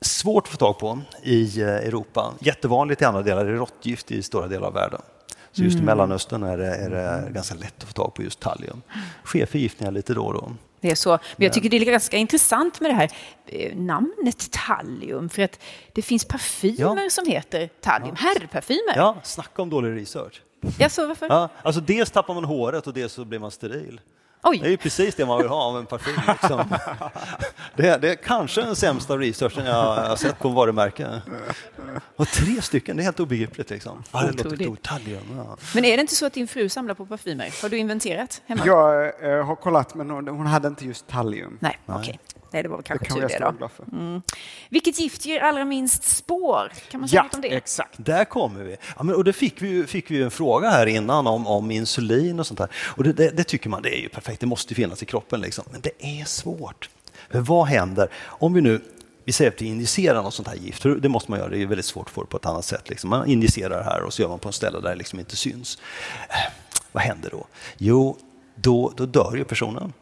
svårt 0.00 0.44
att 0.44 0.50
få 0.50 0.56
tag 0.56 0.78
på 0.78 1.00
i 1.22 1.60
eh, 1.62 1.68
Europa. 1.68 2.34
Jättevanligt 2.40 3.02
i 3.02 3.04
andra 3.04 3.22
delar, 3.22 3.44
det 3.44 3.50
är 3.50 3.56
råttgift 3.56 4.10
i 4.10 4.22
stora 4.22 4.46
delar 4.46 4.66
av 4.66 4.74
världen. 4.74 5.00
Så 5.52 5.62
just 5.62 5.78
i 5.78 5.82
Mellanöstern 5.82 6.42
är 6.42 6.56
det, 6.56 6.74
är 6.76 6.90
det 6.90 7.30
ganska 7.32 7.54
lätt 7.54 7.74
att 7.82 7.84
få 7.88 7.92
tag 7.92 8.14
på 8.14 8.22
just 8.22 8.40
tallium. 8.40 8.82
Sker 9.24 9.46
förgiftningar 9.46 9.92
lite 9.92 10.14
då 10.14 10.26
och 10.26 10.34
då. 10.34 10.52
Det 10.80 10.90
är 10.90 10.94
så. 10.94 11.10
Men 11.10 11.44
jag 11.44 11.52
tycker 11.52 11.70
det 11.70 11.76
är 11.76 11.84
ganska 11.84 12.16
intressant 12.16 12.80
med 12.80 12.90
det 12.90 12.94
här 12.94 13.10
eh, 13.46 13.76
namnet 13.76 14.50
tallium. 14.50 15.28
För 15.28 15.42
att 15.42 15.58
det 15.92 16.02
finns 16.02 16.24
parfymer 16.24 17.02
Ja. 17.02 17.10
som 17.10 17.26
heter 17.26 17.70
tallium. 17.80 18.16
Herrparfymer. 18.18 18.96
Ja, 18.96 19.16
snacka 19.22 19.62
om 19.62 19.70
dålig 19.70 20.00
research. 20.00 20.42
Ja, 20.78 20.88
så 20.88 21.06
varför? 21.06 21.26
Ja, 21.28 21.48
alltså 21.62 21.80
dels 21.80 22.10
tappar 22.10 22.34
man 22.34 22.44
håret 22.44 22.86
och 22.86 22.92
dels 22.92 23.12
så 23.12 23.24
blir 23.24 23.38
man 23.38 23.50
steril. 23.50 24.00
Oj. 24.48 24.58
Det 24.58 24.66
är 24.66 24.70
ju 24.70 24.76
precis 24.76 25.14
det 25.14 25.26
man 25.26 25.38
vill 25.38 25.48
ha 25.48 25.62
av 25.62 25.78
en 25.78 25.86
parfym. 25.86 26.14
Liksom. 26.28 26.64
Det, 27.76 27.88
är, 27.88 27.98
det 27.98 28.10
är 28.10 28.14
kanske 28.14 28.60
den 28.60 28.76
sämsta 28.76 29.18
researchen 29.18 29.66
jag 29.66 29.96
har 29.96 30.16
sett 30.16 30.38
på 30.38 30.48
varumärke. 30.48 31.22
Och 32.16 32.28
tre 32.28 32.62
stycken, 32.62 32.96
det 32.96 33.02
är 33.02 33.04
helt 33.04 33.20
obegripligt. 33.20 33.70
Liksom. 33.70 34.02
Ja, 34.12 34.20
det 34.20 34.44
låter. 34.44 34.80
Ja. 35.36 35.56
Men 35.74 35.84
är 35.84 35.96
det 35.96 36.00
inte 36.00 36.14
så 36.14 36.26
att 36.26 36.32
din 36.32 36.48
fru 36.48 36.68
samlar 36.68 36.94
på 36.94 37.06
parfymer? 37.06 37.62
Har 37.62 37.68
du 37.68 37.78
inventerat 37.78 38.42
hemma? 38.46 38.62
Jag 38.66 39.04
eh, 39.04 39.46
har 39.46 39.56
kollat, 39.56 39.94
men 39.94 40.10
hon, 40.10 40.28
hon 40.28 40.46
hade 40.46 40.68
inte 40.68 40.84
just 40.84 41.06
tallium. 41.06 41.58
Nej, 41.60 41.78
okej. 41.86 42.20
Nej, 42.52 42.62
det 42.62 42.68
var 42.68 42.76
väl 42.76 42.82
Det 42.82 42.88
kanske 42.88 43.06
kan 43.06 43.16
tur 43.28 43.28
det 43.28 43.54
då. 43.60 43.68
för. 43.68 43.84
Vilket 44.68 44.98
gift 44.98 45.26
ger 45.26 45.40
allra 45.40 45.64
minst 45.64 46.04
spår? 46.04 46.72
Kan 46.90 47.00
man 47.00 47.08
säga 47.08 47.18
Ja, 47.18 47.22
något 47.22 47.34
om 47.34 47.40
det? 47.40 47.48
exakt. 47.56 47.94
Där 47.96 48.24
kommer 48.24 48.64
vi. 48.64 48.76
Ja, 48.96 49.02
men, 49.02 49.14
och 49.14 49.24
det 49.24 49.32
fick 49.32 49.62
vi, 49.62 49.86
fick 49.86 50.10
vi 50.10 50.22
en 50.22 50.30
fråga 50.30 50.70
här 50.70 50.86
innan 50.86 51.26
om, 51.26 51.46
om 51.46 51.70
insulin 51.70 52.40
och 52.40 52.46
sånt 52.46 52.58
där. 52.58 52.68
Och 52.96 53.04
det, 53.04 53.12
det, 53.12 53.30
det 53.36 53.44
tycker 53.44 53.70
man 53.70 53.82
det 53.82 53.98
är 53.98 54.00
ju 54.02 54.08
perfekt, 54.08 54.40
det 54.40 54.46
måste 54.46 54.74
finnas 54.74 55.02
i 55.02 55.06
kroppen. 55.06 55.40
Liksom. 55.40 55.64
Men 55.72 55.80
det 55.80 55.90
är 56.20 56.24
svårt. 56.24 56.88
För 57.30 57.40
vad 57.40 57.66
händer 57.66 58.08
om 58.24 58.54
vi 58.54 58.60
nu 58.60 58.80
vi 59.24 59.32
säger 59.32 59.50
att 59.50 59.62
vi 59.62 59.66
injicerar 59.66 60.22
något 60.22 60.34
sånt 60.34 60.48
här 60.48 60.54
gift, 60.56 60.82
det 60.82 61.08
måste 61.08 61.30
man 61.30 61.40
göra, 61.40 61.48
det 61.50 61.62
är 61.62 61.66
väldigt 61.66 61.86
svårt 61.86 62.06
att 62.06 62.12
få 62.12 62.20
det 62.20 62.26
på 62.26 62.36
ett 62.36 62.46
annat 62.46 62.64
sätt. 62.64 62.88
Liksom. 62.88 63.10
Man 63.10 63.28
injicerar 63.28 63.78
det 63.78 63.84
här 63.84 64.02
och 64.02 64.12
så 64.12 64.22
gör 64.22 64.28
man 64.28 64.38
på 64.38 64.48
en 64.48 64.52
ställe 64.52 64.80
där 64.80 64.90
det 64.90 64.94
liksom 64.96 65.18
inte 65.18 65.36
syns. 65.36 65.78
Eh, 66.28 66.52
vad 66.92 67.02
händer 67.02 67.30
då? 67.30 67.46
Jo, 67.78 68.18
då, 68.54 68.92
då 68.96 69.06
dör 69.06 69.36
ju 69.36 69.44
personen. 69.44 69.92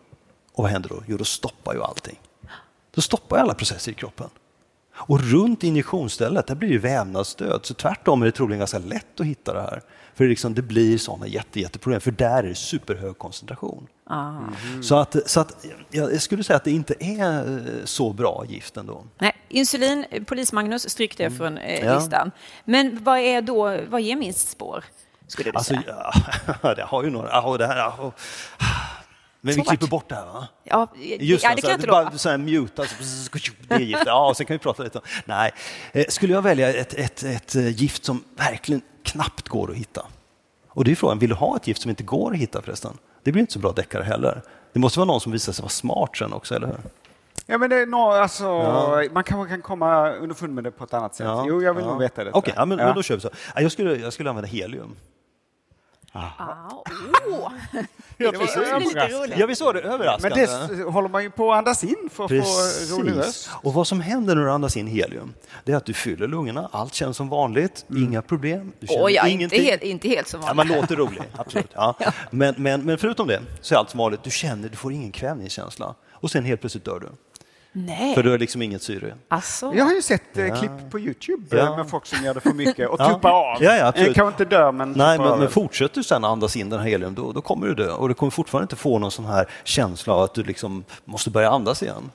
Och 0.53 0.63
vad 0.63 0.73
händer 0.73 0.89
då? 0.89 1.03
Jo, 1.07 1.17
då 1.17 1.25
stoppar 1.25 1.75
ju 1.75 1.83
allting. 1.83 2.19
Då 2.95 3.01
stoppar 3.01 3.39
alla 3.39 3.55
processer 3.55 3.93
i 3.93 3.95
kroppen. 3.95 4.29
Och 4.97 5.21
runt 5.21 5.65
injektionsstället 5.65 6.47
där 6.47 6.55
blir 6.55 6.69
ju 6.69 6.79
vävnadsdöd, 6.79 7.61
så 7.67 7.75
tvärtom 7.75 8.23
är 8.23 8.27
det 8.27 8.33
troligen 8.33 8.59
ganska 8.59 8.79
lätt 8.79 9.21
att 9.21 9.27
hitta 9.27 9.55
det 9.55 9.61
här. 9.61 9.83
För 10.15 10.25
det, 10.25 10.31
liksom, 10.31 10.55
det 10.55 10.63
blir 10.63 10.99
sådana 10.99 11.27
jätte, 11.27 11.61
jätteproblem, 11.61 12.01
för 12.01 12.11
där 12.11 12.39
är 12.43 12.49
det 12.49 12.55
superhög 12.55 13.19
koncentration. 13.19 13.87
Så, 14.83 14.97
att, 14.97 15.17
så 15.31 15.41
att 15.41 15.67
jag 15.91 16.23
skulle 16.23 16.45
säga 16.45 16.57
att 16.57 16.65
det 16.65 16.71
inte 16.71 16.95
är 17.01 17.59
eh, 17.59 17.85
så 17.85 18.13
bra 18.13 18.45
gift 18.49 18.77
ändå. 18.77 19.05
Nej, 19.19 19.33
insulin, 19.49 20.05
polis-Magnus, 20.27 20.89
stryk 20.91 21.17
det 21.17 21.31
från 21.31 21.59
eh, 21.59 21.75
Mm. 21.81 21.89
Ja. 21.89 21.99
listan. 21.99 22.31
Men 22.65 23.05
vad 23.05 23.19
är 23.19 23.43
då, 23.43 23.81
vad 23.89 24.01
ger 24.01 24.17
minst 24.17 24.49
spår? 24.51 24.85
Skulle 25.27 25.51
du 25.51 25.57
Alltså, 25.57 25.75
säga? 25.75 26.13
ja, 26.63 26.75
det 26.77 26.83
har 26.83 27.05
ju 27.05 27.11
några... 27.11 27.29
Ja, 27.29 27.57
det 27.59 27.67
här, 27.67 27.77
ja. 27.77 28.13
Men 29.45 29.55
vi 29.55 29.63
klipper 29.63 29.87
bort 29.87 30.09
det 30.09 30.15
här 30.15 30.27
va? 30.27 30.49
Ja, 30.65 30.89
Just 30.97 31.45
ja, 31.45 31.51
det, 31.51 31.55
det 31.55 31.63
så 31.63 31.67
kan 31.67 31.69
jag 31.69 31.69
här, 31.69 31.75
inte 31.75 31.87
bara 31.87 32.03
lova. 32.05 32.19
så 32.19 32.29
här 32.29 32.39
muta, 32.39 32.85
så, 32.85 32.91
det 33.69 33.75
är 33.75 33.79
gift. 33.79 34.03
Ja, 34.07 34.29
och 34.29 34.37
sen 34.37 34.47
kan 34.47 34.55
vi 34.55 34.59
prata 34.59 34.83
lite 34.83 34.99
om... 34.99 35.05
Nej, 35.25 35.53
Eh, 35.93 36.05
skulle 36.09 36.33
jag 36.33 36.43
välja 36.43 36.73
ett, 36.75 36.95
ett, 36.95 37.23
ett 37.23 37.55
eh, 37.55 37.69
gift 37.69 38.05
som 38.05 38.25
verkligen 38.37 38.83
knappt 39.03 39.49
går 39.49 39.71
att 39.71 39.77
hitta? 39.77 40.07
Och 40.69 40.85
det 40.85 40.91
är 40.91 40.95
frågan, 40.97 41.19
vill 41.19 41.29
du 41.29 41.35
ha 41.35 41.57
ett 41.57 41.67
gift 41.67 41.83
som 41.83 41.91
inte 41.91 42.03
går 42.03 42.33
att 42.33 42.39
hitta 42.39 42.63
förresten? 42.63 42.99
Det 43.23 43.33
blir 43.33 43.41
inte 43.41 43.53
så 43.53 43.59
bra 43.59 43.73
deckare 43.73 44.03
heller. 44.03 44.43
Det 44.73 44.79
måste 44.79 44.99
vara 44.99 45.07
någon 45.07 45.21
som 45.21 45.33
visar 45.33 45.53
sig 45.53 45.63
vara 45.63 45.71
smart 45.71 46.17
sen 46.17 46.33
också, 46.33 46.55
eller 46.55 46.67
hur? 46.67 46.81
Ja, 47.47 47.59
men 47.59 47.71
det 47.71 47.77
är 47.77 47.87
nå, 47.87 48.11
alltså, 48.11 48.45
Man 49.13 49.25
kanske 49.25 49.51
kan 49.55 49.63
komma 49.63 50.11
underfund 50.11 50.55
med 50.55 50.65
det 50.65 50.71
på 50.71 50.85
ett 50.85 50.95
annat 50.95 51.15
sätt. 51.15 51.27
Jo, 51.47 51.63
jag 51.63 51.75
vill 51.75 51.85
ja. 51.85 51.91
nog 51.91 52.01
veta 52.01 52.25
detta. 52.25 52.39
Okej, 52.39 52.55
ja, 52.57 52.65
men, 52.65 52.79
men 52.79 52.95
då 52.95 53.03
kör 53.03 53.15
vi 53.15 53.21
så. 53.21 53.31
Ja, 53.55 53.61
Jag 53.61 53.73
skulle, 53.73 53.97
jag 53.97 54.13
skulle 54.13 54.31
använda 54.31 54.49
helium. 54.49 54.97
Ah, 56.17 56.85
åh. 57.31 57.53
Ja, 58.17 58.31
Det 58.33 58.39
var 58.39 58.81
lite 58.81 59.09
roligt. 59.09 59.35
Ja, 59.39 59.47
visst 59.47 59.61
var 59.63 59.75
det 59.75 59.83
Men 59.83 59.93
överraskande? 59.93 60.37
det 60.37 60.43
s- 60.43 60.71
håller 60.89 61.09
man 61.09 61.23
ju 61.23 61.31
på 61.31 61.53
att 61.53 61.59
andas 61.59 61.85
in 61.85 62.09
för 62.13 62.25
att 62.25 62.31
få 62.31 62.35
rolig 62.97 63.15
Precis. 63.15 63.27
röst. 63.27 63.51
Och 63.63 63.75
vad 63.75 63.87
som 63.87 64.01
händer 64.01 64.35
när 64.35 64.43
du 64.45 64.51
andas 64.51 64.77
in 64.77 64.87
helium, 64.87 65.35
det 65.65 65.73
är 65.73 65.77
att 65.77 65.85
du 65.87 65.95
fyller 65.95 66.29
lungorna, 66.29 66.69
allt 66.73 66.95
känns 66.95 67.17
som 67.17 67.29
vanligt, 67.29 67.85
inga 67.97 68.23
problem. 68.23 68.73
Du 68.81 68.87
känner 68.87 69.05
Oj, 69.05 69.13
ja, 69.13 69.27
inte 69.29 69.57
helt, 69.57 69.83
inte 69.83 70.09
helt 70.09 70.29
som 70.29 70.41
Ja, 70.41 70.47
vanligt. 70.47 70.71
man 70.73 70.81
låter 70.81 70.97
rolig, 70.97 71.23
absolut. 71.37 71.71
Ja. 71.75 71.97
Men, 72.31 72.55
men, 72.59 72.83
men 72.83 72.99
förutom 72.99 73.27
det 73.29 73.41
så 73.61 73.75
är 73.75 73.79
allt 73.79 73.91
som 73.91 73.99
vanligt, 73.99 74.23
du 74.23 74.31
känner, 74.31 74.69
du 74.69 74.77
får 74.77 74.93
ingen 74.93 75.13
kvävningskänsla. 75.13 75.95
Och 76.13 76.31
sen 76.31 76.45
helt 76.45 76.61
plötsligt 76.61 76.85
dör 76.85 77.01
du. 77.01 77.09
Nej, 77.77 78.15
För 78.15 78.23
du 78.23 78.31
har 78.31 78.39
liksom 78.39 78.63
inget 78.63 78.83
syre. 78.83 79.15
alltså. 79.29 79.73
Jag 79.75 79.85
har 79.85 79.93
ju 79.93 80.03
sett 80.03 80.39
eh, 80.39 80.59
klipp 80.59 80.71
på 80.91 80.99
Youtube 80.99 81.59
eh, 81.59 81.65
Ja. 81.65 81.77
med 81.77 81.89
folk 81.91 82.07
som 82.07 82.25
gör 82.25 82.35
det 82.35 82.41
för 82.41 82.53
mycket 82.53 82.89
och 82.89 82.97
Ja. 83.01 83.09
tuppar 83.15 83.31
av. 83.31 83.63
Ja, 83.63 83.77
ja, 83.77 83.87
absolut. 83.87 84.09
Eh, 84.11 84.15
Kanske 84.15 84.43
inte 84.43 84.57
dör, 84.57 84.73
men 84.73 84.93
Nej, 84.93 85.19
men, 85.19 85.39
men 85.39 85.49
fortsätter 85.49 85.95
du 85.95 86.03
sen 86.03 86.25
att 86.25 86.31
andas 86.31 86.57
in 86.57 86.71
den 86.71 86.81
här 86.81 86.87
helium, 86.87 87.15
då, 87.15 87.33
då 87.33 87.41
kommer 87.41 87.67
du 87.67 87.75
dö. 87.75 87.91
Och 87.91 88.09
du 88.09 88.15
kommer 88.15 88.31
fortfarande 88.31 88.65
inte 88.65 88.77
få 88.77 88.99
någon 88.99 89.11
sån 89.11 89.25
här 89.25 89.49
känsla 89.65 90.13
av 90.15 90.23
att 90.23 90.35
du 90.35 90.43
liksom 90.43 90.85
måste 91.05 91.31
börja 91.31 91.51
andas 91.51 91.83
igen. 91.83 92.11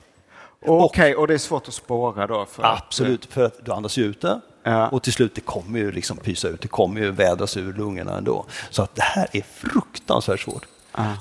Okej, 0.66 1.14
och 1.16 1.26
det 1.26 1.34
är 1.34 1.38
svårt 1.38 1.68
att 1.68 1.74
spåra 1.74 2.26
då? 2.26 2.46
För 2.50 2.62
att- 2.62 2.78
Absolut, 2.82 3.24
för 3.26 3.44
att 3.44 3.64
du 3.64 3.72
andas 3.72 3.96
ju 3.98 4.04
ut 4.04 4.20
det 4.20 4.40
Ja. 4.62 4.88
och 4.88 5.02
till 5.02 5.12
slut 5.12 5.34
det 5.34 5.40
kommer 5.40 5.78
ju 5.78 5.92
liksom 5.92 6.16
pysa 6.16 6.48
ut, 6.48 6.60
det 6.60 6.68
kommer 6.68 7.00
ju 7.00 7.10
vädras 7.10 7.56
ur 7.56 7.72
lungorna 7.72 8.16
ändå. 8.18 8.44
Så 8.70 8.82
att 8.82 8.94
det 8.94 9.02
här 9.02 9.28
är 9.32 9.42
fruktansvärt 9.54 10.40
svårt. 10.40 10.66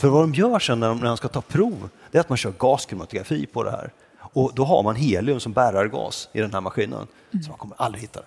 För 0.02 0.08
vad 0.08 0.24
de 0.24 0.34
gör 0.34 0.60
sen 0.60 0.80
när 0.80 0.88
de, 0.88 0.98
när 0.98 1.08
de 1.08 1.18
ska 1.18 1.28
ta 1.28 1.42
prov, 1.42 1.90
det 2.12 2.18
är 2.18 2.20
att 2.20 2.30
man 2.30 2.38
kör 2.38 2.54
gaskromatografi 2.60 3.46
på 3.46 3.64
det 3.64 3.72
här. 3.72 3.92
Och 4.34 4.52
då 4.56 4.64
har 4.66 4.84
man 4.84 4.96
helium 4.96 5.40
som 5.40 5.54
bärargas 5.54 6.30
i 6.34 6.42
den 6.42 6.54
här 6.54 6.62
maskinen. 6.62 7.08
Så 7.44 7.50
man 7.50 7.58
kommer 7.58 7.76
aldrig 7.82 8.02
hitta 8.02 8.20
det. 8.20 8.26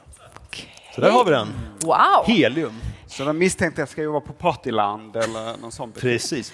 Så 0.95 1.01
där 1.01 1.11
har 1.11 1.25
vi 1.25 1.31
den. 1.31 1.49
Wow! 1.81 2.25
Helium. 2.27 2.73
Så 3.07 3.25
de 3.25 3.39
misstänkte 3.39 3.83
att 3.83 3.89
jag 3.89 3.93
ska 3.93 4.03
jobba 4.03 4.21
på 4.21 4.33
Partyland 4.33 5.17
eller 5.17 5.57
någon 5.57 5.73
sån. 5.73 5.93
Precis. 5.93 6.53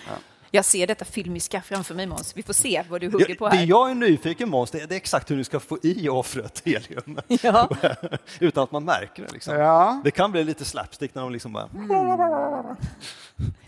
Jag 0.51 0.65
ser 0.65 0.87
detta 0.87 1.05
filmiska 1.05 1.63
framför 1.63 1.95
mig 1.95 2.07
Måns. 2.07 2.37
Vi 2.37 2.43
får 2.43 2.53
se 2.53 2.83
vad 2.89 3.01
du 3.01 3.11
hugger 3.11 3.35
på 3.35 3.47
Ja, 3.47 3.51
det 3.51 3.57
här. 3.57 3.67
jag 3.67 3.91
är 3.91 3.95
nyfiken 3.95 4.49
Måns, 4.49 4.71
det 4.71 4.81
är, 4.83 4.93
exakt 4.93 5.31
hur 5.31 5.37
ni 5.37 5.45
ska 5.45 5.61
få 5.61 5.79
i 5.83 6.09
offret 6.09 6.63
helium. 6.65 7.19
Ja. 7.29 7.69
Utan 8.39 8.65
att 8.65 8.73
man 8.73 8.85
märker 8.85 9.23
det. 9.23 9.33
Liksom. 9.33 9.55
Ja. 9.55 10.01
Det 10.05 10.11
kan 10.11 10.33
bli 10.33 10.45
lite 10.45 10.65
slapstick 10.65 11.15
när 11.15 11.23
de 11.23 11.33
liksom 11.33 11.53
bara... 11.53 11.69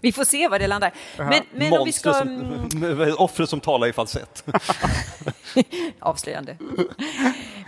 Vi 0.01 0.13
får 0.13 0.25
se 0.25 0.49
var 0.49 0.59
det 0.59 0.67
landar. 0.67 0.95
Men, 1.17 1.43
men 1.55 1.73
om 1.73 1.85
vi 1.85 1.93
ska... 1.93 2.15
Mm, 2.21 2.71
som, 2.71 3.15
offret 3.19 3.49
som 3.51 3.61
talar 3.61 3.87
i 3.87 3.93
falsett. 3.93 4.45
Avslöjande. 6.01 6.57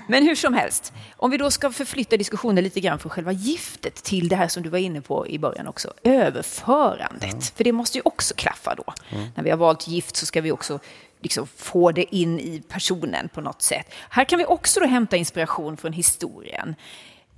Men 0.08 0.22
hur 0.22 0.34
som 0.34 0.54
helst, 0.54 0.92
om 1.16 1.30
vi 1.30 1.36
då 1.36 1.50
ska 1.50 1.72
förflytta 1.72 2.16
diskussionen 2.16 2.64
lite 2.64 2.80
grann 2.80 2.98
från 2.98 3.10
själva 3.10 3.32
giftet 3.32 3.94
till 3.94 4.28
det 4.28 4.36
här 4.36 4.48
som 4.48 4.62
du 4.62 4.68
var 4.68 4.78
inne 4.78 5.00
på 5.00 5.28
i 5.28 5.38
början 5.38 5.68
också, 5.68 5.92
överförandet. 6.02 7.32
Mm. 7.32 7.40
För 7.40 7.64
det 7.64 7.72
måste 7.72 7.98
ju 7.98 8.02
också 8.04 8.34
klaffa 8.34 8.74
då. 8.74 8.94
Mm. 9.10 9.28
När 9.34 9.44
vi 9.44 9.50
har 9.50 9.56
valt 9.56 9.88
gift 9.88 10.16
så 10.16 10.26
ska 10.26 10.40
vi 10.40 10.52
också 10.52 10.78
liksom 11.20 11.46
få 11.46 11.92
det 11.92 12.16
in 12.16 12.40
i 12.40 12.62
personen 12.68 13.28
på 13.28 13.40
något 13.40 13.62
sätt. 13.62 13.86
Här 14.10 14.24
kan 14.24 14.38
vi 14.38 14.44
också 14.44 14.80
då 14.80 14.86
hämta 14.86 15.16
inspiration 15.16 15.76
från 15.76 15.92
historien. 15.92 16.74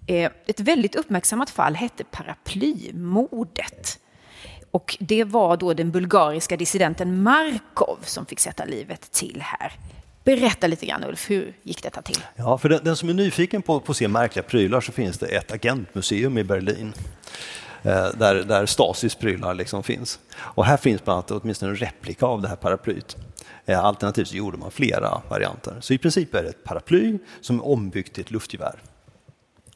Eh, 0.07 0.31
ett 0.47 0.61
väldigt 0.61 0.95
uppmärksammat 0.95 1.51
fall 1.51 1.75
hette 1.75 2.05
paraplymordet. 2.05 3.99
Och 4.71 4.97
det 5.01 5.25
var 5.25 5.57
då 5.57 5.75
den 5.75 5.91
bulgariska 5.91 6.57
dissidenten 6.57 7.23
Markov 7.23 7.99
som 8.03 8.27
fick 8.27 8.41
sätta 8.41 8.65
livet 8.65 9.13
till 9.13 9.43
här. 9.43 9.73
Berätta 10.25 10.67
lite 10.67 10.87
grann 10.87 11.05
Ulf, 11.05 11.31
hur 11.31 11.57
gick 11.63 11.83
detta 11.83 12.03
till? 12.03 12.19
Ja, 12.37 12.59
för 12.59 12.69
den, 12.69 12.85
den 12.85 12.97
som 12.97 13.09
är 13.09 13.15
nyfiken 13.15 13.63
på, 13.63 13.81
på 13.81 13.93
att 13.93 13.97
se 13.97 14.09
märkliga 14.09 14.43
prylar 14.43 14.81
så 14.81 14.93
finns 14.93 15.19
det 15.19 15.27
ett 15.27 15.53
agentmuseum 15.53 16.39
i 16.39 16.45
Berlin 16.45 16.93
eh, 17.83 18.09
där, 18.15 18.35
där 18.35 18.67
Stasis 18.67 19.15
prylar 19.15 19.55
liksom 19.55 19.83
finns. 19.83 20.19
Och 20.37 20.65
här 20.65 20.77
finns 20.77 21.05
bland 21.05 21.17
annat 21.17 21.31
åtminstone 21.31 21.73
en 21.73 21.77
replika 21.77 22.27
av 22.27 22.43
det 22.43 22.49
här 22.49 22.57
paraplyt. 22.57 23.17
Eh, 23.67 23.85
alternativt 23.85 24.29
så 24.29 24.37
gjorde 24.37 24.59
man 24.59 24.71
flera 24.71 25.23
varianter. 25.29 25.77
Så 25.81 25.95
i 25.95 25.99
princip 25.99 26.35
är 26.35 26.43
det 26.43 26.49
ett 26.49 26.65
paraply 26.65 27.19
som 27.41 27.59
är 27.59 27.67
ombyggt 27.67 28.15
till 28.15 28.25
ett 28.25 28.31
luftgevär. 28.31 28.83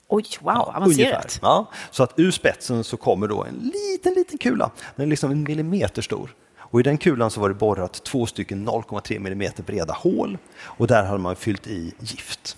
Oj, 0.09 0.25
wow, 0.41 0.55
ja, 0.55 0.73
avancerat. 0.77 1.39
Ja, 1.43 1.71
så 1.91 2.03
att 2.03 2.13
ur 2.17 2.31
spetsen 2.31 2.85
så 2.85 2.97
kommer 2.97 3.29
då 3.29 3.45
en 3.45 3.73
liten, 3.75 4.15
liten 4.15 4.39
kula. 4.39 4.71
Den 4.97 5.07
är 5.07 5.11
liksom 5.11 5.31
en 5.31 5.43
millimeter 5.43 6.03
stor. 6.03 6.35
Och 6.71 6.81
I 6.81 6.83
den 6.83 6.99
kulan 6.99 7.31
så 7.31 7.41
var 7.41 7.49
det 7.49 7.55
borrat 7.55 8.05
två 8.05 8.27
stycken 8.27 8.69
0,3 8.69 9.17
mm 9.17 9.53
breda 9.67 9.93
hål 9.93 10.39
och 10.63 10.87
där 10.87 11.05
hade 11.05 11.19
man 11.19 11.37
fyllt 11.37 11.67
i 11.67 11.95
gift. 12.01 12.57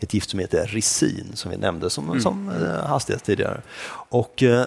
Ett 0.00 0.14
gift 0.14 0.30
som 0.30 0.40
heter 0.40 0.66
resin 0.66 1.30
som 1.34 1.50
vi 1.50 1.56
nämnde 1.56 1.90
som, 1.90 2.08
mm. 2.08 2.20
som 2.20 2.48
eh, 2.48 2.86
hastighet 2.86 3.24
tidigare. 3.24 3.60
Och 4.08 4.42
eh, 4.42 4.64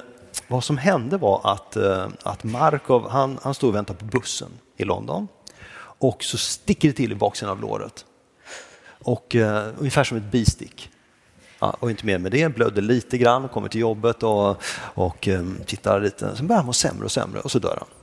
vad 0.48 0.64
som 0.64 0.78
hände 0.78 1.18
var 1.18 1.42
att, 1.44 1.76
eh, 1.76 2.08
att 2.24 2.44
Markov 2.44 3.10
han, 3.10 3.40
han 3.42 3.54
stod 3.54 3.70
och 3.70 3.76
väntade 3.76 4.00
på 4.00 4.06
bussen 4.06 4.50
i 4.78 4.84
London 4.84 5.28
och 6.00 6.24
så 6.24 6.38
sticker 6.38 6.88
det 6.88 6.94
till 6.94 7.12
i 7.12 7.16
baksidan 7.16 7.52
av 7.52 7.62
låret. 7.62 8.06
Och, 9.04 9.36
eh, 9.36 9.68
ungefär 9.78 10.04
som 10.04 10.18
ett 10.18 10.32
bistick. 10.32 10.90
Ja, 11.60 11.76
och 11.80 11.90
inte 11.90 12.06
mer 12.06 12.18
med 12.18 12.32
det, 12.32 12.56
blödde 12.56 12.82
lite 12.82 13.18
grann, 13.18 13.50
kommer 13.50 13.70
till 13.70 13.82
jobbet 13.82 14.24
och, 14.24 14.62
och 14.76 15.28
um, 15.28 15.60
tittar 15.66 16.00
lite. 16.00 16.36
Sen 16.36 16.48
börjar 16.48 16.58
han 16.58 16.66
må 16.66 16.74
sämre 16.74 17.06
och 17.06 17.12
sämre 17.12 17.40
och 17.40 17.52
så 17.52 17.60
dör 17.60 17.78
han. 17.80 17.99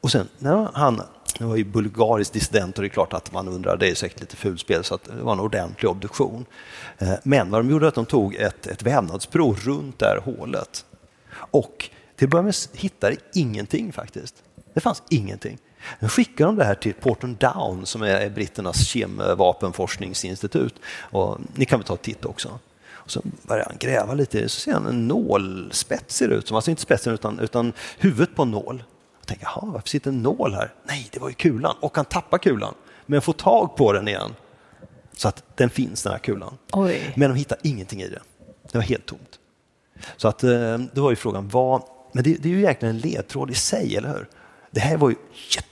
Och 0.00 0.10
sen 0.10 0.28
när 0.38 0.68
han, 0.74 1.02
det 1.38 1.44
var 1.44 1.56
ju 1.56 1.64
bulgarisk 1.64 2.32
dissident 2.32 2.78
och 2.78 2.82
det 2.82 2.86
är 2.86 2.90
klart 2.90 3.12
att 3.12 3.32
man 3.32 3.48
undrar, 3.48 3.76
det 3.76 3.90
är 3.90 3.94
säkert 3.94 4.20
lite 4.20 4.36
fulspel 4.36 4.84
så 4.84 4.94
att 4.94 5.04
det 5.04 5.22
var 5.22 5.32
en 5.32 5.40
ordentlig 5.40 5.90
obduktion. 5.90 6.46
Eh, 6.98 7.12
men 7.22 7.50
vad 7.50 7.60
de 7.60 7.70
gjorde 7.70 7.84
var 7.84 7.88
att 7.88 7.94
de 7.94 8.06
tog 8.06 8.34
ett, 8.34 8.66
ett 8.66 8.82
vävnadsprov 8.82 9.56
runt 9.60 9.98
det 9.98 10.06
här 10.06 10.20
hålet. 10.24 10.84
Och 11.32 11.90
till 12.16 12.26
att 12.26 12.30
börja 12.30 12.42
med 12.42 12.54
hittade 12.72 13.16
ingenting 13.34 13.92
faktiskt. 13.92 14.42
Det 14.74 14.80
fanns 14.80 15.02
ingenting. 15.08 15.58
Nu 15.98 16.08
skickar 16.08 16.46
de 16.46 16.56
det 16.56 16.64
här 16.64 16.74
till 16.74 16.94
Porton 16.94 17.36
Down 17.40 17.86
som 17.86 18.02
är 18.02 18.30
britternas 18.30 18.86
kemvapenforskningsinstitut. 18.86 20.74
Och 21.10 21.38
ni 21.54 21.64
kan 21.64 21.78
väl 21.78 21.86
ta 21.86 21.94
ett 21.94 22.02
titt 22.02 22.24
också. 22.24 22.58
Och 22.88 23.10
så 23.10 23.22
börjar 23.42 23.64
han 23.64 23.76
gräva 23.78 24.14
lite 24.14 24.48
så 24.48 24.60
ser 24.60 24.72
han 24.72 24.86
en 24.86 25.08
nålspets 25.08 26.16
ser 26.16 26.28
det 26.28 26.34
ut 26.34 26.48
som. 26.48 26.54
Alltså 26.54 26.70
inte 26.70 26.82
spetsen 26.82 27.14
utan, 27.14 27.38
utan 27.38 27.72
huvudet 27.98 28.34
på 28.34 28.42
en 28.42 28.50
nål. 28.50 28.82
Jag 29.30 29.38
tänker, 29.38 29.52
jaha, 29.54 29.72
varför 29.72 29.88
sitter 29.88 30.10
en 30.10 30.22
nål 30.22 30.54
här? 30.54 30.74
Nej, 30.84 31.08
det 31.12 31.20
var 31.20 31.28
ju 31.28 31.34
kulan. 31.34 31.76
Och 31.80 31.96
han 31.96 32.04
tappar 32.04 32.38
kulan, 32.38 32.74
men 33.06 33.22
får 33.22 33.32
tag 33.32 33.76
på 33.76 33.92
den 33.92 34.08
igen. 34.08 34.34
Så 35.16 35.28
att 35.28 35.44
den 35.54 35.70
finns, 35.70 36.02
den 36.02 36.12
här 36.12 36.18
kulan. 36.18 36.58
Oj. 36.72 37.12
Men 37.16 37.30
de 37.30 37.36
hittar 37.36 37.58
ingenting 37.62 38.02
i 38.02 38.08
det. 38.08 38.20
Det 38.72 38.78
var 38.78 38.82
helt 38.82 39.06
tomt. 39.06 39.38
Så 40.16 40.28
att, 40.28 40.44
eh, 40.44 40.78
då 40.92 41.02
var 41.02 41.10
ju 41.10 41.16
frågan, 41.16 41.48
vad... 41.48 41.82
Men 42.12 42.24
det, 42.24 42.34
det 42.34 42.48
är 42.48 42.52
ju 42.52 42.58
egentligen 42.58 42.94
en 42.94 43.00
ledtråd 43.00 43.50
i 43.50 43.54
sig, 43.54 43.96
eller 43.96 44.08
hur? 44.08 44.28
Det 44.70 44.80
här 44.80 44.96
var 44.96 45.10
ju 45.10 45.16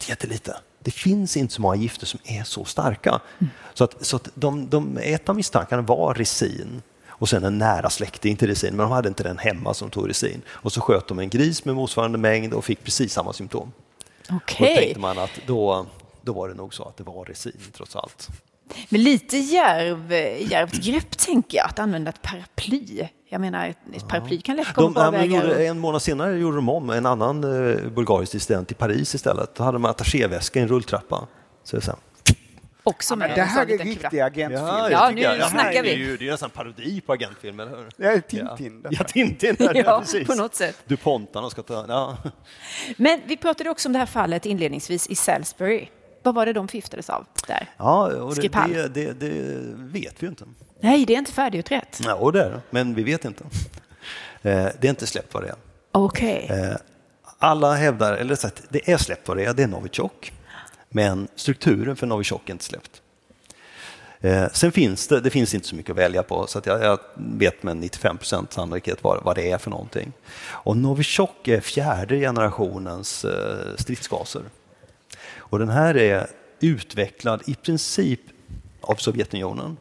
jättelite. 0.09 0.57
Det 0.81 0.91
finns 0.91 1.37
inte 1.37 1.55
så 1.55 1.63
många 1.63 1.77
gifter 1.77 2.07
som 2.07 2.21
är 2.25 2.43
så 2.43 2.65
starka. 2.65 3.21
Mm. 3.39 3.51
Så, 3.75 3.85
att, 3.85 4.07
så 4.07 4.17
att 4.17 4.29
de, 4.35 4.69
de, 4.69 4.99
ett 5.03 5.29
av 5.29 5.37
misstankarna 5.37 5.83
var 5.83 6.15
resin 6.15 6.83
och 7.19 7.29
sen 7.29 7.45
en 7.45 7.59
nära 7.59 7.91
släkting 7.91 8.37
till 8.37 8.49
resin, 8.49 8.77
men 8.77 8.87
de 8.87 8.93
hade 8.93 9.09
inte 9.09 9.23
den 9.23 9.39
hemma 9.39 9.75
som 9.75 9.91
tog 9.91 10.09
resin. 10.09 10.43
Och 10.49 10.73
så 10.73 10.81
sköt 10.81 11.09
de 11.09 11.19
en 11.19 11.29
gris 11.29 11.65
med 11.65 11.75
motsvarande 11.75 12.19
mängd 12.19 12.55
och 12.55 12.65
fick 12.65 12.85
precis 12.85 13.13
samma 13.13 13.33
symptom. 13.33 13.73
Okay. 14.31 14.75
då 14.75 14.81
tänkte 14.81 15.01
man 15.01 15.19
att 15.19 15.41
då, 15.47 15.87
då 16.23 16.33
var 16.33 16.49
det 16.49 16.55
nog 16.55 16.75
så 16.75 16.85
att 16.85 16.97
det 16.97 17.05
var 17.05 17.25
resin 17.25 17.61
trots 17.73 17.97
allt. 17.97 18.29
Men 18.89 19.03
lite 19.03 19.37
djärvt 19.37 20.73
grepp 20.73 21.19
tänker 21.19 21.59
jag, 21.59 21.67
att 21.67 21.79
använda 21.79 22.09
ett 22.09 22.23
paraply. 22.23 23.09
Jag 23.29 23.41
menar, 23.41 23.75
ett 23.95 24.09
paraply 24.09 24.41
kan 24.41 24.57
lätt 24.57 24.73
komma 24.73 25.05
de, 25.05 25.05
på 25.05 25.11
vägar. 25.11 25.49
En 25.49 25.79
månad 25.79 26.03
senare 26.03 26.39
gjorde 26.39 26.57
de 26.57 26.69
om 26.69 26.91
en 26.91 27.07
annan 27.07 27.45
eh, 27.45 27.89
bulgarisk 27.89 28.33
dissident 28.33 28.73
i 28.73 28.75
Paris 28.75 29.15
istället. 29.15 29.55
Då 29.55 29.65
hade 29.65 29.75
de 29.75 29.85
attachéväska 29.85 30.59
i 30.59 30.63
en 30.63 30.69
rulltrappa. 30.69 31.27
Så 31.65 31.81
så 31.81 31.93
Också 32.89 33.17
med 33.17 33.31
ja, 33.31 33.35
det 33.35 33.43
här 33.43 33.71
är 33.71 33.79
riktig 33.79 34.21
agentfilm. 34.21 34.67
Ja, 34.67 34.91
ja 34.91 35.11
nu 35.15 35.21
jag. 35.21 35.51
snackar 35.51 35.83
vi. 35.83 35.89
Det 35.89 35.95
är 35.95 35.99
ju 35.99 36.17
det 36.17 36.27
är 36.27 36.31
nästan 36.31 36.51
parodi 36.51 37.01
på 37.01 37.13
agentfilm, 37.13 37.61
eller 37.61 37.71
hur? 37.71 37.89
Ja, 37.97 38.21
Tintin. 38.21 38.85
Ja, 38.91 39.05
Tintin. 39.05 39.57
Ja, 39.59 39.73
ja, 39.75 40.01
precis. 40.01 40.27
på 40.27 40.35
något 40.35 40.55
sätt. 40.55 40.77
DuPontarna 40.87 41.51
ska 41.51 41.63
ta... 41.63 41.85
Ja. 41.89 42.17
Men 42.97 43.21
vi 43.27 43.37
pratade 43.37 43.71
också 43.71 43.89
om 43.89 43.93
det 43.93 43.99
här 43.99 44.07
fallet 44.07 44.47
inledningsvis 44.47 45.07
i 45.07 45.15
Salisbury. 45.15 45.87
Vad 46.23 46.35
var 46.35 46.47
det 46.47 46.53
de 46.53 46.69
förgiftades 46.69 47.11
av 47.11 47.27
där? 47.47 47.71
Ja, 47.77 48.07
och 48.07 48.35
det, 48.35 48.49
det, 48.49 48.89
det, 48.89 49.13
det, 49.13 49.31
vet 49.75 50.23
vi 50.23 50.27
ju 50.27 50.29
inte. 50.29 50.45
Nej, 50.81 51.05
det 51.07 51.15
är 51.15 51.19
inte 51.19 51.33
färdigutrett. 51.33 52.01
Ja, 52.05 52.31
det 52.31 52.45
är 52.45 52.51
det, 52.51 52.61
men 52.71 52.95
vi 52.95 53.03
vet 53.03 53.25
inte. 53.25 53.45
Eh, 54.43 54.69
det 54.81 54.85
är 54.85 54.89
inte 54.91 55.07
släppt 55.07 55.35
vad 55.35 55.43
det 55.43 55.49
är. 55.49 55.57
Okej. 55.93 56.45
Okay. 56.45 56.61
Eh, 56.61 56.77
alla 57.39 57.75
hävdar, 57.75 58.13
eller 58.13 58.35
sagt, 58.35 58.63
det 58.69 58.91
är 58.91 58.97
släppt 58.97 59.29
vad 59.29 59.37
det 59.37 59.45
är, 59.45 59.55
det 59.55 59.63
är 59.63 59.67
Novichok. 59.67 60.33
Men 60.99 61.29
strukturen 61.35 61.97
för 61.97 62.07
Novichok 62.07 62.49
är 62.49 62.53
inte 62.53 62.65
släppt. 62.65 63.03
Eh, 64.21 64.49
sen 64.53 64.73
finns 64.73 65.09
det, 65.09 65.21
det 65.21 65.31
finns 65.31 65.55
inte 65.55 65.69
så 65.69 65.77
mycket 65.77 65.91
att 65.91 65.97
välja 65.97 66.23
på, 66.23 66.47
så 66.47 66.61
jag, 66.65 66.85
jag, 66.85 66.99
vet 67.15 67.63
med 67.63 67.77
95 67.77 68.19
procent 68.19 68.53
sannolikhet 68.53 69.05
vad, 69.05 69.25
vad 69.25 69.37
det 69.37 69.51
är 69.51 69.59
för 69.59 69.71
någonting. 69.71 70.13
Och 70.47 70.77
Novichok 70.77 71.49
är 71.49 71.61
fjärde 71.61 72.21
generationens 72.21 73.25
eh, 73.25 73.77
stridsgaser. 73.77 74.43
Och 75.37 75.59
den 75.59 75.69
här 75.69 75.97
är 75.97 76.27
utvecklad 76.61 77.43
i 77.47 77.55
princip 77.55 78.21
av 78.81 78.95
Sovjetunionen. 78.95 79.77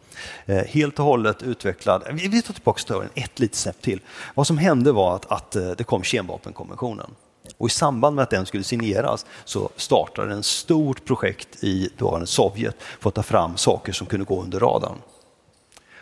Eh, 0.45 0.65
helt 0.65 0.99
och 0.99 1.05
hållet 1.05 1.43
utvecklad, 1.43 2.03
vi 2.11 2.41
tar 2.41 2.53
tillbaka 2.53 2.80
storyn 2.80 3.09
ett 3.15 3.39
litet 3.39 3.57
snäpp 3.57 3.82
till. 3.82 3.99
Vad 4.36 4.47
som 4.47 4.57
hände 4.57 4.91
var 4.91 5.15
att, 5.15 5.32
att 5.32 5.55
eh, 5.55 5.72
det 5.72 5.84
kom 5.84 6.03
kemvapenkonventionen. 6.03 7.09
Och 7.58 7.68
I 7.68 7.70
samband 7.70 8.16
med 8.16 8.24
att 8.24 8.30
den 8.30 8.45
skulle 8.45 8.64
signeras 8.64 9.26
så 9.45 9.70
startade 9.76 10.38
ett 10.38 10.45
stort 10.45 11.06
projekt 11.06 11.64
i 11.64 11.89
dåvarande 11.98 12.28
Sovjet 12.28 12.76
för 12.80 13.10
att 13.10 13.16
ta 13.16 13.24
fram 13.24 13.58
saker 13.58 13.93
som 13.93 14.08
kunde 14.08 14.26
gå 14.26 14.41
under 14.41 14.60
radarn. 14.60 14.95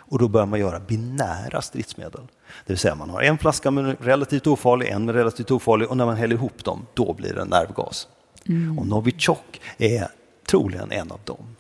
Och 0.08 0.20
då 0.20 0.28
börjar 0.28 0.46
man 0.46 0.60
göra 0.60 0.80
binära 0.80 1.62
stridsmedel. 1.62 2.22
Det 2.66 2.74
vill 2.74 2.78
säga 2.78 2.96
man 2.96 3.10
har 3.10 3.22
en 3.22 3.38
flaska 3.38 3.72
med 3.72 3.98
relativt 4.00 4.48
ofarlig, 4.48 4.90
en 4.90 5.06
med 5.06 5.16
relativt 5.16 5.52
ofarlig 5.52 5.90
och 5.90 5.98
när 5.98 6.06
man 6.06 6.16
häller 6.16 6.36
ihop 6.36 6.64
dem, 6.64 6.86
då 6.94 7.14
blir 7.14 7.34
det 7.34 7.46
nervgas. 7.46 8.08
Mm. 8.48 8.80
Och 8.80 8.88
Novichok 8.88 9.62
är 9.78 10.08
troligen 10.48 10.92
en 10.92 11.12
av 11.12 11.20
dem. 11.24 11.56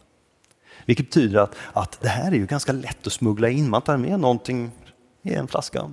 Vilket 0.85 1.05
betyder 1.05 1.39
att, 1.39 1.55
att 1.73 2.01
det 2.01 2.09
här 2.09 2.31
är 2.31 2.35
ju 2.35 2.45
ganska 2.45 2.71
lätt 2.71 3.07
att 3.07 3.13
smuggla 3.13 3.49
in. 3.49 3.69
Man 3.69 3.81
tar 3.81 3.97
med 3.97 4.19
någonting 4.19 4.71
i 5.21 5.33
en 5.33 5.47
flaska, 5.47 5.91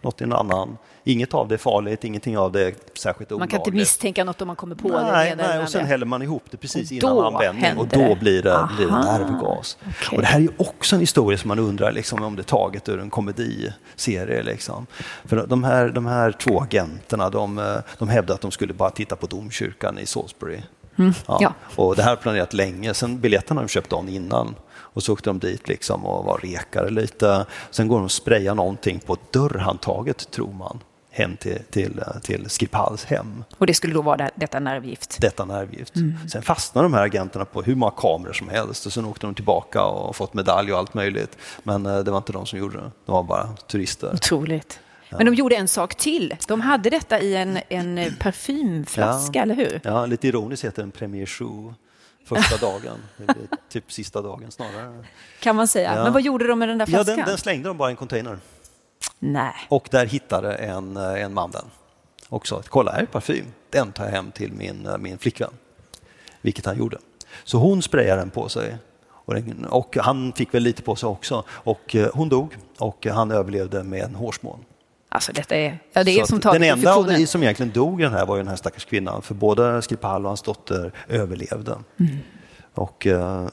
något 0.00 0.20
i 0.20 0.24
en 0.24 0.32
annan. 0.32 0.76
Inget 1.04 1.34
av 1.34 1.48
det 1.48 1.54
är 1.54 1.58
farligt, 1.58 2.04
ingenting 2.04 2.38
av 2.38 2.52
det 2.52 2.66
är 2.66 2.74
särskilt 2.94 3.32
olagligt. 3.32 3.38
Man 3.38 3.48
kan 3.48 3.60
inte 3.60 3.70
misstänka 3.70 4.24
något 4.24 4.40
om 4.40 4.46
man 4.46 4.56
kommer 4.56 4.74
på 4.74 4.88
nej, 4.88 5.30
det. 5.30 5.36
Nej, 5.36 5.62
och 5.62 5.68
sen 5.68 5.86
häller 5.86 6.06
man 6.06 6.22
ihop 6.22 6.44
det 6.50 6.56
precis 6.56 6.92
innan 6.92 7.18
användning 7.18 7.78
och 7.78 7.88
då 7.88 8.14
blir 8.14 8.42
det, 8.42 8.68
blir 8.76 8.86
det 8.86 8.92
nervgas. 8.92 9.78
Okay. 9.80 10.16
Och 10.16 10.22
det 10.22 10.28
här 10.28 10.40
är 10.40 10.48
också 10.56 10.96
en 10.96 11.00
historia 11.00 11.38
som 11.38 11.48
man 11.48 11.58
undrar 11.58 11.92
liksom, 11.92 12.22
om 12.22 12.36
det 12.36 12.42
är 12.42 12.44
taget 12.44 12.88
ur 12.88 13.00
en 13.00 13.10
komediserie. 13.10 14.42
Liksom. 14.42 14.86
För 15.24 15.46
de 15.46 15.64
här, 15.64 15.88
de 15.88 16.06
här 16.06 16.32
två 16.32 16.60
agenterna 16.60 17.30
de, 17.30 17.80
de 17.98 18.08
hävdade 18.08 18.34
att 18.34 18.40
de 18.40 18.50
skulle 18.50 18.74
bara 18.74 18.90
titta 18.90 19.16
på 19.16 19.26
domkyrkan 19.26 19.98
i 19.98 20.06
Salisbury. 20.06 20.60
Mm, 20.98 21.12
ja. 21.26 21.38
ja. 21.40 21.54
Och 21.76 21.96
det 21.96 22.02
här 22.02 22.10
har 22.10 22.16
planerat 22.16 22.52
länge, 22.52 22.94
sen 22.94 23.20
biljetterna 23.20 23.60
de 23.60 23.68
köpt 23.68 23.90
dagen 23.90 24.08
innan. 24.08 24.54
Och 24.72 25.02
så 25.02 25.12
åkte 25.12 25.30
de 25.30 25.38
dit 25.38 25.68
liksom 25.68 26.06
och 26.06 26.24
var 26.24 26.38
rekare 26.38 26.90
lite. 26.90 27.46
Sen 27.70 27.88
går 27.88 27.96
de 27.96 28.04
och 28.04 28.12
sprayar 28.12 28.54
någonting 28.54 29.00
på 29.00 29.16
dörrhandtaget, 29.30 30.30
tror 30.30 30.52
man 30.52 30.78
hem 31.14 31.36
till, 31.36 31.58
till, 31.70 32.00
till 32.22 32.50
Skripals 32.50 33.04
hem. 33.04 33.44
Och 33.58 33.66
det 33.66 33.74
skulle 33.74 33.94
då 33.94 34.02
vara 34.02 34.30
detta 34.34 34.60
nervgift? 34.60 35.20
Detta 35.20 35.44
nervgift. 35.44 35.96
Mm. 35.96 36.28
Sen 36.28 36.42
fastnade 36.42 36.84
de 36.84 36.94
här 36.94 37.02
agenterna 37.02 37.44
på 37.44 37.62
hur 37.62 37.74
många 37.74 37.92
kameror 37.96 38.32
som 38.32 38.48
helst 38.48 38.86
och 38.86 38.92
sen 38.92 39.04
åkte 39.04 39.26
de 39.26 39.34
tillbaka 39.34 39.84
och 39.84 40.16
fått 40.16 40.34
medalj 40.34 40.72
och 40.72 40.78
allt 40.78 40.94
möjligt. 40.94 41.38
Men 41.62 41.86
eh, 41.86 41.98
det 41.98 42.10
var 42.10 42.18
inte 42.18 42.32
de 42.32 42.46
som 42.46 42.58
gjorde 42.58 42.76
det, 42.78 42.90
de 43.06 43.12
var 43.12 43.22
bara 43.22 43.46
turister. 43.46 44.14
Otroligt. 44.14 44.80
Men 45.16 45.26
de 45.26 45.34
gjorde 45.34 45.56
en 45.56 45.68
sak 45.68 45.94
till. 45.94 46.34
De 46.48 46.60
hade 46.60 46.90
detta 46.90 47.20
i 47.20 47.36
en, 47.36 47.58
en 47.68 48.14
parfymflaska, 48.20 49.38
ja. 49.38 49.42
eller 49.42 49.54
hur? 49.54 49.80
Ja, 49.84 50.06
lite 50.06 50.28
ironiskt 50.28 50.64
heter 50.64 50.82
den 50.82 50.90
Premier 50.90 51.26
Chou. 51.26 51.74
första 52.24 52.56
dagen. 52.56 52.98
Det 53.16 53.34
typ 53.68 53.92
sista 53.92 54.22
dagen 54.22 54.50
snarare. 54.50 55.04
Kan 55.40 55.56
man 55.56 55.68
säga. 55.68 55.96
Ja. 55.96 56.04
Men 56.04 56.12
vad 56.12 56.22
gjorde 56.22 56.46
de 56.46 56.58
med 56.58 56.68
den 56.68 56.78
där 56.78 56.86
Ja, 56.86 56.90
flaskan? 56.90 57.16
den, 57.16 57.26
den 57.26 57.38
slängde 57.38 57.68
de 57.68 57.76
bara 57.78 57.88
i 57.88 57.92
en 57.92 57.96
container. 57.96 58.38
Nej. 59.24 59.54
Och 59.68 59.88
där 59.90 60.06
hittade 60.06 60.54
en, 60.54 60.96
eh, 60.96 61.22
en 61.22 61.34
man 61.34 61.50
den. 61.50 61.64
Och 62.28 62.46
sa 62.46 62.58
att 62.58 62.68
kolla 62.68 62.92
här 62.92 63.02
är 63.02 63.06
parfym, 63.06 63.46
den 63.70 63.92
tar 63.92 64.04
jag 64.04 64.12
hem 64.12 64.32
till 64.32 64.52
min, 64.52 64.86
eh, 64.86 64.98
min 64.98 65.18
flickvän. 65.18 65.50
Vilket 66.40 66.66
han 66.66 66.78
gjorde. 66.78 66.98
Så 67.44 67.58
hon 67.58 67.82
sprayade 67.82 68.20
den 68.20 68.30
på 68.30 68.48
sig. 68.48 68.76
Och, 69.08 69.34
den, 69.34 69.64
och 69.64 69.96
han 70.00 70.32
fick 70.32 70.54
väl 70.54 70.62
lite 70.62 70.82
på 70.82 70.96
sig 70.96 71.06
också. 71.06 71.44
Och 71.48 71.96
eh, 71.96 72.08
hon 72.14 72.28
dog 72.28 72.56
och 72.78 73.06
han 73.06 73.30
överlevde 73.30 73.82
med 73.82 74.04
en 74.04 74.14
hårsmån. 74.14 74.64
Alltså 75.08 75.32
detta 75.32 75.56
är, 75.56 75.78
ja, 75.92 76.04
det 76.04 76.10
är 76.10 76.20
Så 76.20 76.26
som 76.26 76.40
taget 76.40 76.60
den 76.60 76.70
enda 76.70 76.94
av 76.94 77.06
de 77.06 77.26
som 77.26 77.42
egentligen 77.42 77.72
dog 77.72 78.00
i 78.00 78.04
den 78.04 78.12
här 78.12 78.26
var 78.26 78.36
ju 78.36 78.42
den 78.42 78.48
här 78.48 78.56
stackars 78.56 78.84
kvinnan. 78.84 79.22
För 79.22 79.34
både 79.34 79.82
Skripal 79.82 80.24
och 80.24 80.30
hans 80.30 80.42
dotter 80.42 80.92
överlevde. 81.08 81.78
Mm. 82.00 82.18
Och 82.74 83.06
eh, 83.06 83.48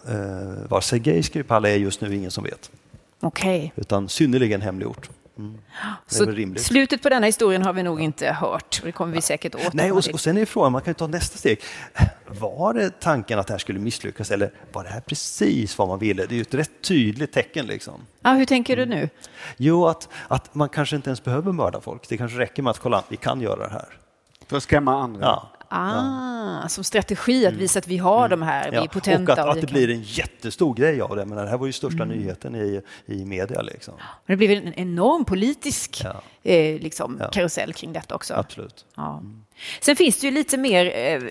var 0.68 0.82
Sergej 0.82 1.24
Skripal 1.24 1.66
är 1.66 1.76
just 1.76 2.02
nu 2.02 2.16
ingen 2.16 2.32
som 2.32 2.44
vet. 2.44 2.72
Okej. 3.20 3.74
Utan 3.76 4.10
synnerligen 4.10 4.62
hemliggjort. 4.62 5.10
Mm. 5.40 5.58
Det 6.10 6.16
är 6.16 6.58
Så 6.58 6.64
slutet 6.64 7.02
på 7.02 7.10
denna 7.10 7.26
historien 7.26 7.64
har 7.64 7.74
vi 7.74 7.84
nog 7.84 8.02
inte 8.02 8.32
hört. 8.32 8.82
Det 8.84 8.92
kommer 8.92 9.16
vi 9.16 9.22
säkert 9.22 9.56
återkomma 9.56 9.72
Nej, 9.74 9.92
och, 9.92 10.08
och 10.14 10.20
sen 10.20 10.38
är 10.38 10.46
frågan, 10.46 10.72
man 10.72 10.82
kan 10.82 10.92
ju 10.92 10.96
ta 10.96 11.08
nästa 11.08 11.38
steg. 11.38 11.60
Var 12.28 12.74
det 12.74 13.00
tanken 13.00 13.40
att 13.40 13.48
det 13.48 13.54
här 13.54 13.58
skulle 13.60 13.80
misslyckas 13.80 14.32
eller 14.32 14.52
var 14.72 14.84
det 14.84 14.90
här 14.90 15.02
precis 15.02 15.78
vad 15.78 15.88
man 15.88 16.00
ville? 16.00 16.26
Det 16.26 16.34
är 16.34 16.36
ju 16.36 16.42
ett 16.42 16.54
rätt 16.54 16.82
tydligt 16.82 17.32
tecken 17.32 17.66
liksom. 17.66 17.94
Ja, 18.22 18.34
hur 18.34 18.46
tänker 18.46 18.78
du 18.78 18.86
nu? 18.86 19.10
Jo, 19.58 19.88
att, 19.88 20.10
att 20.28 20.56
man 20.56 20.70
kanske 20.70 20.96
inte 20.96 21.10
ens 21.10 21.24
behöver 21.24 21.52
mörda 21.52 21.82
folk. 21.82 22.10
Det 22.10 22.18
kanske 22.18 22.38
räcker 22.38 22.64
med 22.64 22.72
att 22.72 22.80
kolla, 22.80 23.04
vi 23.10 23.18
kan 23.18 23.42
göra 23.42 23.68
det 23.68 23.74
här. 23.74 23.88
För 24.48 24.58
att 24.58 24.64
skrämma 24.64 25.02
andra. 25.02 25.22
Ja. 25.22 25.52
Ah, 25.72 26.68
som 26.68 26.84
strategi 26.84 27.46
att 27.48 27.54
visa 27.54 27.80
att 27.80 27.88
vi 27.88 27.98
har 27.98 28.30
de 28.30 28.42
här, 28.42 28.72
vi 28.72 28.78
är 28.78 28.88
potenta. 28.88 29.34
och 29.34 29.40
att, 29.40 29.48
att 29.50 29.58
vi 29.58 29.62
det 29.62 29.68
blir 29.74 29.90
en 29.90 30.02
jättestor 30.02 30.74
grej 30.74 31.02
av 31.02 31.16
det. 31.16 31.26
Men 31.26 31.38
det 31.38 31.50
här 31.50 31.58
var 31.58 31.66
ju 31.66 31.72
största 31.74 32.06
nyheten 32.06 32.56
i, 32.56 32.82
i 33.06 33.26
media. 33.26 33.62
Liksom. 33.62 33.94
Det 34.26 34.36
blir 34.36 34.58
en 34.68 34.74
enorm 34.74 35.26
politisk 35.26 36.02
Ja. 36.04 36.22
eh, 36.52 36.80
liksom, 36.82 37.18
Ja. 37.20 37.30
karusell 37.30 37.74
kring 37.74 37.94
detta 37.94 38.16
också. 38.16 38.34
Absolut. 38.34 38.86
Ja. 38.96 39.22
Sen 39.82 39.96
finns 39.96 40.20
det 40.20 40.28
ju 40.28 40.32
lite 40.34 40.58
mer, 40.58 40.98
eh, 40.98 41.22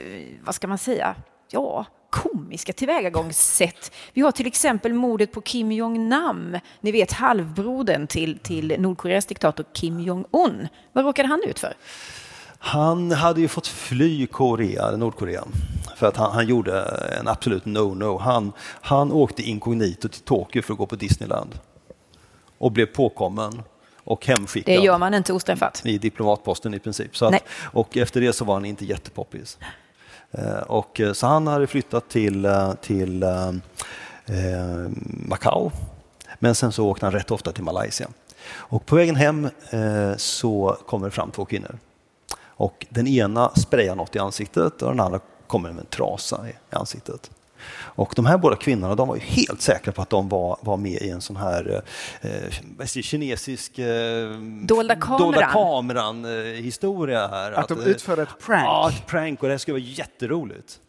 vad 0.45 0.55
ska 0.55 0.67
man 0.67 0.79
säga, 0.79 1.15
ja, 1.51 1.85
komiska 2.11 2.73
tillvägagångssätt. 2.73 3.93
Vi 4.13 4.21
har 4.21 4.33
till 4.33 4.47
exempel 4.47 4.93
mordet 4.95 5.33
på 5.33 5.41
Kim 5.41 5.73
Jong-Nam, 5.73 6.59
ni 6.81 6.93
vet 6.93 7.13
halvbrodern 7.13 8.07
till, 8.07 8.39
till 8.39 8.75
Nordkoreas 8.79 9.27
diktator 9.27 9.65
Kim 9.73 10.01
Jong-Un. 10.01 10.69
Vad 10.93 11.05
råkade 11.05 11.29
han 11.29 11.43
ut 11.47 11.59
för? 11.59 11.75
Han 12.59 13.13
hade 13.13 13.41
ju 13.41 13.49
fått 13.49 13.67
fly 13.67 14.27
Korea, 14.27 14.97
Nordkorea 14.97 15.45
för 15.97 16.07
att 16.07 16.17
han, 16.17 16.33
han 16.33 16.47
gjorde 16.47 16.81
en 17.21 17.29
absolut 17.29 17.65
no-no. 17.65 18.19
Han, 18.19 18.53
han 18.81 19.13
åkte 19.13 19.43
inkognito 19.43 20.09
till 20.09 20.21
Tokyo 20.21 20.63
för 20.63 20.73
att 20.73 20.79
gå 20.79 20.87
på 20.87 20.97
Disneyland 20.97 21.59
och 22.59 22.73
blev 22.73 22.87
påkommen 22.87 23.63
och 24.05 24.27
hemskickad. 24.27 24.75
Det 24.75 24.85
gör 24.85 24.99
man 24.99 25.15
inte 25.15 25.33
ostraffat. 25.33 25.83
i 25.85 25.99
diplomatposten 25.99 26.75
i 26.75 26.79
princip. 26.79 27.17
Så 27.17 27.27
att, 27.27 27.43
och 27.63 27.97
efter 27.97 28.21
det 28.21 28.33
så 28.33 28.45
var 28.45 28.55
han 28.55 28.65
inte 28.65 28.85
jättepoppis. 28.85 29.59
Eh, 30.31 30.59
och, 30.59 31.01
eh, 31.01 31.13
så 31.13 31.27
han 31.27 31.47
hade 31.47 31.67
flyttat 31.67 32.09
till, 32.09 32.45
eh, 32.45 32.73
till 32.75 33.23
eh, 33.23 33.53
Macau. 35.29 35.71
Men 36.39 36.55
sen 36.55 36.73
så 36.73 36.87
åkte 36.87 37.07
han 37.07 37.13
rätt 37.13 37.31
ofta 37.31 37.53
till 37.53 37.65
Malaysia. 37.65 38.09
Och 38.51 38.87
på 38.87 38.97
vägen 38.97 39.17
hem 39.17 39.49
eh, 39.71 40.17
så 40.17 40.79
kommer 40.87 41.07
det 41.07 41.11
fram 41.11 41.31
två 41.31 41.45
kvinnor. 41.45 41.79
Och 42.59 42.87
den 42.91 43.07
ena 43.07 43.51
sprayar 43.55 43.95
något 43.95 44.17
i 44.17 44.19
ansiktet 44.19 44.83
och 44.83 44.91
den 44.91 45.01
andra 45.01 45.21
kommer 45.47 45.73
med 45.73 45.81
en 45.81 45.87
trasa 45.87 46.49
i, 46.49 46.53
ansiktet. 46.77 47.31
Och 47.77 48.13
de 48.17 48.27
här 48.27 48.39
båda 48.39 48.57
kvinnorna 48.57 48.95
de 48.95 49.09
var 49.09 49.17
ju 49.17 49.23
helt 49.23 49.61
säkra 49.63 49.93
på 49.93 50.03
att 50.03 50.11
de 50.11 50.29
var, 50.29 50.59
var 50.61 50.77
med 50.77 51.03
i 51.03 51.11
en 51.11 51.21
sån 51.21 51.37
här 51.37 51.83
eh, 52.21 52.31
säger, 52.87 53.03
kinesisk 53.03 53.79
eh, 53.79 54.31
Dolda 54.63 54.97
kameran. 54.97 55.19
dolda 55.23 55.47
kameran 55.47 56.25
eh, 56.25 56.53
historia 56.63 57.29
här. 57.29 57.53
Att 57.53 57.69
de 57.69 57.81
eh, 57.81 57.87
utförde 57.87 58.23
ett 58.23 58.39
prank. 58.47 58.65
Ja, 58.65 58.91
ett 58.91 59.07
prank 59.07 59.43
och 59.43 59.49
det 59.49 59.53
här 59.55 59.59
skulle 59.59 59.73
vara 59.73 59.83
jätteroligt. 59.83 60.81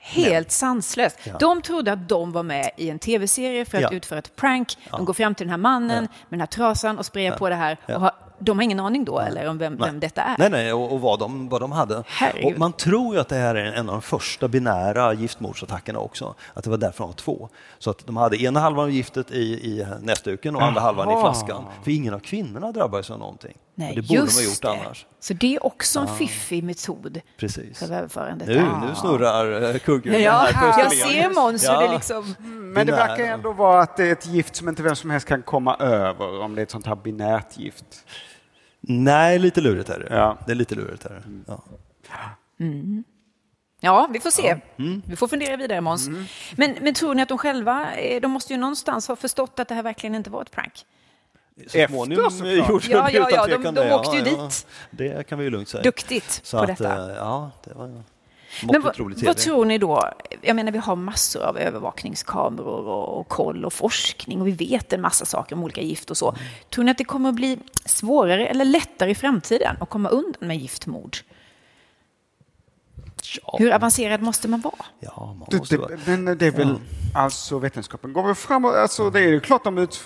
Helt 0.00 0.50
sanslöst. 0.50 1.16
Ja. 1.24 1.36
De 1.40 1.62
trodde 1.62 1.92
att 1.92 2.08
de 2.08 2.32
var 2.32 2.42
med 2.42 2.70
i 2.76 2.90
en 2.90 2.98
tv-serie 2.98 3.64
för 3.64 3.76
att 3.78 3.82
Ja. 3.82 3.92
utföra 3.92 4.18
ett 4.18 4.36
prank. 4.36 4.76
De 4.90 5.04
går 5.04 5.14
fram 5.14 5.34
till 5.34 5.46
den 5.46 5.50
här 5.50 5.58
mannen 5.58 6.02
med 6.04 6.08
den 6.30 6.40
här 6.40 6.46
trasan 6.46 6.98
och 6.98 7.06
sprayar 7.06 7.36
på 7.36 7.48
det 7.48 7.54
här. 7.54 7.78
Ja. 7.86 7.94
Och 7.94 8.00
har, 8.00 8.10
de 8.38 8.58
har 8.58 8.62
ingen 8.62 8.80
aning 8.80 9.04
då 9.04 9.18
eller 9.18 9.48
om 9.48 9.58
vem, 9.58 9.76
vem 9.76 10.00
detta 10.00 10.22
är. 10.22 10.34
Nej, 10.38 10.50
nej, 10.50 10.72
och, 10.72 10.92
och 10.92 11.00
vad, 11.00 11.18
de, 11.18 11.48
vad 11.48 11.60
de 11.60 11.72
hade. 11.72 12.02
Herregud. 12.06 12.52
Och 12.52 12.58
man 12.58 12.72
tror 12.72 13.14
ju 13.14 13.20
att 13.20 13.28
det 13.28 13.36
här 13.36 13.54
är 13.54 13.72
en 13.72 13.88
av 13.88 13.94
de 13.94 14.02
första 14.02 14.48
binära 14.48 15.12
giftmordsattackerna 15.14 15.98
också. 15.98 16.34
Att 16.54 16.64
det 16.64 16.70
var 16.70 16.76
därför 16.76 16.98
de 16.98 17.06
var 17.08 17.14
två. 17.14 17.48
Så 17.78 17.90
att 17.90 18.06
de 18.06 18.16
hade 18.16 18.42
ena 18.42 18.60
halvan 18.60 18.84
av 18.84 18.90
giftet 18.90 19.30
i, 19.30 19.42
i 19.42 19.86
näsduken 20.00 20.56
och 20.56 20.62
andra 20.62 20.80
halvan 20.80 21.18
i 21.18 21.20
flaskan. 21.20 21.64
För 21.82 21.90
ingen 21.90 22.14
av 22.14 22.18
kvinnorna 22.18 22.72
drabbades 22.72 23.10
av 23.10 23.18
någonting. 23.18 23.56
Nej, 23.78 23.88
och 23.90 23.96
det 23.96 24.02
borde 24.08 24.20
de 24.26 24.32
ha 24.32 24.42
gjort 24.42 24.62
det. 24.62 24.70
annars. 24.70 25.06
Så 25.20 25.34
det 25.34 25.54
är 25.56 25.66
också 25.66 26.00
en 26.00 26.08
fiffig 26.16 26.64
metod 26.64 27.20
Precis. 27.36 27.78
för 27.78 27.92
överförandet. 27.94 28.48
Nu, 28.48 28.58
Ah. 28.72 28.84
nu 28.88 28.94
snurrar 28.94 29.74
eh, 29.74 29.78
kuggen. 29.78 30.22
Ja, 30.22 30.48
jag 30.78 30.92
ser 30.92 31.34
Måns 31.34 31.64
Ja. 31.64 31.80
det 31.80 31.94
liksom... 31.94 32.34
Men 32.74 32.86
det 32.86 32.92
verkar 32.92 33.24
ändå 33.24 33.52
vara 33.52 33.82
att 33.82 33.96
det 33.96 34.04
är 34.08 34.12
ett 34.12 34.26
gift 34.26 34.56
som 34.56 34.68
inte 34.68 34.82
vem 34.82 34.96
som 34.96 35.10
helst 35.10 35.26
kan 35.28 35.42
komma 35.42 35.76
över 35.76 36.40
om 36.40 36.54
det 36.54 36.60
är 36.60 36.62
ett 36.62 36.70
sånt 36.70 36.86
här 36.86 36.96
binärt 36.96 37.56
gift. 37.58 37.84
Nej, 38.80 39.38
lite 39.38 39.60
lurigt 39.60 39.88
är 39.90 39.98
det. 39.98 40.16
Ja. 40.16 40.38
Det 40.46 40.52
är 40.52 40.56
lite 40.56 40.74
lurigt. 40.74 41.04
Är 41.04 41.10
det. 41.10 41.22
Ja. 41.46 41.62
Ja, 43.80 44.08
vi 44.12 44.20
får 44.20 44.30
se. 44.30 44.56
Mm. 44.78 45.02
Vi 45.06 45.16
får 45.16 45.28
fundera 45.28 45.56
vidare 45.56 45.80
Måns. 45.80 46.08
Men, 46.56 46.76
men 46.80 46.94
tror 46.94 47.14
ni 47.14 47.22
att 47.22 47.28
de 47.28 47.38
själva, 47.38 47.94
eh, 47.94 48.20
de 48.20 48.30
måste 48.30 48.52
ju 48.52 48.58
någonstans 48.58 49.08
ha 49.08 49.16
förstått 49.16 49.58
att 49.60 49.68
det 49.68 49.74
här 49.74 49.82
verkligen 49.82 50.14
inte 50.14 50.30
var 50.30 50.42
ett 50.42 50.50
prank? 50.50 50.72
Så 51.66 51.78
Efter 51.78 51.86
småningom 51.88 52.30
såklart. 52.30 52.68
gjorde 52.68 52.86
Ja, 52.88 53.06
de 53.06 53.12
ja, 53.18 53.28
ja, 53.30 53.46
de- 53.46 53.62
de 53.62 53.74
det. 53.74 53.94
åkte 53.94 54.16
ju 54.16 54.22
dit. 54.22 54.66
Det 54.90 55.26
kan 55.28 55.38
vi 55.38 55.44
ju 55.44 55.50
lugnt 55.50 55.68
säga. 55.68 55.82
Duktigt 55.82 56.40
Så 56.42 56.56
på 56.56 56.62
att, 56.62 56.68
detta. 56.78 57.10
eh, 57.10 57.16
Ja, 57.16 57.50
det 57.64 57.74
var 57.74 57.86
Men 58.72 58.82
vad, 58.82 58.94
tror 59.38 59.64
ni 59.64 59.78
då? 59.78 60.10
Jag 60.42 60.56
menar, 60.56 60.72
vi 60.72 60.78
har 60.78 60.96
massor 60.96 61.42
av 61.42 61.58
övervakningskameror 61.58 62.86
och, 62.88 63.18
och 63.20 63.28
koll 63.28 63.64
och 63.64 63.72
forskning 63.72 64.40
och 64.40 64.46
vi 64.46 64.52
vet 64.52 64.92
en 64.92 65.00
massa 65.00 65.24
saker 65.24 65.56
om 65.56 65.64
olika 65.64 65.80
gift 65.80 66.10
och 66.10 66.16
så. 66.16 66.36
Tror 66.70 66.84
ni 66.84 66.90
att 66.90 66.98
det 66.98 67.04
kommer 67.04 67.28
att 67.28 67.34
bli 67.34 67.58
svårare 67.84 68.46
eller 68.46 68.64
lättare 68.64 69.10
i 69.10 69.14
framtiden 69.14 69.76
att 69.80 69.90
komma 69.90 70.08
undan 70.08 70.48
med 70.48 70.56
giftmord? 70.56 71.16
Ja, 73.42 73.56
Hur 73.58 73.72
avancerad 73.72 74.22
måste 74.22 74.48
man 74.48 74.60
vara? 74.60 74.84
ja, 75.00 75.36
man 75.50 75.58
måste 75.58 75.76
vara. 75.76 75.88
det, 75.88 76.16
men 76.16 76.38
det 76.38 76.46
är 76.46 76.50
väl, 76.50 76.74
alltså 77.14 77.58
vetenskapen 77.58 78.12
går 78.12 78.22
väl 78.22 78.34
framåt, 78.34 78.74
alltså 78.74 79.10
det 79.10 79.20
är 79.20 79.28
ju 79.28 79.40
klart 79.40 79.64
de 79.64 79.78
ut, 79.78 80.00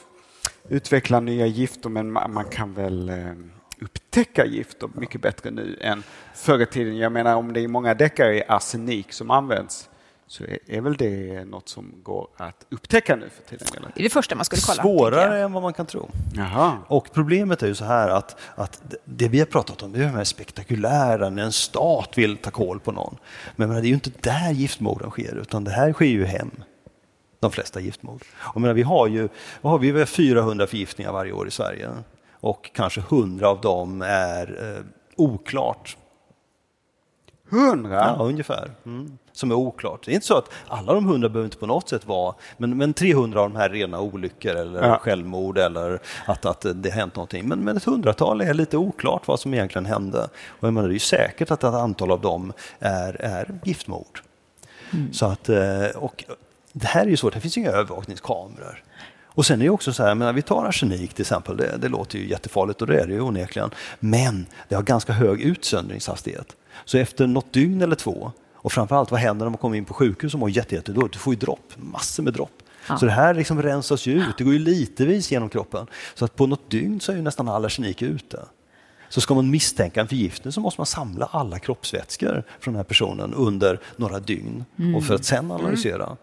utvecklar 0.69 1.21
nya 1.21 1.47
gifter 1.47 1.89
men 1.89 2.13
man, 2.13 2.33
man 2.33 2.45
kan 2.45 2.75
väl 2.75 3.09
eh, 3.09 3.33
upptäcka 3.81 4.47
gifter 4.47 4.89
mycket 4.95 5.21
bättre 5.21 5.51
nu 5.51 5.79
än 5.81 6.03
förr 6.35 6.63
i 6.63 6.67
tiden. 6.67 6.97
Jag 6.97 7.13
menar 7.13 7.37
om 7.37 7.53
det 7.53 7.61
i 7.61 7.69
många 7.69 7.95
deckare 7.95 8.39
är 8.39 8.53
arsenik 8.53 9.13
som 9.13 9.31
används 9.31 9.89
så 10.27 10.45
är, 10.45 10.59
är 10.67 10.81
väl 10.81 10.97
det 10.97 11.45
något 11.45 11.69
som 11.69 11.95
går 12.03 12.29
att 12.37 12.67
upptäcka 12.71 13.17
nu 13.17 13.29
för 13.29 13.43
tiden? 13.51 13.67
Eller? 13.77 13.93
Det 13.95 14.01
är 14.01 14.03
det 14.03 14.11
första 14.11 14.35
man 14.35 14.45
skulle 14.45 14.63
kolla. 14.67 14.83
Svårare 14.83 15.43
än 15.43 15.53
vad 15.53 15.63
man 15.63 15.73
kan 15.73 15.87
tro. 15.87 16.11
Jaha. 16.35 16.79
Och 16.87 17.13
problemet 17.13 17.63
är 17.63 17.67
ju 17.67 17.75
så 17.75 17.85
här 17.85 18.09
att, 18.09 18.41
att 18.55 18.83
det 19.05 19.29
vi 19.29 19.39
har 19.39 19.47
pratat 19.47 19.83
om 19.83 19.93
det 19.93 19.99
är 19.99 20.03
de 20.03 20.09
här 20.09 20.25
spektakulära 20.25 21.31
när 21.31 21.43
en 21.43 21.53
stat 21.53 22.19
vill 22.19 22.37
ta 22.37 22.51
koll 22.51 22.81
på 22.81 22.93
någon. 22.93 23.17
Men 23.57 23.69
det 23.71 23.77
är 23.77 23.83
ju 23.83 23.95
inte 23.95 24.11
där 24.21 24.51
giftmorden 24.53 25.11
sker 25.11 25.35
utan 25.35 25.65
det 25.65 25.71
här 25.71 25.93
sker 25.93 26.07
ju 26.07 26.25
hem. 26.25 26.51
De 27.43 27.51
flesta 27.51 27.80
giftmord. 27.80 28.22
Och 28.34 28.61
menar, 28.61 28.74
vi 28.74 28.82
har 28.82 29.07
ju 29.07 29.28
vad 29.61 29.70
har 29.70 29.78
vi? 29.78 29.93
Vi 29.93 29.99
har 29.99 30.07
400 30.07 30.66
förgiftningar 30.66 31.12
varje 31.12 31.32
år 31.32 31.49
i 31.49 31.51
Sverige 31.51 31.90
och 32.40 32.70
kanske 32.74 33.01
100 33.01 33.49
av 33.49 33.61
dem 33.61 34.03
är 34.03 34.74
eh, 34.76 34.84
oklart. 35.16 35.97
Hundra? 37.51 37.97
Ja, 37.97 38.16
ungefär. 38.24 38.70
Mm. 38.86 39.18
Som 39.32 39.51
är 39.51 39.55
oklart. 39.55 40.05
Det 40.05 40.11
är 40.11 40.14
inte 40.14 40.26
så 40.26 40.36
att 40.38 40.51
alla 40.68 40.95
de 40.95 41.07
100 41.09 41.28
behöver 41.28 41.45
inte 41.45 41.57
på 41.57 41.66
något 41.66 41.88
sätt 41.88 42.07
vara, 42.07 42.34
men, 42.57 42.76
men 42.76 42.93
300 42.95 43.40
av 43.40 43.51
de 43.51 43.57
här 43.57 43.70
är 43.70 43.72
rena 43.72 44.01
olyckor 44.01 44.55
eller 44.55 44.82
Ja. 44.88 44.99
självmord 44.99 45.59
eller 45.59 45.99
att, 46.26 46.47
att 46.47 46.61
det 46.74 46.90
har 46.90 46.97
hänt 46.97 47.16
någonting. 47.16 47.49
Men, 47.49 47.64
men 47.64 47.76
ett 47.76 47.84
hundratal 47.84 48.40
är 48.40 48.55
lite 48.55 48.76
oklart 48.76 49.26
vad 49.28 49.40
som 49.40 49.55
egentligen 49.55 49.86
hände. 49.86 50.28
Och 50.47 50.66
jag 50.66 50.74
menar, 50.74 50.88
det 50.88 50.93
är 50.93 50.95
ju 50.95 50.99
säkert 50.99 51.51
att 51.51 51.64
ett 51.64 51.74
antal 51.74 52.11
av 52.11 52.20
dem 52.20 52.53
är, 52.78 53.20
är 53.20 53.59
giftmord. 53.64 54.20
Så 55.12 55.26
att, 55.26 55.49
eh, 55.49 55.86
och 55.97 56.24
det 56.73 56.87
här 56.87 57.03
är 57.07 57.11
ju 57.11 57.16
svårt, 57.16 57.35
det 57.35 57.41
finns 57.41 57.57
ju 57.57 57.61
inga 57.61 57.70
övervakningskameror. 57.70 58.83
Och 59.35 59.47
sen 59.47 59.61
är 59.61 59.64
det 59.64 59.70
också 59.70 59.93
så 59.93 60.03
här, 60.03 60.14
men 60.14 60.35
vi 60.35 60.43
tar 60.43 60.64
arsenik 60.64 61.14
till 61.14 61.23
exempel, 61.23 61.57
det, 61.57 61.77
det 61.77 61.89
låter 61.89 62.18
ju 62.18 62.29
jättefarligt 62.29 62.83
och 62.83 62.87
det 62.87 63.01
är 63.01 63.07
det 63.07 63.12
ju 63.12 63.20
onekligen. 63.20 63.70
Men 64.01 64.47
det 64.68 64.75
har 64.75 64.83
ganska 64.83 65.12
hög 65.12 65.41
utsöndringshastighet. 65.41 66.57
Så 66.85 66.99
efter 66.99 67.27
något 67.27 67.53
dygn 67.53 67.83
eller 67.83 67.97
två, 67.97 68.33
och 68.55 68.73
framförallt 68.73 69.11
vad 69.11 69.20
händer 69.20 69.45
när 69.45 69.51
man 69.51 69.59
kommer 69.59 69.77
in 69.77 69.85
på 69.85 69.95
sjukhus 69.95 70.35
och 70.35 70.41
mår 70.41 70.51
jätte, 70.51 70.75
jättedåligt? 70.75 71.12
Du 71.12 71.18
får 71.18 71.35
ju 71.35 71.41
dropp, 71.41 71.73
massor 71.77 72.23
med 72.23 72.33
dropp. 72.33 72.62
Så 73.01 73.07
det 73.07 73.12
här 73.12 73.35
liksom 73.35 73.62
rensas 73.62 74.07
ju 74.07 74.12
ut, 74.12 74.39
det 74.39 74.45
går 74.45 74.53
ju 74.53 74.59
litevis 74.59 75.33
genom 75.33 75.49
kroppen. 75.49 75.87
Så 76.14 76.25
att 76.25 76.37
på 76.37 76.47
något 76.47 76.70
dygn 76.70 77.01
så 77.01 77.12
är 77.12 77.16
ju 77.16 77.23
nästan 77.23 77.49
all 77.49 77.64
arsenik 77.64 78.03
ute. 78.03 78.45
Så 79.09 79.20
ska 79.20 79.35
man 79.35 79.51
misstänka 79.51 80.01
en 80.01 80.09
förgiftning 80.09 80.53
så 80.53 80.61
måste 80.61 80.81
man 80.81 80.87
samla 80.87 81.27
alla 81.27 81.59
kroppsvätskor 81.59 82.45
från 82.61 82.75
den 82.75 82.79
här 82.79 82.85
personen 82.85 83.35
under 83.35 83.81
några 83.97 84.20
dygn 84.20 84.64
och 84.97 85.05
för 85.05 85.14
att 85.14 85.25
sen 85.25 85.51
analysera. 85.51 86.16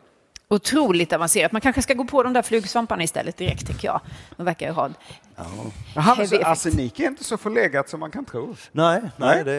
Otroligt 0.51 1.13
avancerat. 1.13 1.51
Man 1.51 1.61
kanske 1.61 1.81
ska 1.81 1.93
gå 1.93 2.05
på 2.05 2.23
de 2.23 2.33
där 2.33 2.41
flugsvamparna 2.41 3.03
istället 3.03 3.37
direkt, 3.37 3.67
tycker 3.67 3.87
jag. 3.87 4.01
De 4.37 4.45
verkar 4.45 4.65
ju 4.67 4.71
ha 4.71 4.89
Jaha, 5.35 6.01
Heavy 6.01 6.27
så 6.27 6.35
effect. 6.35 6.47
arsenik 6.47 6.99
är 6.99 7.03
inte 7.07 7.23
så 7.23 7.37
förlegat 7.37 7.89
som 7.89 7.99
man 7.99 8.11
kan 8.11 8.25
tro. 8.25 8.55
Nej, 8.71 9.01
Nej. 9.01 9.11
nej 9.17 9.43
det, 9.43 9.55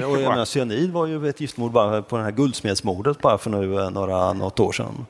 Ja, 0.00 0.06
och 0.06 0.20
jag 0.20 0.48
cyanid 0.48 0.92
var 0.92 1.06
ju 1.06 1.28
ett 1.28 1.40
giftmord 1.40 1.72
bara 1.72 2.02
på 2.02 2.16
det 2.16 2.22
här 2.22 2.30
guldsmedsmordet 2.30 3.18
bara 3.18 3.38
för 3.38 3.50
nu 3.50 3.80
eh, 3.80 3.90
några, 3.90 4.32
något 4.32 4.60
år 4.60 4.72
sedan. 4.72 5.06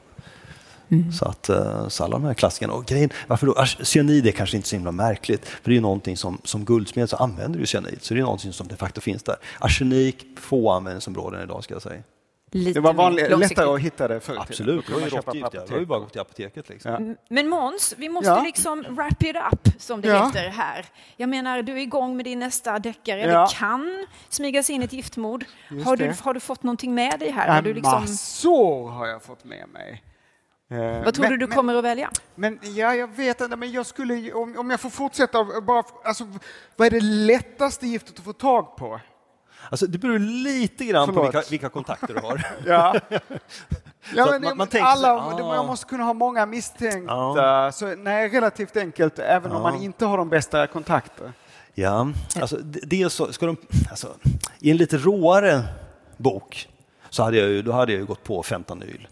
Så 1.19 1.25
att 1.25 1.49
eh, 1.49 1.89
så 1.89 2.05
alla 2.05 2.13
de 2.13 2.25
här 2.25 2.35
klassikerna. 2.35 2.73
Och 2.73 2.87
grejen, 2.87 3.11
varför 3.27 3.47
då? 3.47 3.65
Cyanid 3.85 4.27
är 4.27 4.33
kanske 4.33 4.57
inte 4.57 4.69
så 4.69 4.77
himla 4.77 4.93
märkligt, 4.93 5.45
för 5.45 5.61
det 5.65 5.71
är 5.71 5.75
ju 5.75 5.81
någonting 5.81 6.17
som, 6.17 6.39
som 6.45 6.65
guldsmed 6.65 7.11
så 7.11 7.17
använder 7.17 7.59
ju 7.61 7.67
cyanid, 7.67 7.99
så 8.01 8.15
det 8.15 8.21
är 8.21 8.25
någonting 8.25 8.53
som 8.53 8.69
de 8.69 8.77
facto 8.77 9.01
finns 9.01 9.23
där. 9.23 9.37
Arsenik, 9.59 10.27
få 10.41 10.71
användningsområden 10.71 11.43
idag 11.43 11.65
ska 11.65 11.75
jag 11.75 11.83
säga. 11.83 12.03
Lite 12.51 12.81
Det 12.81 12.81
var 12.81 12.93
långsiktigt. 13.11 13.41
lättare 13.59 13.75
att 13.75 13.81
hitta 13.81 14.09
det 14.09 14.21
förr 14.21 14.33
tiden. 14.33 14.43
Absolut, 14.49 14.87
det 14.87 14.93
var 14.93 15.01
ju. 15.01 15.09
Det 15.51 15.71
var 15.71 15.79
ju 15.79 15.87
bara 15.87 15.99
att 15.99 16.05
gå 16.05 16.09
till 16.11 16.21
apoteket. 16.21 16.69
Liksom. 16.69 16.91
Ja. 17.09 17.15
Men 17.29 17.49
Måns, 17.49 17.95
vi 17.99 18.09
måste 18.09 18.31
Ja. 18.31 18.43
liksom 18.43 18.83
wrap 18.89 19.23
it 19.23 19.37
up, 19.53 19.69
som 19.83 20.01
det 20.01 20.09
Ja. 20.09 20.27
heter 20.27 20.49
här. 20.49 20.87
Jag 21.17 21.29
menar, 21.29 21.63
du 21.63 21.73
är 21.73 21.77
igång 21.77 22.17
med 22.17 22.25
din 22.27 22.39
nästa 22.39 22.79
deckare. 22.79 23.21
Ja. 23.21 23.41
Det 23.47 23.55
kan 23.55 24.07
smygas 24.29 24.71
in 24.71 24.83
ett 24.83 24.93
giftmord. 24.93 25.45
Just 25.71 25.87
Har 25.87 25.97
du, 25.97 26.07
det. 26.07 26.21
har 26.21 26.35
du 26.35 26.41
fått 26.41 26.63
någonting 26.63 26.95
med 26.95 27.21
dig 27.21 27.31
här? 27.31 27.47
Ja, 27.47 27.53
Har 27.53 27.63
du 27.63 27.75
liksom, 27.75 28.01
Massor 28.01 28.89
har 28.89 29.07
jag 29.07 29.23
fått 29.23 29.45
med 29.45 29.69
mig. 29.69 30.03
Eh, 30.71 31.05
vad 31.05 31.15
tror 31.15 31.23
men- 31.23 31.31
du 31.33 31.37
du 31.37 31.47
men- 31.47 31.57
kommer 31.57 31.75
att 31.75 31.85
välja? 31.85 32.11
Men 32.35 32.59
ja, 32.63 32.95
jag 32.95 33.17
vet 33.17 33.41
inte, 33.41 33.57
men 33.57 33.73
jag 33.73 33.87
skulle, 33.87 34.33
om, 34.33 34.59
om 34.59 34.71
jag 34.71 34.81
får 34.81 34.91
fortsätta, 34.91 35.61
bara, 35.63 35.83
alltså, 36.05 36.25
vad 36.77 36.87
är 36.87 36.91
det 36.91 37.01
lättaste 37.01 37.87
giftet 37.87 38.19
att 38.19 38.25
få 38.25 38.33
tag 38.33 38.77
på? 38.77 39.01
Alltså, 39.71 39.87
det 39.87 39.99
beror 39.99 40.19
lite 40.19 40.85
grann 40.85 41.09
på 41.09 41.15
Förlåt. 41.15 41.35
vilka, 41.35 41.51
vilka 41.51 41.69
kontakter 41.69 42.15
du 42.15 42.21
har. 42.21 42.47
Ja. 42.67 42.95
Ja, 44.15 44.27
men 44.31 44.43
man- 44.43 44.57
man 44.57 44.69
alla, 44.81 45.31
så- 45.31 45.37
det- 45.37 45.43
ah. 45.45 45.55
Jag 45.55 45.67
måste 45.67 45.87
kunna 45.87 46.05
ha 46.05 46.13
många 46.13 46.47
misstänkta. 46.47 47.73
Så, 47.73 47.87
nej, 47.97 48.29
relativt 48.29 48.77
enkelt, 48.77 49.19
även 49.19 49.51
om 49.53 49.57
Ja. 49.57 49.63
man 49.71 49.83
inte 49.83 50.05
har 50.07 50.19
de 50.19 50.29
bästa 50.29 50.67
kontakter. 50.67 51.33
Ja, 51.75 52.09
alltså, 52.41 52.57
det, 52.57 52.81
det 52.83 53.11
så, 53.11 53.33
ska 53.33 53.47
de, 53.47 53.57
alltså, 53.91 54.09
I 54.59 54.71
en 54.71 54.77
lite 54.77 54.99
råare 54.99 55.63
bok 56.17 56.69
så 57.11 57.23
hade 57.23 57.37
jag 57.39 57.49
ju, 57.49 57.63
då 57.63 57.73
hade 57.73 57.93
jag 57.93 57.99
ju 58.01 58.07
gått 58.07 58.25
på 58.25 58.43
fentanyl. 58.43 59.09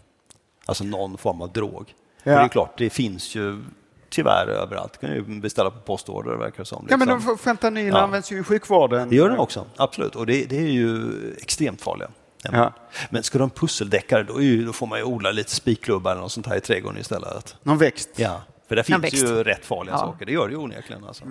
Alltså 0.65 0.83
någon 0.83 1.17
form 1.17 1.41
av 1.41 1.51
drog. 1.53 1.93
Ja. 2.23 2.31
det 2.31 2.37
är 2.39 2.47
klart, 2.47 2.77
det 2.77 2.89
finns 2.89 3.35
ju 3.35 3.63
tyvärr 4.09 4.47
överallt. 4.47 4.93
Du 4.93 5.07
kan 5.07 5.15
ju 5.15 5.39
beställa 5.39 5.71
på 5.71 5.79
postorder 5.79 6.35
verkar 6.35 6.57
det 6.57 6.65
som. 6.65 6.87
Ja, 6.89 6.97
men 6.97 7.07
liksom. 7.07 7.25
de- 7.27 7.37
fentanyl 7.37 7.87
Ja. 7.87 7.97
används 8.01 8.31
ju 8.31 8.39
i 8.39 8.43
sjukvården. 8.43 9.09
Det 9.09 9.15
gör 9.15 9.29
den 9.29 9.39
också, 9.39 9.65
absolut. 9.75 10.15
Och 10.15 10.25
det, 10.25 10.45
det 10.45 10.57
är 10.57 10.69
ju 10.71 11.11
extremt 11.37 11.81
farliga. 11.81 12.09
Ja. 12.43 12.73
Men 13.09 13.23
ska 13.23 13.37
de 13.37 13.49
pusseldeckare, 13.49 14.23
då, 14.23 14.37
är 14.37 14.41
ju, 14.41 14.65
då 14.65 14.73
får 14.73 14.87
man 14.87 14.99
ju 14.99 15.05
odla 15.05 15.31
lite 15.31 15.51
spikklubbar 15.55 16.11
eller 16.11 16.21
något 16.21 16.31
sånt 16.31 16.47
här 16.47 16.55
i 16.57 16.61
trädgården 16.61 16.99
istället. 17.01 17.55
Någon 17.63 17.77
växt. 17.77 18.09
Ja, 18.15 18.41
för 18.67 18.75
det 18.75 18.83
finns 18.83 19.13
ju 19.13 19.43
rätt 19.43 19.65
farliga 19.65 19.93
Ja. 19.93 19.99
saker. 19.99 20.25
Det 20.25 20.31
gör 20.31 20.47
det 20.47 20.51
ju 20.53 20.57
onekligen. 20.59 21.03
Alltså. 21.03 21.23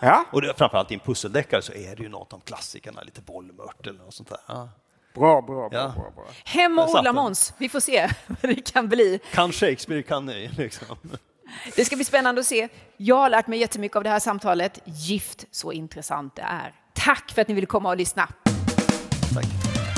Ja, 0.00 0.24
Och 0.32 0.42
det, 0.42 0.54
framförallt 0.58 0.90
i 0.90 0.94
en 0.94 1.00
pusseldeckare 1.00 1.62
så 1.62 1.72
är 1.72 1.96
det 1.96 2.02
ju 2.02 2.08
något 2.08 2.32
om 2.32 2.40
klassikerna, 2.40 3.02
lite 3.02 3.20
bollmört 3.20 3.86
eller 3.86 3.98
något 3.98 4.14
sånt 4.14 4.28
där. 4.28 4.38
Ja. 4.48 4.68
bra, 5.14 5.42
bra, 5.42 5.68
bra. 5.68 5.68
Ja. 5.78 5.92
bra, 5.96 6.10
bra. 6.16 6.24
Hem 6.44 6.78
och 6.78 6.90
odla. 6.94 7.12
Måns. 7.12 7.54
Vi 7.58 7.68
får 7.68 7.80
se 7.80 8.08
vad 8.26 8.38
det 8.54 8.72
kan 8.72 8.88
bli. 8.88 9.20
Kan 9.32 9.52
Shakespeare, 9.52 10.02
kan 10.02 10.26
ni. 10.26 10.50
Liksom. 10.56 10.86
Det 11.76 11.84
ska 11.84 11.96
bli 11.96 12.04
spännande 12.04 12.40
att 12.40 12.46
se. 12.46 12.68
Jag 12.96 13.16
har 13.16 13.30
lärt 13.30 13.46
mig 13.46 13.58
jättemycket 13.58 13.96
av 13.96 14.04
det 14.04 14.10
här 14.10 14.18
samtalet. 14.18 14.78
Gift, 14.84 15.44
så 15.50 15.72
intressant 15.72 16.36
det 16.36 16.42
är. 16.42 16.74
Tack 16.92 17.30
för 17.30 17.42
att 17.42 17.48
ni 17.48 17.54
ville 17.54 17.66
komma 17.66 17.88
och 17.88 17.96
lyssna. 17.96 18.28
Tack. 19.34 19.91